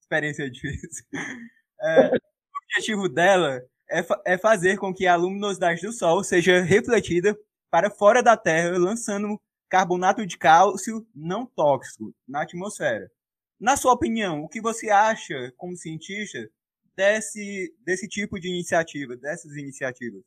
experiência 0.00 0.50
difícil. 0.50 1.04
Uh, 1.12 2.14
o 2.14 2.64
objetivo 2.64 3.08
dela 3.08 3.62
é, 3.88 4.02
fa 4.02 4.20
é 4.24 4.38
fazer 4.38 4.78
com 4.78 4.92
que 4.92 5.06
a 5.06 5.16
luminosidade 5.16 5.82
do 5.82 5.92
Sol 5.92 6.22
seja 6.22 6.60
refletida 6.60 7.36
para 7.70 7.90
fora 7.90 8.22
da 8.22 8.36
Terra, 8.36 8.78
lançando 8.78 9.40
carbonato 9.68 10.26
de 10.26 10.36
cálcio 10.36 11.06
não 11.14 11.46
tóxico 11.46 12.12
na 12.26 12.42
atmosfera. 12.42 13.10
Na 13.58 13.76
sua 13.76 13.92
opinião, 13.92 14.42
o 14.42 14.48
que 14.48 14.60
você 14.60 14.90
acha, 14.90 15.52
como 15.56 15.76
cientista, 15.76 16.50
desse, 16.96 17.72
desse 17.84 18.08
tipo 18.08 18.40
de 18.40 18.48
iniciativa, 18.48 19.16
dessas 19.16 19.52
iniciativas? 19.52 20.22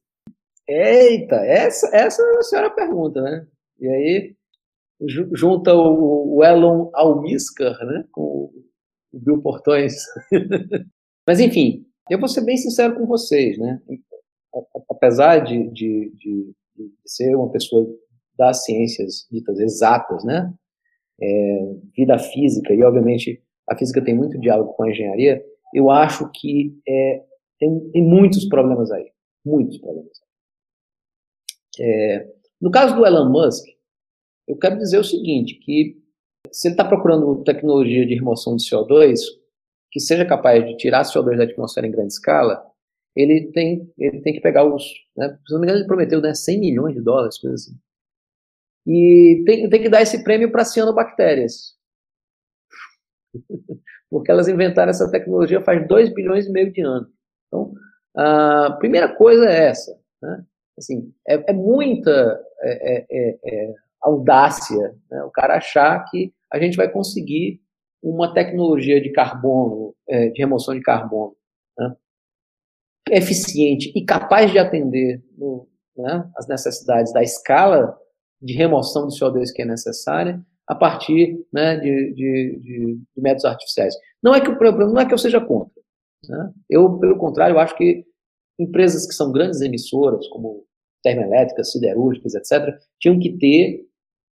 Eita, 0.68 1.36
essa, 1.36 1.90
essa 1.94 2.22
é 2.22 2.38
a 2.38 2.44
senhora 2.44 2.70
pergunta, 2.70 3.22
né? 3.22 3.46
E 3.80 3.88
aí, 3.88 4.36
junta 5.34 5.74
o, 5.74 6.38
o 6.38 6.44
Elon 6.44 6.90
Almiskar, 6.94 7.78
né, 7.86 8.06
com 8.12 8.22
o 9.12 9.20
Bill 9.20 9.42
Portões. 9.42 9.96
Mas, 11.28 11.40
enfim, 11.40 11.86
eu 12.10 12.20
vou 12.20 12.28
ser 12.28 12.42
bem 12.42 12.58
sincero 12.58 12.96
com 12.96 13.06
vocês, 13.06 13.58
né? 13.58 13.82
Apesar 14.90 15.40
de, 15.40 15.70
de, 15.70 16.12
de, 16.16 16.54
de 16.76 16.92
ser 17.06 17.36
uma 17.36 17.50
pessoa 17.50 17.88
das 18.38 18.64
ciências 18.66 19.28
ditas 19.32 19.60
exatas, 19.60 20.24
né? 20.24 20.54
É, 21.22 21.76
vida 21.96 22.18
física, 22.18 22.74
e 22.74 22.84
obviamente 22.84 23.42
a 23.70 23.78
física 23.78 24.04
tem 24.04 24.16
muito 24.16 24.40
diálogo 24.40 24.74
com 24.74 24.84
a 24.84 24.90
engenharia, 24.90 25.44
eu 25.74 25.90
acho 25.90 26.30
que 26.32 26.78
é, 26.88 27.24
tem, 27.60 27.90
tem 27.92 28.04
muitos 28.04 28.46
problemas 28.46 28.92
aí. 28.92 29.12
Muitos 29.46 29.78
problemas. 29.78 30.12
É, 31.80 32.28
no 32.62 32.72
caso 32.72 32.96
do 32.96 33.06
Elon 33.06 33.30
Musk, 33.30 33.66
eu 34.48 34.58
quero 34.58 34.78
dizer 34.78 35.00
o 35.00 35.04
seguinte, 35.04 35.56
que 35.56 35.98
se 36.52 36.68
ele 36.68 36.74
está 36.74 36.86
procurando 36.86 37.44
tecnologia 37.44 38.06
de 38.06 38.16
remoção 38.16 38.56
de 38.56 38.64
CO2 38.64 39.20
que 39.92 40.00
seja 40.00 40.26
capaz 40.26 40.66
de 40.66 40.76
tirar 40.76 41.04
CO2 41.04 41.38
da 41.38 41.44
atmosfera 41.44 41.86
em 41.86 41.92
grande 41.92 42.14
escala, 42.14 42.66
ele 43.16 43.52
tem, 43.52 43.94
ele 43.96 44.22
tem 44.22 44.34
que 44.34 44.42
pegar 44.42 44.66
os. 44.66 44.84
Né, 45.16 45.38
se 45.46 45.54
não 45.54 45.60
me 45.60 45.68
engano, 45.68 45.80
ele 45.80 45.88
prometeu 45.88 46.20
né, 46.20 46.34
100 46.34 46.60
milhões 46.60 46.96
de 46.96 47.02
dólares, 47.02 47.38
coisa 47.38 47.54
assim. 47.54 47.78
E 48.88 49.44
tem, 49.46 49.70
tem 49.70 49.82
que 49.84 49.90
dar 49.90 50.02
esse 50.02 50.24
prêmio 50.24 50.52
para 50.52 50.66
cianobactérias. 50.66 51.76
Porque 54.10 54.32
elas 54.32 54.48
inventaram 54.48 54.90
essa 54.90 55.10
tecnologia 55.10 55.62
faz 55.62 55.88
2 55.88 56.14
bilhões 56.14 56.48
e 56.48 56.52
meio 56.52 56.72
de 56.72 56.82
anos. 56.82 57.10
Então, 57.48 57.74
a 58.16 58.72
primeira 58.80 59.16
coisa 59.16 59.46
é 59.46 59.68
essa. 59.68 59.96
Né? 60.22 60.44
Assim, 60.78 61.14
é, 61.28 61.52
é 61.52 61.54
muita 61.54 62.44
é, 62.62 62.96
é, 62.96 63.06
é, 63.12 63.40
é 63.44 63.74
audácia 64.04 64.96
né? 65.10 65.24
o 65.24 65.32
cara 65.32 65.58
achar 65.58 66.04
que 66.06 66.34
a 66.52 66.60
gente 66.60 66.76
vai 66.76 66.90
conseguir 66.90 67.62
uma 68.02 68.34
tecnologia 68.34 69.02
de 69.02 69.12
carbono, 69.12 69.96
é, 70.08 70.30
de 70.30 70.40
remoção 70.40 70.76
de 70.76 70.82
carbono, 70.82 71.36
né? 71.78 71.96
eficiente 73.10 73.92
e 73.96 74.04
capaz 74.04 74.52
de 74.52 74.60
atender 74.60 75.24
no, 75.38 75.68
né, 75.96 76.30
as 76.36 76.48
necessidades 76.48 77.14
da 77.14 77.22
escala 77.22 77.98
de 78.42 78.54
remoção 78.54 79.08
do 79.08 79.14
CO2 79.14 79.52
que 79.54 79.62
é 79.62 79.66
necessária 79.66 80.44
a 80.68 80.76
partir 80.76 81.46
né, 81.52 81.78
de, 81.78 82.14
de, 82.14 82.60
de, 82.62 83.00
de, 83.16 83.22
métodos 83.22 83.46
artificiais. 83.46 83.94
Não 84.22 84.34
é 84.34 84.42
que 84.42 84.50
não 84.50 85.00
é 85.00 85.06
que 85.06 85.14
eu 85.14 85.18
seja 85.18 85.42
contra. 85.42 85.82
Né? 86.28 86.52
Eu, 86.70 86.98
pelo 87.00 87.18
contrário, 87.18 87.56
eu 87.56 87.60
acho 87.60 87.76
que 87.76 88.06
empresas 88.60 89.06
que 89.06 89.14
são 89.14 89.32
grandes 89.32 89.62
emissoras, 89.62 90.28
como 90.28 90.66
termoelétricas, 91.04 91.72
siderúrgicas, 91.72 92.34
etc., 92.34 92.76
tinham 93.00 93.20
que 93.20 93.38
ter, 93.38 93.82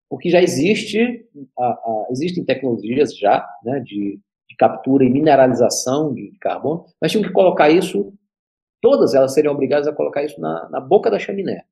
porque 0.08 0.30
já 0.30 0.40
existe, 0.40 1.26
a, 1.58 1.64
a, 1.64 2.06
existem 2.10 2.44
tecnologias 2.44 3.16
já 3.16 3.46
né, 3.64 3.80
de, 3.80 4.20
de, 4.48 4.56
captura 4.56 5.04
e 5.04 5.10
mineralização 5.10 6.14
de, 6.14 6.32
carbono, 6.40 6.86
mas 7.00 7.10
tinham 7.10 7.24
que 7.24 7.32
colocar 7.32 7.70
isso, 7.70 8.12
todas 8.80 9.14
elas 9.14 9.34
seriam 9.34 9.54
obrigadas 9.54 9.88
a 9.88 9.92
colocar 9.92 10.24
isso 10.24 10.40
na, 10.40 10.68
na 10.70 10.80
boca 10.80 11.10
da 11.10 11.18
chaminé. 11.18 11.64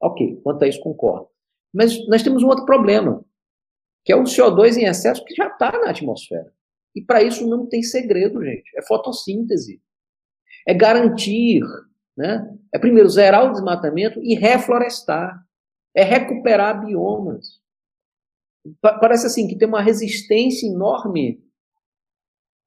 Ok, 0.00 0.40
quanto 0.42 0.64
a 0.64 0.68
isso 0.68 0.80
concordo. 0.80 1.28
Mas 1.72 2.06
nós 2.08 2.22
temos 2.22 2.42
um 2.42 2.48
outro 2.48 2.64
problema, 2.64 3.24
que 4.04 4.12
é 4.12 4.16
o 4.16 4.24
CO2 4.24 4.76
em 4.76 4.84
excesso 4.84 5.24
que 5.24 5.34
já 5.34 5.46
está 5.48 5.72
na 5.72 5.90
atmosfera. 5.90 6.52
E 6.94 7.02
para 7.02 7.22
isso 7.22 7.46
não 7.46 7.66
tem 7.66 7.82
segredo, 7.82 8.42
gente. 8.42 8.70
É 8.76 8.82
fotossíntese. 8.82 9.82
É 10.66 10.72
garantir, 10.72 11.60
né? 12.16 12.50
É 12.72 12.78
primeiro 12.78 13.08
zerar 13.08 13.44
o 13.44 13.52
desmatamento 13.52 14.18
e 14.22 14.34
reflorestar. 14.34 15.45
É 15.96 16.02
recuperar 16.02 16.84
biomas. 16.84 17.60
Parece 18.80 19.26
assim 19.26 19.46
que 19.46 19.56
tem 19.56 19.68
uma 19.68 19.82
resistência 19.82 20.66
enorme, 20.66 21.40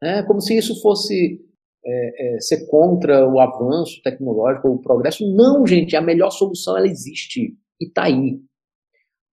né? 0.01 0.23
como 0.23 0.41
se 0.41 0.57
isso 0.57 0.81
fosse 0.81 1.45
é, 1.85 2.35
é, 2.35 2.39
ser 2.39 2.67
contra 2.67 3.27
o 3.27 3.39
avanço 3.39 4.01
tecnológico 4.01 4.67
ou 4.69 4.75
o 4.75 4.81
progresso. 4.81 5.25
Não, 5.35 5.65
gente, 5.67 5.95
a 5.95 6.01
melhor 6.01 6.31
solução 6.31 6.77
ela 6.77 6.87
existe 6.87 7.57
e 7.79 7.85
está 7.85 8.05
aí. 8.05 8.39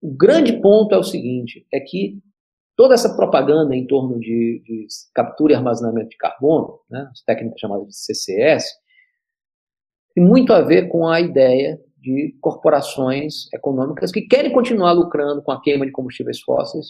O 0.03 0.14
grande 0.14 0.61
ponto 0.61 0.94
é 0.94 0.99
o 0.99 1.03
seguinte, 1.03 1.66
é 1.72 1.80
que 1.80 2.20
toda 2.76 2.94
essa 2.94 3.16
propaganda 3.16 3.74
em 3.74 3.86
torno 3.86 4.20
de, 4.20 4.62
de 4.64 4.86
captura 5.14 5.55
e 5.55 5.57
armazenamento 5.57 6.11
de 6.11 6.16
carbono, 6.16 6.80
né, 6.90 7.09
as 7.11 7.22
técnicas 7.22 7.59
chamadas 7.59 7.88
de 7.88 7.97
CCS, 7.97 8.64
tem 10.14 10.24
muito 10.24 10.53
a 10.53 10.61
ver 10.62 10.88
com 10.88 11.09
a 11.09 11.20
ideia 11.20 11.80
de 12.07 12.37
corporações 12.41 13.53
econômicas 13.53 14.13
que 14.13 14.23
querem 14.23 14.53
continuar 14.53 14.93
lucrando 14.93 15.43
com 15.43 15.51
a 15.51 15.61
queima 15.61 15.85
de 15.85 15.91
combustíveis 15.91 16.41
fósseis, 16.41 16.87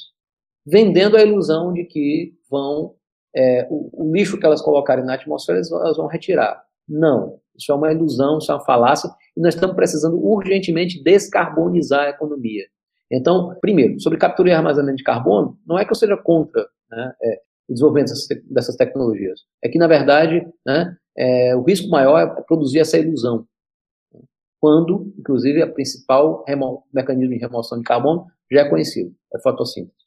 vendendo 0.67 1.17
a 1.17 1.23
ilusão 1.23 1.73
de 1.73 1.85
que 1.85 2.35
vão 2.51 2.95
é, 3.35 3.67
o, 3.71 4.05
o, 4.05 4.13
lixo 4.15 4.39
que 4.39 4.45
elas 4.45 4.61
colocarem 4.61 5.05
na 5.05 5.15
atmosfera 5.15 5.59
elas 5.59 5.71
vão, 5.71 5.81
elas 5.81 5.97
vão 5.97 6.07
retirar. 6.07 6.63
Não, 6.87 7.39
isso 7.57 7.73
é 7.73 7.75
uma 7.75 7.91
ilusão, 7.91 8.39
isso 8.39 8.53
é 8.53 8.55
uma 8.55 8.65
falácia, 8.65 9.11
e 9.35 9.41
nós 9.41 9.55
estamos 9.55 9.75
precisando 9.75 10.23
urgentemente 10.23 11.03
descarbonizar 11.03 12.07
a 12.07 12.11
economia. 12.11 12.65
Então, 13.11 13.57
primeiro, 13.61 13.99
sobre 14.01 14.19
captura 14.19 14.51
e 14.51 14.53
armazenamento 14.53 14.99
de 14.99 15.05
carbono, 15.05 15.59
não 15.67 15.79
é 15.79 15.85
que 15.85 15.93
eu 15.93 15.97
seja 15.97 16.17
contra 16.17 16.67
né, 16.91 17.13
é, 17.23 17.41
o 17.69 17.73
desenvolvimento 17.73 18.13
dessas, 18.51 18.77
tecnologias. 18.77 19.41
É 19.63 19.69
que, 19.69 19.79
na 19.79 19.87
verdade, 19.87 20.47
né, 20.67 20.95
é, 21.17 21.57
o 21.57 21.63
risco 21.63 21.89
maior 21.89 22.19
é 22.19 22.43
produzir 22.43 22.81
essa 22.81 22.99
ilusão. 22.99 23.47
Quando, 24.61 25.13
inclusive, 25.19 25.63
a 25.63 25.73
principal 25.73 26.45
mecanismo 26.93 27.35
de 27.35 27.41
remoção 27.41 27.79
de 27.79 27.85
carbono 27.85 28.27
já 28.51 28.63
é 28.63 28.69
conhecido, 28.69 29.15
é 29.35 29.41
fotossíntese. 29.41 30.07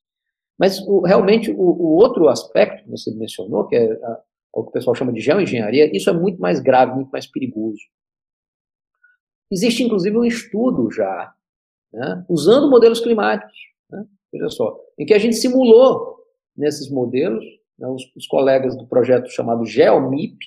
Mas, 0.58 0.80
o, 0.80 1.02
realmente, 1.02 1.52
o, 1.52 1.62
o, 1.62 1.96
outro 1.96 2.28
aspecto 2.28 2.84
que 2.84 2.90
você 2.90 3.14
mencionou, 3.16 3.68
que 3.68 3.76
é 3.76 3.92
a, 3.92 4.22
o 4.54 4.64
que 4.64 4.70
o 4.70 4.74
pessoal 4.74 4.96
chama 4.96 5.14
de 5.14 5.22
geoengenharia, 5.22 5.96
isso 5.96 6.10
é 6.10 6.14
muito 6.14 6.42
mais 6.42 6.60
grave, 6.60 6.96
muito 6.96 7.10
mais 7.12 7.26
perigoso. 7.26 7.80
Existe, 9.52 9.84
inclusive, 9.84 10.18
um 10.18 10.26
estudo 10.26 10.92
já 10.92 11.34
né, 11.94 12.26
usando 12.30 12.70
modelos 12.70 13.00
climáticos. 13.00 13.58
Né, 13.90 14.06
veja 14.32 14.50
só, 14.50 14.78
em 14.98 15.06
que 15.06 15.14
a 15.14 15.20
gente 15.20 15.36
simulou 15.38 16.18
nesses 16.56 16.90
modelos, 16.90 17.44
né, 17.78 17.88
os, 17.88 18.04
os, 18.16 18.28
colegas 18.28 18.76
do 18.78 18.86
projeto 18.86 19.30
chamado 19.30 19.66
GeoMIP, 19.66 20.38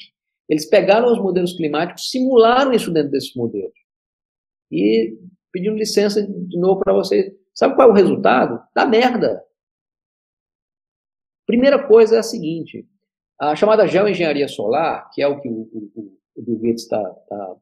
eles 0.49 0.67
pegaram 0.67 1.11
os 1.11 1.19
modelos 1.19 1.55
climáticos, 1.55 2.11
simularam 2.11 2.73
isso 2.73 2.93
dentro 2.93 3.11
desses 3.11 3.35
modelos. 3.35 3.73
E 4.73 5.19
pedindo 5.53 5.77
licença 5.77 6.27
de 6.27 6.59
novo 6.59 6.81
para 6.81 6.95
vocês. 6.95 7.33
Sabe 7.55 7.75
qual 7.75 7.89
é 7.89 7.93
o 7.93 7.95
resultado? 7.95 8.63
Da 8.75 8.87
merda. 8.87 9.45
Primeira 11.47 11.87
coisa 11.87 12.17
é 12.17 12.19
a 12.19 12.23
seguinte: 12.23 12.89
a 13.39 13.55
chamada 13.55 13.87
geoengenharia 13.87 14.49
solar, 14.49 15.11
que 15.13 15.21
é 15.21 15.29
o 15.29 15.41
que 15.41 15.49
o, 15.49 15.69
o, 15.73 16.19
o 16.37 16.43
Bill 16.43 16.59
Gates 16.61 16.85
está 16.85 17.03
tá 17.29 17.57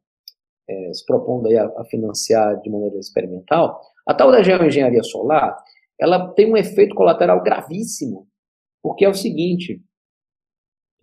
é, 0.68 0.94
se 0.94 1.04
propondo 1.04 1.48
aí 1.48 1.56
a, 1.56 1.64
a, 1.64 1.84
financiar 1.86 2.60
de 2.60 2.70
maneira 2.70 2.96
experimental, 2.98 3.80
a 4.06 4.14
tal 4.14 4.30
da 4.30 4.42
geoengenharia 4.42 5.02
solar, 5.02 5.56
ela 5.98 6.32
tem 6.34 6.50
um 6.50 6.56
efeito 6.56 6.94
colateral 6.94 7.42
gravíssimo, 7.42 8.28
porque 8.82 9.04
é 9.04 9.08
o 9.08 9.14
seguinte, 9.14 9.82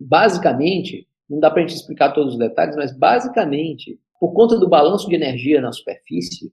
basicamente, 0.00 1.06
não 1.28 1.38
dá 1.38 1.50
para 1.50 1.62
a 1.62 1.66
gente 1.66 1.76
explicar 1.76 2.12
todos 2.12 2.32
os 2.32 2.38
detalhes, 2.38 2.74
mas 2.76 2.96
basicamente, 2.96 4.00
por 4.20 4.32
conta 4.32 4.58
do 4.58 4.68
balanço 4.68 5.08
de 5.08 5.14
energia 5.14 5.60
na 5.60 5.72
superfície, 5.72 6.52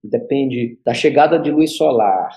que 0.00 0.08
depende 0.08 0.80
da 0.84 0.94
chegada 0.94 1.38
de 1.38 1.50
luz 1.50 1.76
solar, 1.76 2.30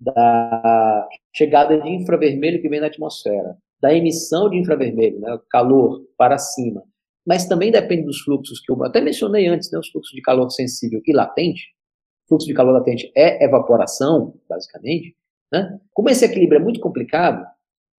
da 0.00 1.08
chegada 1.34 1.80
de 1.80 1.88
infravermelho 1.88 2.60
que 2.60 2.68
vem 2.68 2.80
na 2.80 2.86
atmosfera, 2.86 3.56
da 3.80 3.92
emissão 3.92 4.48
de 4.50 4.58
infravermelho, 4.58 5.20
né, 5.20 5.38
calor 5.50 6.04
para 6.16 6.38
cima, 6.38 6.82
mas 7.26 7.46
também 7.46 7.70
depende 7.70 8.04
dos 8.04 8.20
fluxos 8.20 8.60
que 8.60 8.72
eu 8.72 8.84
até 8.84 9.00
mencionei 9.00 9.46
antes, 9.46 9.70
né, 9.70 9.78
os 9.78 9.90
fluxos 9.90 10.14
de 10.14 10.22
calor 10.22 10.50
sensível 10.50 11.00
e 11.04 11.12
latente. 11.12 11.74
Fluxo 12.28 12.46
de 12.46 12.54
calor 12.54 12.72
latente 12.72 13.12
é 13.14 13.44
evaporação, 13.44 14.34
basicamente. 14.48 15.14
Né? 15.52 15.78
Como 15.92 16.08
esse 16.08 16.24
equilíbrio 16.24 16.58
é 16.58 16.62
muito 16.62 16.80
complicado, 16.80 17.46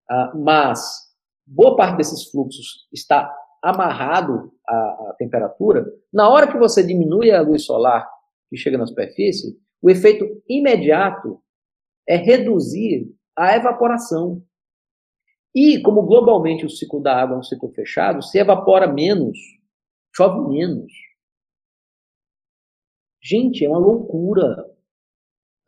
ah, 0.08 0.32
mas 0.34 1.10
boa 1.46 1.76
parte 1.76 1.96
desses 1.96 2.30
fluxos 2.30 2.88
está 2.92 3.32
amarrado 3.62 4.52
à, 4.66 4.74
à 4.74 5.14
temperatura, 5.18 5.86
na 6.12 6.28
hora 6.28 6.50
que 6.50 6.58
você 6.58 6.82
diminui 6.82 7.30
a 7.30 7.42
luz 7.42 7.64
solar 7.64 8.08
que 8.48 8.56
chega 8.56 8.78
na 8.78 8.86
superfície, 8.86 9.56
o 9.82 9.90
efeito 9.90 10.26
imediato 10.48 11.40
é 12.06 12.16
reduzir 12.16 13.14
a 13.36 13.56
evaporação. 13.56 14.42
E, 15.54 15.80
como 15.82 16.02
globalmente 16.02 16.66
o 16.66 16.70
ciclo 16.70 17.00
da 17.00 17.16
água 17.16 17.36
é 17.36 17.38
um 17.38 17.42
ciclo 17.42 17.70
fechado, 17.72 18.22
se 18.22 18.38
evapora 18.38 18.86
menos, 18.86 19.38
chove 20.14 20.48
menos. 20.48 20.92
Gente, 23.22 23.64
é 23.64 23.68
uma 23.68 23.78
loucura. 23.78 24.64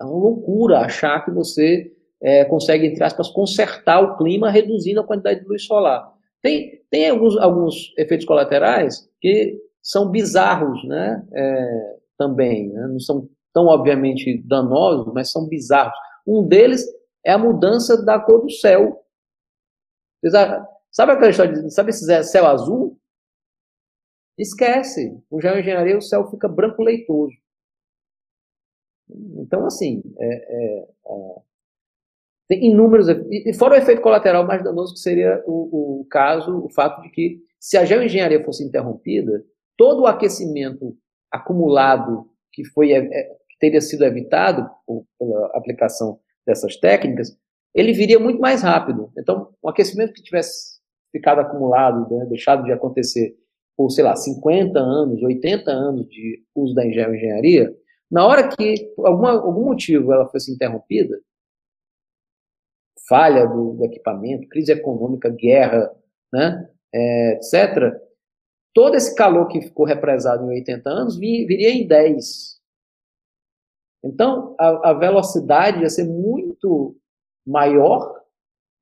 É 0.01 0.05
uma 0.05 0.16
loucura 0.16 0.80
achar 0.80 1.24
que 1.24 1.30
você 1.30 1.93
é, 2.20 2.45
consegue, 2.45 2.86
entre 2.86 3.03
aspas, 3.05 3.28
consertar 3.28 4.01
o 4.01 4.16
clima 4.16 4.51
reduzindo 4.51 5.01
a 5.01 5.07
quantidade 5.07 5.40
de 5.40 5.47
luz 5.47 5.64
solar. 5.64 6.12
Tem, 6.40 6.81
tem 6.93 7.09
alguns, 7.09 7.38
alguns 7.38 7.95
efeitos 7.97 8.26
colaterais 8.26 9.11
que 9.18 9.59
são 9.82 10.11
bizarros, 10.11 10.84
né? 10.84 11.26
É, 11.32 11.97
também, 12.18 12.68
né? 12.68 12.86
não 12.86 13.01
são 13.01 13.28
tão 13.53 13.66
obviamente 13.66 14.43
danosos, 14.47 15.12
mas 15.14 15.32
são 15.32 15.49
bizarros. 15.49 15.95
Um 16.26 16.47
deles 16.47 16.86
é 17.24 17.32
a 17.32 17.38
mudança 17.38 18.01
da 18.05 18.20
cor 18.20 18.43
do 18.43 18.51
céu. 18.51 19.03
Sabe 20.90 21.12
aquela 21.12 21.30
história 21.30 21.53
de, 21.53 21.70
sabe 21.70 21.90
esse 21.90 22.24
céu 22.24 22.47
azul? 22.47 22.99
Esquece. 24.38 25.18
Com 25.30 25.40
geoengenharia 25.40 25.97
o 25.97 26.03
céu 26.03 26.30
fica 26.30 26.47
branco 26.47 26.82
leitoso. 26.82 27.34
Então, 29.09 29.64
assim, 29.66 30.03
é, 30.18 30.26
é, 30.26 30.88
tem 32.53 32.70
inúmeros. 32.70 33.07
E 33.09 33.55
fora 33.55 33.74
o 33.74 33.78
efeito 33.78 34.03
colateral 34.03 34.46
mais 34.46 34.62
danoso, 34.62 34.92
que 34.92 35.00
seria 35.00 35.42
o, 35.46 36.00
o 36.00 36.07
caso, 36.11 36.64
o 36.64 36.68
fato 36.68 37.00
de 37.00 37.09
que, 37.09 37.38
se 37.59 37.78
a 37.78 37.84
geoengenharia 37.84 38.44
fosse 38.44 38.62
interrompida, 38.62 39.42
todo 39.76 40.03
o 40.03 40.07
aquecimento 40.07 40.94
acumulado 41.30 42.26
que, 42.53 42.62
foi, 42.64 42.92
é, 42.92 43.00
que 43.00 43.59
teria 43.59 43.80
sido 43.80 44.05
evitado 44.05 44.68
pela 45.18 45.46
aplicação 45.55 46.18
dessas 46.46 46.76
técnicas, 46.76 47.34
ele 47.74 47.94
viria 47.94 48.18
muito 48.18 48.38
mais 48.38 48.62
rápido. 48.62 49.11
Então, 49.16 49.48
um 49.64 49.68
aquecimento 49.70 50.12
que 50.12 50.22
tivesse 50.22 50.80
ficado 51.11 51.40
acumulado, 51.40 52.14
né, 52.14 52.26
deixado 52.26 52.64
de 52.64 52.72
acontecer 52.72 53.34
por, 53.74 53.88
sei 53.90 54.05
lá, 54.05 54.14
50 54.14 54.78
anos, 54.78 55.22
80 55.22 55.70
anos 55.70 56.07
de 56.07 56.42
uso 56.55 56.74
da 56.74 56.84
engenharia, 56.84 57.74
na 58.11 58.26
hora 58.26 58.46
que, 58.46 58.92
por 58.94 59.07
algum 59.07 59.64
motivo, 59.64 60.12
ela 60.12 60.28
fosse 60.28 60.53
interrompida, 60.53 61.16
falha 63.09 63.46
do, 63.46 63.74
do 63.74 63.84
equipamento, 63.84 64.48
crise 64.48 64.72
econômica, 64.72 65.28
guerra, 65.28 65.90
né, 66.32 66.68
é, 66.94 67.34
etc., 67.34 68.00
todo 68.74 68.94
esse 68.94 69.14
calor 69.14 69.48
que 69.48 69.61
ficou 69.61 69.84
represado 69.84 70.44
em 70.44 70.57
80 70.57 70.88
anos 70.88 71.18
viria 71.18 71.70
em 71.70 71.86
10. 71.86 72.61
Então, 74.05 74.57
a, 74.59 74.90
a 74.90 74.92
velocidade 74.92 75.80
ia 75.80 75.88
ser 75.88 76.05
muito 76.05 76.96
maior 77.46 78.20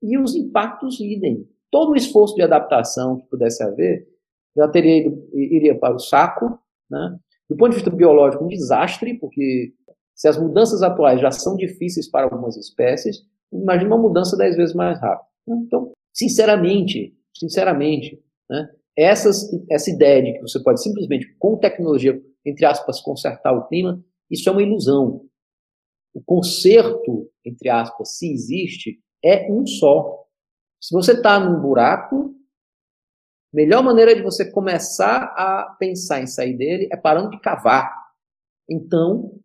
e 0.02 0.18
os 0.18 0.34
impactos 0.34 0.98
idem. 1.00 1.46
Todo 1.70 1.92
o 1.92 1.96
esforço 1.96 2.34
de 2.34 2.42
adaptação 2.42 3.18
que 3.18 3.26
pudesse 3.26 3.62
haver 3.62 4.08
já 4.56 4.66
teria 4.68 5.06
ido, 5.06 5.28
iria 5.32 5.78
para 5.78 5.94
o 5.94 5.98
saco, 5.98 6.58
né? 6.90 7.18
Do 7.48 7.56
ponto 7.56 7.70
de 7.70 7.76
vista 7.76 7.90
biológico, 7.90 8.44
um 8.44 8.48
desastre, 8.48 9.18
porque 9.18 9.72
se 10.14 10.28
as 10.28 10.38
mudanças 10.38 10.82
atuais 10.82 11.20
já 11.20 11.30
são 11.30 11.56
difíceis 11.56 12.08
para 12.08 12.24
algumas 12.24 12.56
espécies, 12.56 13.24
imagina 13.52 13.94
uma 13.94 14.02
mudança 14.02 14.36
dez 14.36 14.56
vezes 14.56 14.74
mais 14.74 15.00
rápida. 15.00 15.28
Então, 15.48 15.92
sinceramente, 16.12 17.16
sinceramente, 17.34 18.22
né, 18.48 18.68
essas, 18.96 19.48
essa 19.70 19.90
ideia 19.90 20.22
de 20.22 20.32
que 20.34 20.42
você 20.42 20.62
pode 20.62 20.82
simplesmente, 20.82 21.34
com 21.38 21.56
tecnologia, 21.56 22.20
entre 22.44 22.66
aspas, 22.66 23.00
consertar 23.00 23.52
o 23.52 23.66
clima, 23.66 24.02
isso 24.30 24.48
é 24.48 24.52
uma 24.52 24.62
ilusão. 24.62 25.26
O 26.14 26.22
conserto, 26.22 27.30
entre 27.44 27.68
aspas, 27.68 28.16
se 28.16 28.30
existe, 28.30 29.00
é 29.24 29.50
um 29.50 29.66
só. 29.66 30.24
Se 30.80 30.94
você 30.94 31.12
está 31.12 31.38
num 31.38 31.60
buraco, 31.60 32.34
a 33.52 33.56
melhor 33.56 33.82
maneira 33.82 34.14
de 34.14 34.22
você 34.22 34.50
começar 34.50 35.34
a 35.36 35.76
pensar 35.78 36.20
em 36.22 36.26
sair 36.26 36.56
dele 36.56 36.88
é 36.92 36.96
parando 36.96 37.30
de 37.30 37.40
cavar. 37.40 37.92
Então, 38.68 39.38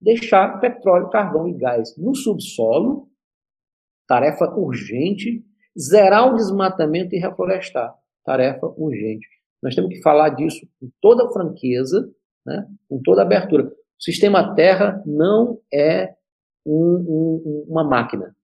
deixar 0.00 0.60
petróleo, 0.60 1.10
carvão 1.10 1.48
e 1.48 1.54
gás 1.54 1.96
no 1.96 2.14
subsolo, 2.14 3.07
tarefa 4.08 4.46
urgente, 4.56 5.44
zerar 5.78 6.32
o 6.32 6.36
desmatamento 6.36 7.14
e 7.14 7.18
reflorestar, 7.18 7.94
tarefa 8.24 8.66
urgente. 8.76 9.28
Nós 9.62 9.74
temos 9.74 9.90
que 9.90 10.02
falar 10.02 10.30
disso 10.30 10.66
com 10.80 10.90
toda 11.00 11.30
franqueza, 11.30 12.10
né, 12.44 12.66
com 12.88 13.00
toda 13.02 13.22
abertura. 13.22 13.64
O 13.66 14.02
sistema 14.02 14.54
Terra 14.54 15.02
não 15.04 15.60
é 15.72 16.14
um, 16.64 16.72
um, 16.74 17.66
uma 17.68 17.84
máquina. 17.84 18.34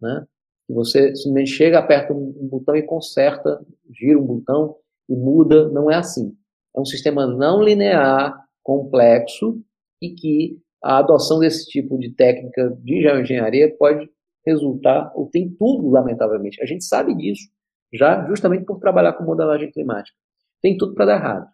Né? 0.00 0.26
Você 0.68 1.14
simplesmente 1.14 1.50
chega, 1.50 1.78
aperta 1.78 2.12
um, 2.12 2.34
um 2.40 2.48
botão 2.48 2.74
e 2.74 2.82
conserta, 2.82 3.64
gira 3.90 4.18
um 4.18 4.26
botão 4.26 4.76
e 5.08 5.14
muda. 5.14 5.68
Não 5.68 5.90
é 5.90 5.96
assim. 5.96 6.36
É 6.76 6.80
um 6.80 6.84
sistema 6.84 7.26
não 7.26 7.62
linear, 7.62 8.38
complexo, 8.62 9.62
e 10.00 10.10
que 10.10 10.58
a 10.82 10.98
adoção 10.98 11.38
desse 11.38 11.66
tipo 11.66 11.98
de 11.98 12.10
técnica 12.10 12.70
de 12.82 13.02
geoengenharia 13.02 13.74
pode 13.76 14.08
resultar, 14.48 15.12
ou 15.14 15.28
tem 15.28 15.50
tudo, 15.58 15.88
lamentavelmente. 15.88 16.60
A 16.62 16.66
gente 16.66 16.84
sabe 16.84 17.14
disso, 17.14 17.48
já 17.92 18.26
justamente 18.26 18.64
por 18.64 18.78
trabalhar 18.78 19.12
com 19.14 19.24
modelagem 19.24 19.70
climática. 19.70 20.16
Tem 20.62 20.76
tudo 20.76 20.94
para 20.94 21.06
dar 21.06 21.16
errado. 21.16 21.46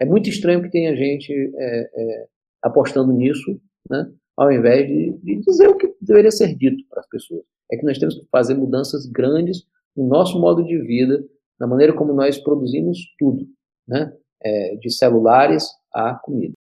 É 0.00 0.04
muito 0.04 0.28
estranho 0.28 0.62
que 0.62 0.70
tenha 0.70 0.96
gente 0.96 1.32
é, 1.32 1.90
é, 1.94 2.26
apostando 2.62 3.12
nisso, 3.12 3.60
né, 3.88 4.10
ao 4.36 4.50
invés 4.50 4.86
de, 4.86 5.12
de, 5.22 5.40
dizer 5.40 5.68
o 5.68 5.76
que 5.76 5.94
deveria 6.00 6.30
ser 6.30 6.54
dito 6.56 6.82
para 6.88 7.00
as 7.00 7.08
pessoas. 7.08 7.42
É 7.70 7.76
que 7.76 7.84
nós 7.84 7.98
temos 7.98 8.14
que 8.14 8.26
fazer 8.30 8.54
mudanças 8.54 9.06
grandes 9.06 9.64
no 9.96 10.06
nosso 10.06 10.40
modo 10.40 10.64
de 10.64 10.78
vida, 10.78 11.22
na 11.58 11.66
maneira 11.66 11.92
como 11.92 12.12
nós 12.12 12.38
produzimos 12.38 12.98
tudo, 13.18 13.46
né, 13.86 14.12
é, 14.42 14.76
de 14.76 14.90
celulares 14.90 15.68
a 15.92 16.14
comida. 16.14 16.54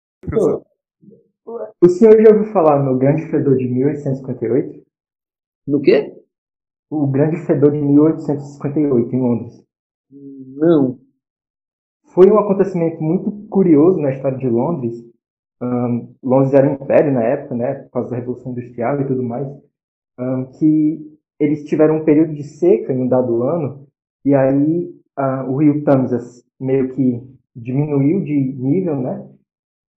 O 1.82 1.88
senhor 1.88 2.22
já 2.22 2.30
ouviu 2.30 2.52
falar 2.52 2.84
no 2.84 2.98
Grande 2.98 3.30
Fedor 3.30 3.56
de 3.56 3.68
1858? 3.68 4.87
No 5.68 5.82
quê? 5.82 6.16
O 6.90 7.06
Grande 7.08 7.38
Fedor 7.46 7.72
de 7.72 7.80
1858, 7.80 9.16
em 9.16 9.20
Londres. 9.20 9.64
Não. 10.10 11.00
Foi 12.14 12.32
um 12.32 12.40
acontecimento 12.40 13.04
muito 13.04 13.32
curioso 13.50 14.00
na 14.00 14.12
história 14.12 14.38
de 14.38 14.48
Londres, 14.48 15.06
um, 15.62 16.14
Londres 16.24 16.54
era 16.54 16.70
um 16.70 16.74
império 16.74 17.12
na 17.12 17.24
época, 17.24 17.56
né, 17.56 17.74
por 17.74 17.92
causa 17.92 18.12
da 18.12 18.18
Revolução 18.18 18.52
Industrial 18.52 19.02
e 19.02 19.08
tudo 19.08 19.24
mais, 19.24 19.48
um, 20.20 20.46
que 20.52 21.18
eles 21.40 21.64
tiveram 21.66 21.98
um 21.98 22.06
período 22.06 22.34
de 22.34 22.44
seca 22.44 22.94
em 22.94 23.02
um 23.02 23.08
dado 23.08 23.44
ano, 23.44 23.88
e 24.24 24.34
aí 24.36 24.96
uh, 25.18 25.50
o 25.50 25.58
rio 25.58 25.84
Tamisa 25.84 26.20
meio 26.60 26.90
que 26.94 27.22
diminuiu 27.56 28.24
de 28.24 28.34
nível, 28.34 29.02
né, 29.02 29.28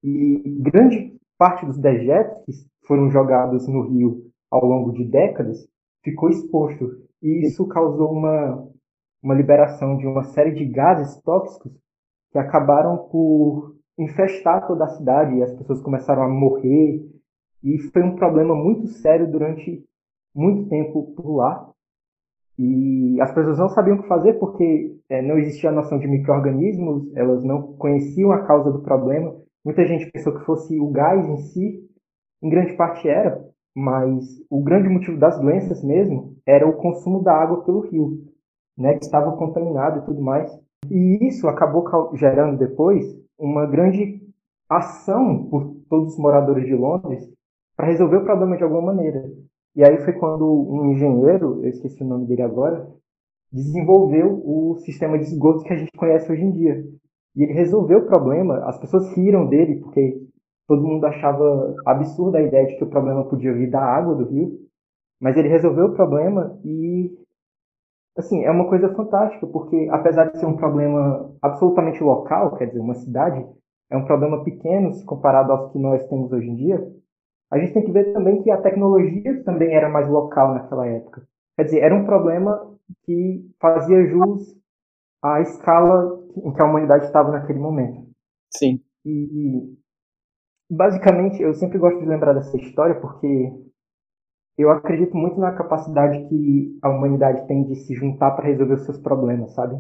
e 0.03 0.43
grande 0.61 1.15
parte 1.39 1.67
dos 1.67 1.79
dejetos 1.79 2.43
que 2.45 2.53
foram 2.87 3.11
jogados 3.11 3.69
no 3.69 3.83
rio 3.83 4.30
ao 4.51 4.65
longo 4.65 4.93
de 4.93 5.05
décadas 5.05 5.69
ficou 6.03 6.29
exposto, 6.29 7.09
e 7.23 7.47
isso 7.47 7.67
causou 7.69 8.11
uma, 8.13 8.69
uma 9.23 9.35
liberação 9.35 9.97
de 9.97 10.07
uma 10.07 10.25
série 10.25 10.53
de 10.53 10.65
gases 10.65 11.21
tóxicos 11.23 11.73
que 12.33 12.39
acabaram 12.39 12.97
por 13.11 13.77
infestar 13.99 14.67
toda 14.67 14.85
a 14.85 14.89
cidade 14.89 15.37
e 15.37 15.43
as 15.43 15.53
pessoas 15.55 15.83
começaram 15.83 16.23
a 16.23 16.29
morrer. 16.29 17.07
E 17.63 17.79
foi 17.93 18.03
um 18.03 18.17
problema 18.17 18.55
muito 18.55 18.87
sério 18.87 19.31
durante 19.31 19.85
muito 20.35 20.69
tempo 20.69 21.13
por 21.15 21.37
lá. 21.37 21.71
E 22.59 23.21
as 23.21 23.33
pessoas 23.33 23.59
não 23.59 23.69
sabiam 23.69 23.97
o 23.97 24.03
que 24.03 24.09
fazer 24.09 24.35
porque 24.35 24.97
é, 25.09 25.23
não 25.23 25.39
existia 25.39 25.71
a 25.71 25.73
noção 25.73 25.99
de 25.99 26.07
micro-organismos, 26.07 27.15
elas 27.15 27.45
não 27.45 27.75
conheciam 27.75 28.33
a 28.33 28.47
causa 28.47 28.71
do 28.71 28.83
problema. 28.83 29.35
Muita 29.65 29.85
gente 29.87 30.11
pensou 30.11 30.35
que 30.39 30.45
fosse 30.45 30.79
o 30.79 30.89
gás 30.89 31.27
em 31.27 31.37
si, 31.39 31.87
em 32.43 32.49
grande 32.49 32.75
parte 32.75 33.09
era, 33.09 33.50
mas 33.75 34.25
o 34.51 34.63
grande 34.63 34.89
motivo 34.89 35.19
das 35.19 35.39
doenças 35.41 35.83
mesmo 35.83 36.37
era 36.47 36.69
o 36.69 36.77
consumo 36.77 37.23
da 37.23 37.35
água 37.35 37.65
pelo 37.65 37.81
rio, 37.81 38.25
né, 38.77 38.95
que 38.95 39.05
estava 39.05 39.37
contaminado 39.37 40.01
e 40.01 40.05
tudo 40.05 40.21
mais. 40.21 40.51
E 40.91 41.27
isso 41.27 41.47
acabou 41.47 41.85
gerando 42.17 42.59
depois 42.59 43.05
uma 43.39 43.67
grande 43.67 44.21
ação 44.69 45.47
por 45.49 45.77
todos 45.89 46.15
os 46.15 46.19
moradores 46.19 46.67
de 46.67 46.75
Londres 46.75 47.29
para 47.77 47.87
resolver 47.87 48.19
o 48.19 48.25
problema 48.25 48.57
de 48.57 48.63
alguma 48.63 48.93
maneira. 48.93 49.31
E 49.75 49.85
aí 49.85 49.99
foi 49.99 50.13
quando 50.15 50.45
um 50.45 50.93
engenheiro, 50.93 51.61
eu 51.63 51.69
esqueci 51.69 52.03
o 52.03 52.07
nome 52.07 52.27
dele 52.27 52.43
agora, 52.43 52.89
desenvolveu 53.53 54.41
o 54.45 54.77
sistema 54.79 55.19
de 55.19 55.25
esgoto 55.25 55.65
que 55.65 55.73
a 55.73 55.77
gente 55.77 55.93
conhece 55.97 56.31
hoje 56.31 56.43
em 56.43 56.53
dia. 56.53 56.85
E 57.37 57.43
ele 57.43 57.53
resolveu 57.53 58.01
o 58.01 58.07
problema, 58.07 58.59
as 58.65 58.79
pessoas 58.79 59.13
riram 59.17 59.47
dele, 59.47 59.77
porque 59.77 60.21
todo 60.71 60.87
mundo 60.87 61.05
achava 61.05 61.75
absurda 61.85 62.39
a 62.39 62.43
ideia 62.43 62.65
de 62.65 62.77
que 62.77 62.85
o 62.85 62.89
problema 62.89 63.25
podia 63.25 63.53
vir 63.53 63.69
da 63.69 63.83
água 63.83 64.15
do 64.15 64.25
rio, 64.25 64.57
mas 65.21 65.37
ele 65.37 65.49
resolveu 65.49 65.87
o 65.87 65.95
problema 65.95 66.57
e 66.65 67.13
assim, 68.17 68.45
é 68.45 68.51
uma 68.53 68.69
coisa 68.69 68.89
fantástica, 68.95 69.49
porque 69.49 69.89
apesar 69.91 70.27
de 70.27 70.39
ser 70.39 70.47
um 70.47 70.57
problema 70.57 71.29
absolutamente 71.43 72.01
local, 72.05 72.57
quer 72.57 72.67
dizer, 72.67 72.79
uma 72.79 72.95
cidade, 72.95 73.45
é 73.91 73.97
um 73.97 74.05
problema 74.05 74.45
pequeno 74.45 74.93
se 74.93 75.05
comparado 75.05 75.51
aos 75.51 75.73
que 75.73 75.79
nós 75.81 76.07
temos 76.07 76.31
hoje 76.31 76.49
em 76.49 76.55
dia, 76.55 76.89
a 77.51 77.59
gente 77.59 77.73
tem 77.73 77.85
que 77.85 77.91
ver 77.91 78.13
também 78.13 78.41
que 78.41 78.51
a 78.53 78.63
tecnologia 78.63 79.43
também 79.43 79.75
era 79.75 79.89
mais 79.89 80.09
local 80.09 80.55
naquela 80.55 80.87
época. 80.87 81.27
Quer 81.57 81.65
dizer, 81.65 81.81
era 81.81 81.97
um 81.97 82.05
problema 82.05 82.77
que 83.03 83.45
fazia 83.61 84.07
jus 84.07 84.57
à 85.21 85.41
escala 85.41 86.17
em 86.37 86.53
que 86.53 86.63
a 86.63 86.65
humanidade 86.65 87.07
estava 87.07 87.33
naquele 87.33 87.59
momento. 87.59 88.07
Sim. 88.57 88.81
E, 89.05 89.11
e 89.11 89.81
basicamente, 90.71 91.43
eu 91.43 91.53
sempre 91.55 91.79
gosto 91.79 91.99
de 91.99 92.07
lembrar 92.07 92.33
dessa 92.33 92.57
história 92.57 92.99
porque 93.01 93.27
eu 94.57 94.71
acredito 94.71 95.17
muito 95.17 95.39
na 95.41 95.53
capacidade 95.53 96.29
que 96.29 96.79
a 96.83 96.89
humanidade 96.89 97.47
tem 97.47 97.65
de 97.65 97.75
se 97.77 97.95
juntar 97.95 98.33
para 98.33 98.47
resolver 98.47 98.75
os 98.75 98.85
seus 98.85 98.99
problemas, 98.99 99.53
sabe? 99.55 99.75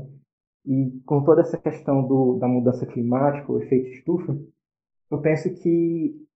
E 0.67 1.01
com 1.07 1.23
toda 1.23 1.43
essa 1.43 1.59
questão 1.59 2.07
do, 2.07 2.39
da 2.39 2.49
mudança 2.49 2.87
climática, 2.87 3.53
o 3.53 3.63
efeito 3.63 3.89
estufa, 3.91 4.37
eu 5.11 5.21
penso 5.21 5.53
que 5.55 6.27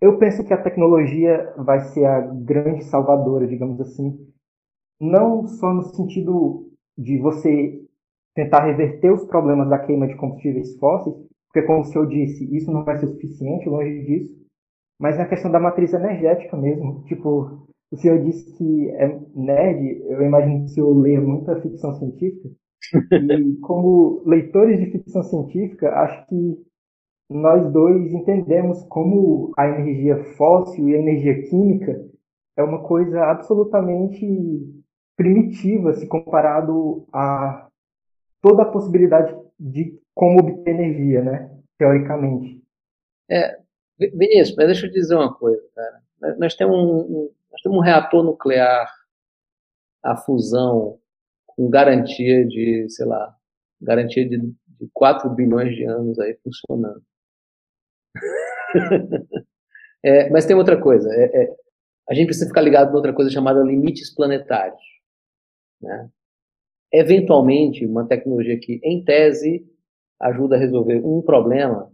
eu 0.00 0.18
penso 0.18 0.44
que 0.44 0.52
a 0.52 0.60
tecnologia 0.60 1.54
vai 1.56 1.80
ser 1.80 2.04
a 2.04 2.20
grande 2.20 2.84
salvadora, 2.84 3.46
digamos 3.46 3.80
assim, 3.80 4.18
não 5.00 5.46
só 5.46 5.72
no 5.72 5.82
sentido 5.82 6.72
de 6.98 7.18
você 7.20 7.80
tentar 8.34 8.64
reverter 8.64 9.12
os 9.12 9.24
problemas 9.26 9.68
da 9.68 9.78
queima 9.78 10.08
de 10.08 10.16
combustíveis 10.16 10.76
fósseis, 10.78 11.16
porque 11.52 11.66
como 11.66 11.80
o 11.80 11.84
senhor 11.84 12.08
disse, 12.08 12.56
isso 12.56 12.72
não 12.72 12.82
vai 12.82 12.96
ser 12.96 13.08
suficiente, 13.08 13.68
longe 13.68 14.02
disso, 14.06 14.34
mas 14.98 15.18
na 15.18 15.26
questão 15.26 15.50
da 15.50 15.60
matriz 15.60 15.92
energética 15.92 16.56
mesmo, 16.56 17.04
tipo, 17.04 17.68
o 17.92 17.96
senhor 17.96 18.22
disse 18.22 18.56
que 18.56 18.88
é 18.90 19.20
nerd, 19.34 20.02
eu 20.08 20.22
imagino 20.22 20.60
que 20.60 20.64
o 20.64 20.68
senhor 20.68 20.96
lê 20.96 21.20
muita 21.20 21.60
ficção 21.60 21.92
científica, 21.94 22.48
e 23.38 23.56
como 23.60 24.22
leitores 24.24 24.80
de 24.80 24.90
ficção 24.92 25.22
científica, 25.22 25.90
acho 25.90 26.26
que 26.26 26.58
nós 27.30 27.70
dois 27.70 28.12
entendemos 28.12 28.82
como 28.84 29.52
a 29.56 29.66
energia 29.66 30.24
fóssil 30.36 30.88
e 30.88 30.94
a 30.94 30.98
energia 30.98 31.42
química 31.48 32.02
é 32.56 32.62
uma 32.62 32.82
coisa 32.82 33.24
absolutamente 33.24 34.26
primitiva 35.16 35.92
se 35.94 36.06
comparado 36.06 37.06
a 37.12 37.68
toda 38.42 38.62
a 38.62 38.70
possibilidade 38.70 39.34
de 39.58 40.01
como 40.14 40.40
obter 40.40 40.70
energia, 40.70 41.22
né? 41.22 41.50
Teoricamente. 41.78 42.62
É, 43.30 43.58
Vinícius, 43.98 44.56
mas 44.56 44.66
deixa 44.66 44.86
eu 44.86 44.92
dizer 44.92 45.14
uma 45.14 45.32
coisa, 45.34 45.62
cara. 45.74 46.02
Nós 46.38 46.54
temos 46.54 46.76
um, 46.76 47.30
nós 47.50 47.60
temos 47.62 47.78
um 47.78 47.82
reator 47.82 48.22
nuclear 48.22 48.90
a 50.02 50.16
fusão 50.16 50.98
com 51.46 51.70
garantia 51.70 52.46
de, 52.46 52.86
sei 52.88 53.06
lá, 53.06 53.36
garantia 53.80 54.28
de, 54.28 54.38
de 54.38 54.90
4 54.92 55.30
bilhões 55.30 55.74
de 55.74 55.84
anos 55.84 56.18
aí 56.18 56.36
funcionando. 56.42 57.02
é, 60.02 60.30
mas 60.30 60.46
tem 60.46 60.56
outra 60.56 60.80
coisa. 60.80 61.08
É, 61.12 61.42
é, 61.42 61.56
a 62.08 62.14
gente 62.14 62.26
precisa 62.26 62.48
ficar 62.48 62.62
ligado 62.62 62.90
em 62.90 62.96
outra 62.96 63.12
coisa 63.12 63.30
chamada 63.30 63.62
limites 63.62 64.14
planetários. 64.14 64.80
Né? 65.80 66.10
Eventualmente, 66.92 67.86
uma 67.86 68.06
tecnologia 68.06 68.58
que, 68.58 68.80
em 68.82 69.04
tese, 69.04 69.66
ajuda 70.22 70.56
a 70.56 70.58
resolver 70.58 71.00
um 71.04 71.20
problema, 71.20 71.90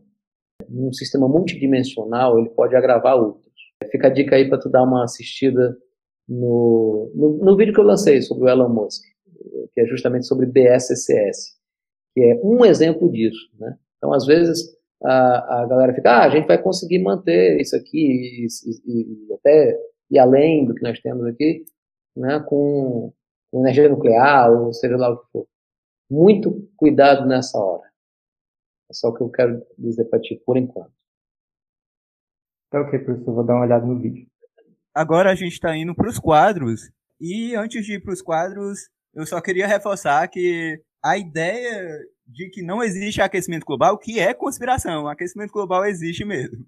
num 0.68 0.92
sistema 0.92 1.28
multidimensional, 1.28 2.38
ele 2.38 2.50
pode 2.50 2.76
agravar 2.76 3.16
outros. 3.16 3.48
Fica 3.90 4.08
a 4.08 4.10
dica 4.10 4.36
aí 4.36 4.48
para 4.48 4.58
tu 4.58 4.68
dar 4.68 4.82
uma 4.82 5.04
assistida 5.04 5.76
no, 6.28 7.10
no, 7.14 7.38
no, 7.38 7.56
vídeo 7.56 7.72
que 7.72 7.80
eu 7.80 7.84
lancei 7.84 8.20
sobre 8.20 8.44
o 8.44 8.48
Elon 8.48 8.68
Musk, 8.68 9.02
que 9.72 9.80
é 9.80 9.86
justamente 9.86 10.26
sobre 10.26 10.46
BSCS, 10.46 11.56
que 12.14 12.20
é 12.20 12.40
um 12.44 12.64
exemplo 12.64 13.10
disso. 13.10 13.48
Né? 13.58 13.76
Então, 13.96 14.12
às 14.12 14.26
vezes, 14.26 14.76
a, 15.02 15.62
a 15.62 15.66
galera 15.66 15.94
fica, 15.94 16.10
ah, 16.10 16.24
a 16.24 16.28
gente 16.28 16.46
vai 16.46 16.60
conseguir 16.60 16.98
manter 16.98 17.60
isso 17.60 17.76
aqui 17.76 17.98
e, 17.98 18.46
e, 18.46 19.26
e 19.28 19.32
até 19.34 19.78
ir 20.10 20.18
além 20.18 20.66
do 20.66 20.74
que 20.74 20.82
nós 20.82 20.98
temos 21.00 21.24
aqui, 21.26 21.64
né, 22.16 22.44
com 22.46 23.12
energia 23.54 23.88
nuclear, 23.88 24.50
ou 24.50 24.72
seja 24.72 24.96
lá 24.96 25.10
o 25.10 25.18
que 25.18 25.30
for. 25.32 25.46
Muito 26.10 26.68
cuidado 26.76 27.26
nessa 27.26 27.58
hora. 27.58 27.88
É 28.91 28.95
só 28.95 29.09
o 29.09 29.14
que 29.14 29.22
eu 29.22 29.30
quero 29.30 29.62
dizer 29.76 30.05
para 30.07 30.20
ti 30.20 30.41
por 30.45 30.57
enquanto. 30.57 30.93
Tá 32.70 32.80
ok, 32.82 32.99
professor, 32.99 33.34
vou 33.34 33.45
dar 33.45 33.55
uma 33.55 33.64
olhada 33.64 33.86
no 33.86 33.99
vídeo. 33.99 34.26
Agora 34.95 35.30
a 35.30 35.34
gente 35.34 35.53
está 35.53 35.76
indo 35.76 35.95
para 35.95 36.09
os 36.09 36.18
quadros. 36.18 36.91
E 37.20 37.55
antes 37.55 37.84
de 37.84 37.95
ir 37.95 38.03
para 38.03 38.12
os 38.12 38.22
quadros, 38.22 38.89
eu 39.14 39.26
só 39.26 39.41
queria 39.41 39.66
reforçar 39.66 40.26
que 40.28 40.82
a 41.03 41.16
ideia 41.16 41.99
de 42.26 42.51
que 42.51 42.62
não 42.62 42.82
existe 42.82 43.20
aquecimento 43.20 43.64
global, 43.64 43.99
que 43.99 44.20
é 44.20 44.34
conspiração. 44.34 45.05
O 45.05 45.09
aquecimento 45.09 45.53
global 45.53 45.84
existe 45.86 46.24
mesmo. 46.24 46.64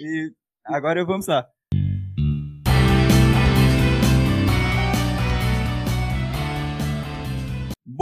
E 0.00 0.32
agora 0.64 1.04
vamos 1.04 1.26
lá. 1.26 1.48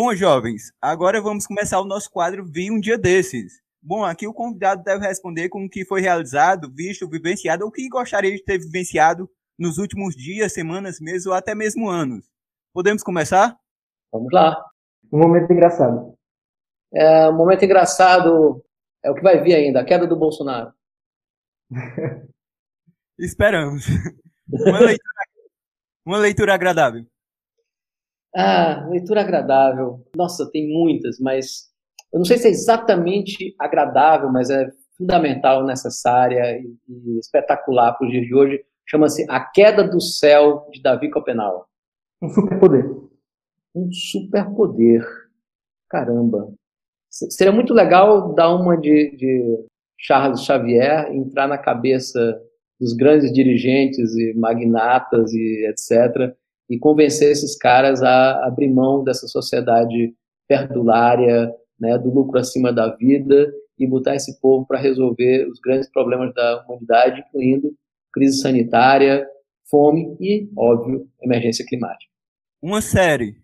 Bom, 0.01 0.15
jovens, 0.15 0.73
agora 0.81 1.21
vamos 1.21 1.45
começar 1.45 1.81
o 1.81 1.85
nosso 1.85 2.09
quadro 2.09 2.47
Vi 2.47 2.71
um 2.71 2.79
Dia 2.79 2.97
Desses. 2.97 3.61
Bom, 3.83 4.05
aqui 4.05 4.29
o 4.29 4.33
convidado 4.33 4.85
deve 4.85 5.05
responder 5.05 5.49
com 5.49 5.65
o 5.65 5.69
que 5.69 5.85
foi 5.85 6.01
realizado, 6.01 6.73
visto, 6.73 7.09
vivenciado 7.09 7.65
ou 7.65 7.69
o 7.69 7.73
que 7.73 7.89
gostaria 7.89 8.31
de 8.31 8.45
ter 8.45 8.61
vivenciado 8.61 9.29
nos 9.59 9.77
últimos 9.77 10.15
dias, 10.15 10.53
semanas, 10.53 11.01
meses 11.01 11.27
ou 11.27 11.33
até 11.33 11.53
mesmo 11.53 11.89
anos. 11.91 12.31
Podemos 12.73 13.03
começar? 13.03 13.59
Vamos 14.13 14.33
lá. 14.33 14.65
Um 15.13 15.19
momento 15.19 15.53
engraçado. 15.53 16.15
É, 16.95 17.29
um 17.29 17.37
momento 17.37 17.65
engraçado 17.65 18.65
é 19.03 19.11
o 19.11 19.17
que 19.17 19.23
vai 19.23 19.43
vir 19.43 19.57
ainda, 19.57 19.81
a 19.81 19.85
queda 19.85 20.07
do 20.07 20.15
Bolsonaro. 20.15 20.73
Esperamos. 23.19 23.85
Uma 24.49 24.79
leitura, 24.79 25.13
uma 26.07 26.19
leitura 26.19 26.55
agradável. 26.55 27.05
Ah, 28.41 28.87
leitura 28.89 29.23
agradável. 29.23 30.07
Nossa, 30.15 30.49
tem 30.53 30.69
muitas, 30.69 31.19
mas 31.19 31.69
eu 32.13 32.19
não 32.19 32.25
sei 32.25 32.39
se 32.39 32.47
é 32.47 32.51
exatamente 32.51 33.53
agradável, 33.59 34.31
mas 34.31 34.49
é 34.49 34.71
fundamental, 34.97 35.67
necessária 35.67 36.57
e, 36.57 36.73
e 36.89 37.19
espetacular 37.19 37.95
para 37.95 38.07
os 38.07 38.13
dias 38.13 38.25
de 38.25 38.33
hoje. 38.33 38.65
Chama-se 38.87 39.27
A 39.29 39.41
Queda 39.41 39.83
do 39.83 40.01
Céu, 40.01 40.69
de 40.73 40.81
Davi 40.81 41.11
Copenau. 41.11 41.67
Um 42.23 42.29
superpoder. 42.29 42.85
Um 43.75 43.91
superpoder. 43.93 45.05
Caramba. 45.91 46.49
Seria 47.11 47.53
muito 47.53 47.75
legal 47.75 48.35
dar 48.35 48.55
uma 48.55 48.77
de, 48.77 49.17
de 49.17 49.67
Charles 49.99 50.45
Xavier, 50.45 51.13
entrar 51.13 51.49
na 51.49 51.59
cabeça 51.59 52.41
dos 52.79 52.93
grandes 52.93 53.33
dirigentes 53.33 54.15
e 54.15 54.33
magnatas 54.35 55.33
e 55.33 55.67
etc 55.69 56.39
e 56.69 56.79
convencer 56.79 57.31
esses 57.31 57.57
caras 57.57 58.03
a 58.03 58.47
abrir 58.47 58.69
mão 58.69 59.03
dessa 59.03 59.27
sociedade 59.27 60.15
perdulária, 60.47 61.53
né, 61.79 61.97
do 61.99 62.11
lucro 62.11 62.39
acima 62.39 62.73
da 62.73 62.95
vida 62.97 63.53
e 63.79 63.87
botar 63.87 64.17
esse 64.17 64.41
povo 64.41 64.67
para 64.67 64.79
resolver 64.79 65.47
os 65.49 65.61
grandes 65.61 65.89
problemas 65.91 66.35
da 66.35 66.65
humanidade, 66.65 67.25
incluindo 67.27 67.73
crise 68.13 68.41
sanitária, 68.41 69.27
fome 69.71 70.17
e, 70.21 70.51
óbvio, 70.57 71.07
emergência 71.23 71.65
climática. 71.65 72.11
Uma 72.61 72.81
série. 72.81 73.37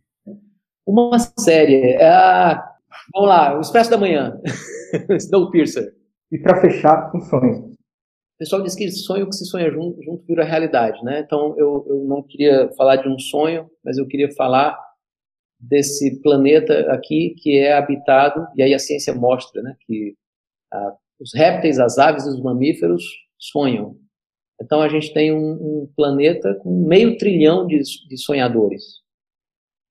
Uma 0.86 1.18
série. 1.18 1.92
É 1.94 2.58
vamos 3.12 3.28
lá, 3.28 3.56
O 3.56 3.60
Expresso 3.60 3.90
da 3.90 3.98
Manhã. 3.98 4.38
Snowpiercer. 5.18 5.94
E 6.32 6.38
para 6.38 6.60
fechar, 6.60 7.10
um 7.14 7.20
sonho. 7.20 7.73
O 8.34 8.38
pessoal 8.38 8.62
diz 8.62 8.74
que 8.74 8.90
sonho 8.90 9.28
que 9.28 9.36
se 9.36 9.46
sonha 9.46 9.70
junto, 9.70 10.02
junto 10.02 10.24
vira 10.26 10.44
realidade, 10.44 11.02
né? 11.04 11.20
Então 11.20 11.54
eu, 11.56 11.86
eu 11.88 12.04
não 12.04 12.22
queria 12.22 12.68
falar 12.76 12.96
de 12.96 13.08
um 13.08 13.18
sonho, 13.18 13.70
mas 13.84 13.96
eu 13.96 14.06
queria 14.06 14.30
falar 14.32 14.76
desse 15.58 16.20
planeta 16.20 16.92
aqui 16.92 17.34
que 17.38 17.58
é 17.58 17.74
habitado 17.74 18.46
e 18.56 18.62
aí 18.62 18.74
a 18.74 18.78
ciência 18.78 19.14
mostra, 19.14 19.62
né, 19.62 19.76
que 19.86 20.14
os 21.20 21.32
répteis, 21.34 21.78
as 21.78 21.96
aves 21.96 22.26
e 22.26 22.28
os 22.28 22.42
mamíferos 22.42 23.04
sonham. 23.38 23.96
Então 24.60 24.80
a 24.80 24.88
gente 24.88 25.12
tem 25.12 25.32
um, 25.32 25.52
um 25.52 25.92
planeta 25.96 26.54
com 26.56 26.86
meio 26.86 27.16
trilhão 27.16 27.66
de, 27.66 27.80
de 27.80 28.18
sonhadores, 28.18 28.82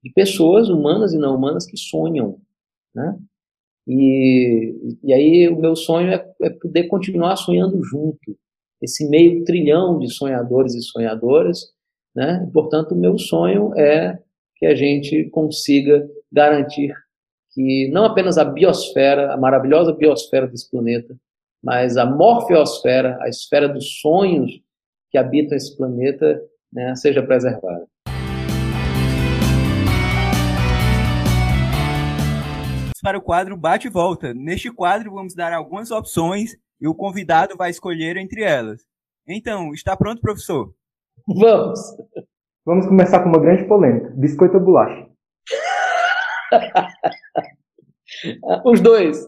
de 0.03 0.11
pessoas 0.11 0.69
humanas 0.69 1.13
e 1.13 1.17
não 1.17 1.35
humanas 1.35 1.65
que 1.65 1.77
sonham, 1.77 2.41
né? 2.93 3.17
E, 3.87 4.97
e 5.03 5.13
aí 5.13 5.49
o 5.49 5.59
meu 5.59 5.75
sonho 5.75 6.09
é, 6.11 6.25
é 6.41 6.49
poder 6.49 6.87
continuar 6.87 7.35
sonhando 7.35 7.83
junto, 7.83 8.37
esse 8.81 9.07
meio 9.09 9.43
trilhão 9.43 9.99
de 9.99 10.13
sonhadores 10.13 10.73
e 10.73 10.81
sonhadoras, 10.81 11.71
né? 12.15 12.49
portanto, 12.53 12.93
o 12.93 12.97
meu 12.97 13.17
sonho 13.17 13.73
é 13.75 14.19
que 14.57 14.65
a 14.65 14.75
gente 14.75 15.29
consiga 15.29 16.07
garantir 16.31 16.93
que 17.53 17.89
não 17.91 18.05
apenas 18.05 18.37
a 18.37 18.45
biosfera, 18.45 19.33
a 19.33 19.37
maravilhosa 19.37 19.93
biosfera 19.93 20.47
desse 20.47 20.69
planeta, 20.69 21.15
mas 21.63 21.97
a 21.97 22.05
morfiosfera, 22.05 23.17
a 23.21 23.29
esfera 23.29 23.69
dos 23.69 23.99
sonhos 24.01 24.51
que 25.09 25.17
habitam 25.17 25.55
esse 25.55 25.75
planeta, 25.77 26.41
né, 26.71 26.95
seja 26.95 27.21
preservada. 27.21 27.87
Para 33.03 33.17
o 33.17 33.21
quadro 33.21 33.57
Bate 33.57 33.87
e 33.87 33.89
Volta. 33.89 34.33
Neste 34.33 34.71
quadro, 34.71 35.11
vamos 35.11 35.35
dar 35.35 35.51
algumas 35.51 35.91
opções 35.91 36.55
e 36.79 36.87
o 36.87 36.95
convidado 36.95 37.57
vai 37.57 37.69
escolher 37.69 38.15
entre 38.15 38.43
elas. 38.43 38.81
Então, 39.27 39.73
está 39.73 39.97
pronto, 39.97 40.21
professor? 40.21 40.73
Vamos! 41.27 41.81
Vamos 42.65 42.87
começar 42.87 43.21
com 43.21 43.27
uma 43.27 43.41
grande 43.41 43.65
polêmica: 43.65 44.09
biscoito 44.15 44.55
ou 44.55 44.63
bolacha? 44.63 45.05
Os 48.63 48.79
dois. 48.79 49.27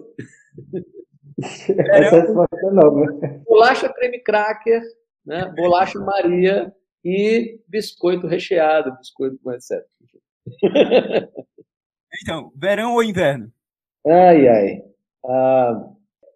Essa 1.67 2.21
resposta 2.21 2.55
é 2.55 2.71
nova. 2.71 3.05
Bolacha 3.45 3.91
creme 3.91 4.23
cracker, 4.23 4.83
né? 5.25 5.53
bolacha 5.53 5.99
Maria 5.99 6.73
e 7.03 7.59
biscoito 7.67 8.25
recheado, 8.25 8.97
biscoito 8.97 9.37
com 9.43 9.51
etc. 9.51 9.83
Então, 12.21 12.49
verão 12.55 12.93
ou 12.93 13.03
inverno? 13.03 13.51
Ai, 14.05 14.47
ai. 14.47 14.81
Ah, 15.25 15.89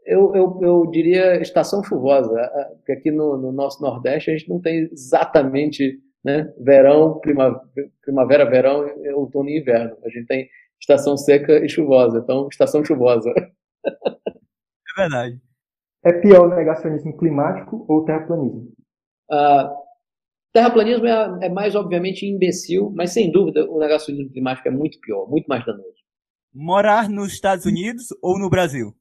eu, 0.05 0.36
eu, 0.36 0.59
eu 0.61 0.91
diria 0.91 1.39
estação 1.41 1.84
chuvosa, 1.84 2.39
ah, 2.41 2.72
porque 2.78 2.93
aqui 2.93 3.11
no, 3.11 3.38
no 3.38 3.51
nosso 3.51 3.82
Nordeste 3.82 4.32
a 4.32 4.38
gente 4.38 4.49
não 4.49 4.59
tem 4.59 4.89
exatamente 4.91 5.99
né, 6.24 6.51
verão, 6.59 7.20
primavera, 8.01 8.49
verão, 8.49 8.86
outono 9.15 9.49
e 9.49 9.59
inverno. 9.59 9.97
A 10.03 10.09
gente 10.09 10.26
tem 10.26 10.49
estação 10.80 11.15
seca 11.15 11.63
e 11.63 11.70
chuvosa, 11.70 12.20
então 12.20 12.47
estação 12.51 12.84
chuvosa. 12.84 13.32
É 13.86 15.01
verdade. 15.01 15.39
É 16.03 16.13
pior 16.13 16.47
o 16.47 16.55
negacionismo 16.55 17.15
climático 17.17 17.86
ou 17.88 17.99
o 17.99 18.05
terraplanismo? 18.05 18.72
Ah, 19.30 19.72
terraplanismo 20.53 21.05
é, 21.05 21.45
é, 21.45 21.49
mais, 21.49 21.76
obviamente, 21.76 22.26
imbecil, 22.26 22.91
mas 22.95 23.11
sem 23.11 23.32
dúvida 23.32 23.70
o 23.70 23.78
negacionismo 23.80 24.32
climático 24.32 24.67
é 24.67 24.72
muito 24.72 24.99
pior, 24.99 25.30
muito 25.30 25.45
mais 25.47 25.65
danoso. 25.65 25.99
Morar 26.53 27.09
nos 27.09 27.33
Estados 27.33 27.65
Unidos 27.65 28.07
ou 28.21 28.39
no 28.39 28.49
Brasil? 28.49 28.93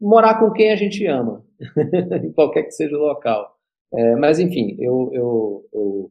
morar 0.00 0.38
com 0.38 0.50
quem 0.52 0.70
a 0.70 0.76
gente 0.76 1.04
ama, 1.06 1.44
em 2.24 2.32
qualquer 2.32 2.64
que 2.64 2.70
seja 2.70 2.96
o 2.96 3.00
local. 3.00 3.56
É, 3.92 4.16
mas, 4.16 4.38
enfim, 4.38 4.76
eu, 4.78 5.10
eu, 5.12 5.64
eu, 5.72 6.10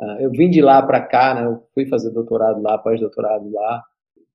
uh, 0.00 0.20
eu 0.20 0.30
vim 0.30 0.50
de 0.50 0.60
lá 0.60 0.82
para 0.82 1.00
cá, 1.00 1.34
né, 1.34 1.44
eu 1.44 1.62
fui 1.74 1.86
fazer 1.86 2.10
doutorado 2.10 2.60
lá, 2.62 2.78
pós-doutorado 2.78 3.50
lá, 3.52 3.82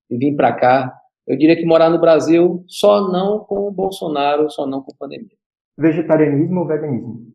e 0.09 0.17
vim 0.17 0.35
para 0.35 0.53
cá. 0.53 0.95
Eu 1.27 1.35
diria 1.37 1.55
que 1.55 1.65
morar 1.65 1.89
no 1.89 1.99
Brasil 1.99 2.63
só 2.67 3.11
não 3.11 3.39
com 3.39 3.67
o 3.67 3.71
Bolsonaro, 3.71 4.49
só 4.49 4.67
não 4.67 4.81
com 4.81 4.95
pandemia. 4.95 5.35
Vegetarianismo 5.77 6.61
ou 6.61 6.67
veganismo? 6.67 7.33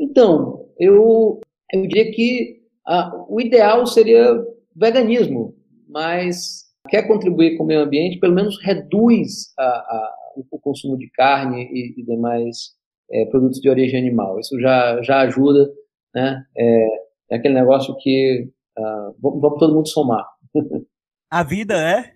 Então, 0.00 0.66
eu, 0.78 1.38
eu 1.72 1.82
diria 1.82 2.10
que 2.10 2.62
uh, 2.88 3.26
o 3.28 3.40
ideal 3.40 3.86
seria 3.86 4.42
veganismo, 4.74 5.54
mas 5.86 6.67
quer 6.88 7.06
contribuir 7.06 7.56
com 7.56 7.64
o 7.64 7.66
meio 7.66 7.80
ambiente, 7.80 8.18
pelo 8.18 8.34
menos 8.34 8.60
reduz 8.62 9.52
a, 9.58 9.64
a, 9.64 10.14
o 10.50 10.58
consumo 10.58 10.96
de 10.96 11.10
carne 11.10 11.68
e, 11.72 12.00
e 12.00 12.04
demais 12.04 12.76
é, 13.10 13.24
produtos 13.26 13.60
de 13.60 13.68
origem 13.68 14.00
animal. 14.00 14.38
Isso 14.38 14.58
já, 14.60 15.02
já 15.02 15.20
ajuda, 15.20 15.70
né? 16.14 16.44
É, 16.56 16.86
é 17.30 17.36
aquele 17.36 17.54
negócio 17.54 17.96
que 17.98 18.50
uh, 18.78 19.16
vamos, 19.20 19.40
vamos 19.40 19.58
todo 19.58 19.74
mundo 19.74 19.88
somar. 19.88 20.26
A 21.30 21.42
vida 21.42 21.74
é? 21.74 22.14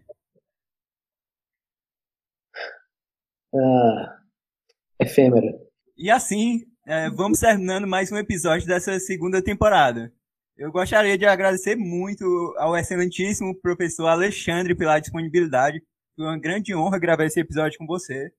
Uh, 3.53 4.09
efêmera. 4.99 5.59
E 5.97 6.11
assim, 6.11 6.61
é, 6.87 7.11
vamos 7.11 7.39
terminando 7.41 7.87
mais 7.87 8.11
um 8.11 8.16
episódio 8.16 8.66
dessa 8.66 8.99
segunda 8.99 9.43
temporada. 9.43 10.12
Eu 10.57 10.70
gostaria 10.70 11.16
de 11.16 11.24
agradecer 11.24 11.76
muito 11.76 12.24
ao 12.59 12.76
excelentíssimo 12.76 13.59
professor 13.61 14.07
Alexandre 14.07 14.74
pela 14.74 14.98
disponibilidade. 14.98 15.82
Foi 16.14 16.26
uma 16.26 16.38
grande 16.38 16.74
honra 16.74 16.98
gravar 16.98 17.24
esse 17.24 17.40
episódio 17.40 17.78
com 17.78 17.86
você. 17.86 18.30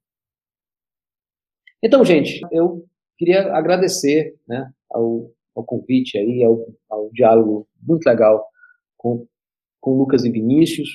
Então, 1.81 2.05
gente, 2.05 2.39
eu 2.51 2.85
queria 3.17 3.51
agradecer 3.53 4.35
né, 4.47 4.71
ao, 4.91 5.31
ao 5.55 5.63
convite 5.63 6.17
aí, 6.17 6.43
ao, 6.43 6.65
ao, 6.89 7.09
diálogo 7.11 7.67
muito 7.81 8.05
legal 8.05 8.47
com, 8.95 9.27
com 9.81 9.97
Lucas 9.97 10.23
e 10.23 10.31
Vinícius. 10.31 10.89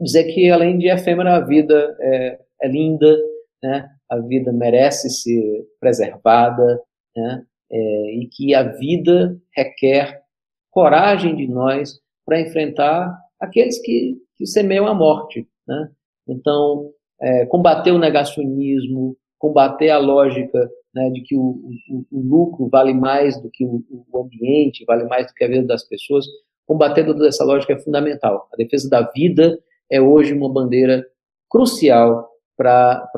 Dizer 0.00 0.24
que, 0.32 0.50
além 0.50 0.78
de 0.78 0.88
efêmera, 0.88 1.36
a 1.36 1.40
vida 1.40 1.96
é, 2.00 2.40
é 2.62 2.68
linda, 2.68 3.14
né? 3.62 3.88
a 4.10 4.18
vida 4.18 4.52
merece 4.52 5.10
ser 5.10 5.68
preservada, 5.78 6.82
né? 7.14 7.46
É, 7.70 8.14
e 8.16 8.28
que 8.30 8.54
a 8.54 8.62
vida 8.62 9.40
requer 9.56 10.22
coragem 10.70 11.34
de 11.34 11.46
nós 11.46 12.00
para 12.24 12.40
enfrentar 12.40 13.16
aqueles 13.40 13.80
que, 13.80 14.16
que 14.36 14.46
semeiam 14.46 14.86
a 14.86 14.94
morte. 14.94 15.46
Né? 15.66 15.90
Então, 16.28 16.90
é, 17.20 17.46
combater 17.46 17.92
o 17.92 17.98
negacionismo, 17.98 19.16
combater 19.38 19.90
a 19.90 19.98
lógica 19.98 20.70
né, 20.94 21.10
de 21.10 21.22
que 21.22 21.36
o, 21.36 21.60
o, 21.90 22.06
o, 22.10 22.20
lucro 22.20 22.68
vale 22.68 22.94
mais 22.94 23.40
do 23.40 23.50
que 23.50 23.64
o, 23.64 23.84
o, 23.90 24.22
ambiente, 24.22 24.84
vale 24.84 25.04
mais 25.04 25.26
do 25.26 25.34
que 25.34 25.44
a 25.44 25.48
vida 25.48 25.66
das 25.66 25.86
pessoas, 25.86 26.24
combater 26.66 27.04
toda 27.04 27.26
essa 27.26 27.44
lógica 27.44 27.74
é 27.74 27.78
fundamental. 27.78 28.48
A 28.52 28.56
defesa 28.56 28.88
da 28.88 29.02
vida 29.10 29.58
é 29.90 30.00
hoje 30.00 30.32
uma 30.32 30.52
bandeira 30.52 31.04
crucial 31.50 32.28
para 32.56 33.08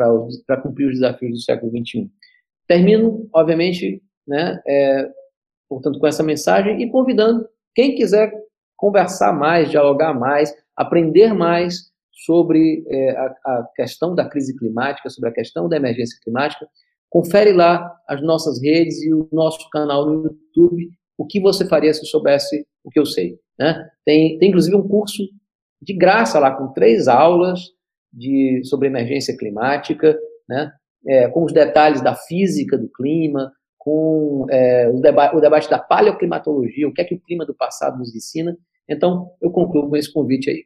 cumprir 0.62 0.88
os 0.88 0.94
desafios 0.94 1.32
do 1.32 1.40
século 1.40 1.70
XXI. 1.70 2.10
Termino, 2.66 3.28
obviamente, 3.32 4.02
né, 4.26 4.60
é, 4.66 5.08
portanto, 5.68 5.98
com 5.98 6.06
essa 6.06 6.22
mensagem 6.22 6.82
e 6.82 6.90
convidando 6.90 7.48
quem 7.74 7.94
quiser 7.94 8.32
conversar 8.76 9.32
mais, 9.32 9.70
dialogar 9.70 10.14
mais, 10.14 10.54
aprender 10.76 11.32
mais 11.32 11.90
sobre 12.24 12.84
é, 12.88 13.10
a, 13.10 13.26
a, 13.26 13.68
questão 13.74 14.14
da 14.14 14.28
crise 14.28 14.56
climática, 14.56 15.10
sobre 15.10 15.30
a 15.30 15.32
questão 15.32 15.68
da 15.68 15.76
emergência 15.76 16.18
climática, 16.22 16.66
confere 17.10 17.52
lá 17.52 17.94
as 18.08 18.22
nossas 18.22 18.60
redes 18.62 19.02
e 19.02 19.12
o 19.12 19.28
nosso 19.32 19.68
canal 19.70 20.06
no 20.06 20.24
YouTube, 20.24 20.90
o 21.18 21.26
que 21.26 21.40
você 21.40 21.66
faria 21.66 21.92
se 21.92 22.04
soubesse 22.06 22.66
o 22.84 22.90
que 22.90 22.98
eu 22.98 23.06
sei. 23.06 23.38
Né? 23.58 23.88
Tem, 24.04 24.38
tem 24.38 24.48
inclusive 24.48 24.76
um 24.76 24.86
curso 24.86 25.22
de 25.80 25.94
graça 25.94 26.38
lá, 26.38 26.50
com 26.50 26.72
três 26.72 27.08
aulas 27.08 27.60
de, 28.12 28.62
sobre 28.64 28.88
emergência 28.88 29.36
climática, 29.36 30.18
né? 30.48 30.72
É, 31.08 31.28
com 31.28 31.44
os 31.44 31.52
detalhes 31.52 32.00
da 32.00 32.16
física 32.16 32.76
do 32.76 32.88
clima, 32.88 33.52
com 33.86 34.46
é, 34.50 34.88
o, 34.88 35.00
deba 35.00 35.32
o, 35.32 35.40
debate 35.40 35.70
da 35.70 35.78
paleoclimatologia, 35.78 36.88
o 36.88 36.92
que 36.92 37.02
é 37.02 37.04
que 37.04 37.14
o 37.14 37.20
clima 37.20 37.46
do 37.46 37.54
passado 37.54 37.96
nos 37.96 38.12
ensina. 38.16 38.58
Então, 38.88 39.30
eu 39.40 39.52
concluo 39.52 39.88
com 39.88 39.96
esse 39.96 40.12
convite 40.12 40.50
aí. 40.50 40.64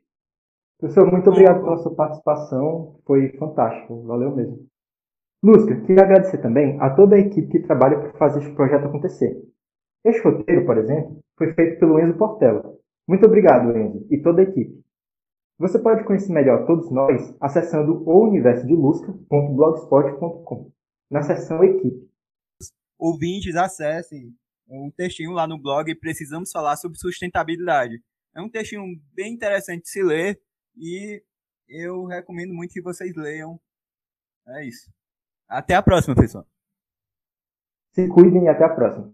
Professor, 0.79 1.13
muito 1.13 1.29
obrigado 1.29 1.63
pela 1.63 1.77
sua 1.77 1.95
participação, 1.95 2.99
foi 3.05 3.29
fantástico, 3.37 4.03
valeu 4.05 4.35
mesmo. 4.35 4.67
Lúcia, 5.45 5.79
queria 5.83 6.05
agradecer 6.05 6.39
também 6.39 6.81
a 6.81 6.89
toda 6.95 7.17
a 7.17 7.19
equipe 7.19 7.49
que 7.49 7.61
trabalha 7.61 7.99
para 7.99 8.15
fazer 8.15 8.41
este 8.41 8.55
projeto 8.55 8.87
acontecer. 8.87 9.37
Este 10.03 10.23
roteiro, 10.23 10.65
por 10.65 10.79
exemplo, 10.79 11.21
foi 11.37 11.53
feito 11.53 11.79
pelo 11.79 12.01
Enzo 12.01 12.17
Portela. 12.17 12.75
Muito 13.07 13.27
obrigado, 13.27 13.77
Enzo, 13.77 14.07
e 14.11 14.17
toda 14.23 14.41
a 14.41 14.45
equipe. 14.45 14.81
Você 15.59 15.79
pode 15.79 16.05
conhecer 16.05 16.33
melhor 16.33 16.65
todos 16.65 16.91
nós 16.91 17.37
acessando 17.39 18.03
ouniversodelusca.blogspot.com, 18.09 20.71
na 21.11 21.21
seção 21.21 21.63
Equipe 21.63 22.09
ouvintes 23.01 23.57
acessem 23.57 24.35
um 24.69 24.91
textinho 24.91 25.33
lá 25.33 25.47
no 25.47 25.61
blog 25.61 25.93
Precisamos 25.97 26.53
Falar 26.53 26.77
sobre 26.77 26.99
Sustentabilidade. 26.99 28.01
É 28.35 28.41
um 28.41 28.49
textinho 28.49 28.85
bem 29.13 29.33
interessante 29.33 29.83
de 29.83 29.91
se 29.91 30.03
ler 30.03 30.41
e 30.77 31.23
eu 31.69 32.05
recomendo 32.05 32.55
muito 32.55 32.73
que 32.73 32.83
vocês 32.83 33.15
leiam. 33.17 33.59
É 34.47 34.65
isso. 34.65 34.91
Até 35.49 35.75
a 35.75 35.83
próxima, 35.83 36.15
pessoal. 36.15 36.47
Se 37.93 38.07
cuidem 38.09 38.45
e 38.45 38.49
até 38.49 38.65
a 38.65 38.75
próxima. 38.75 39.13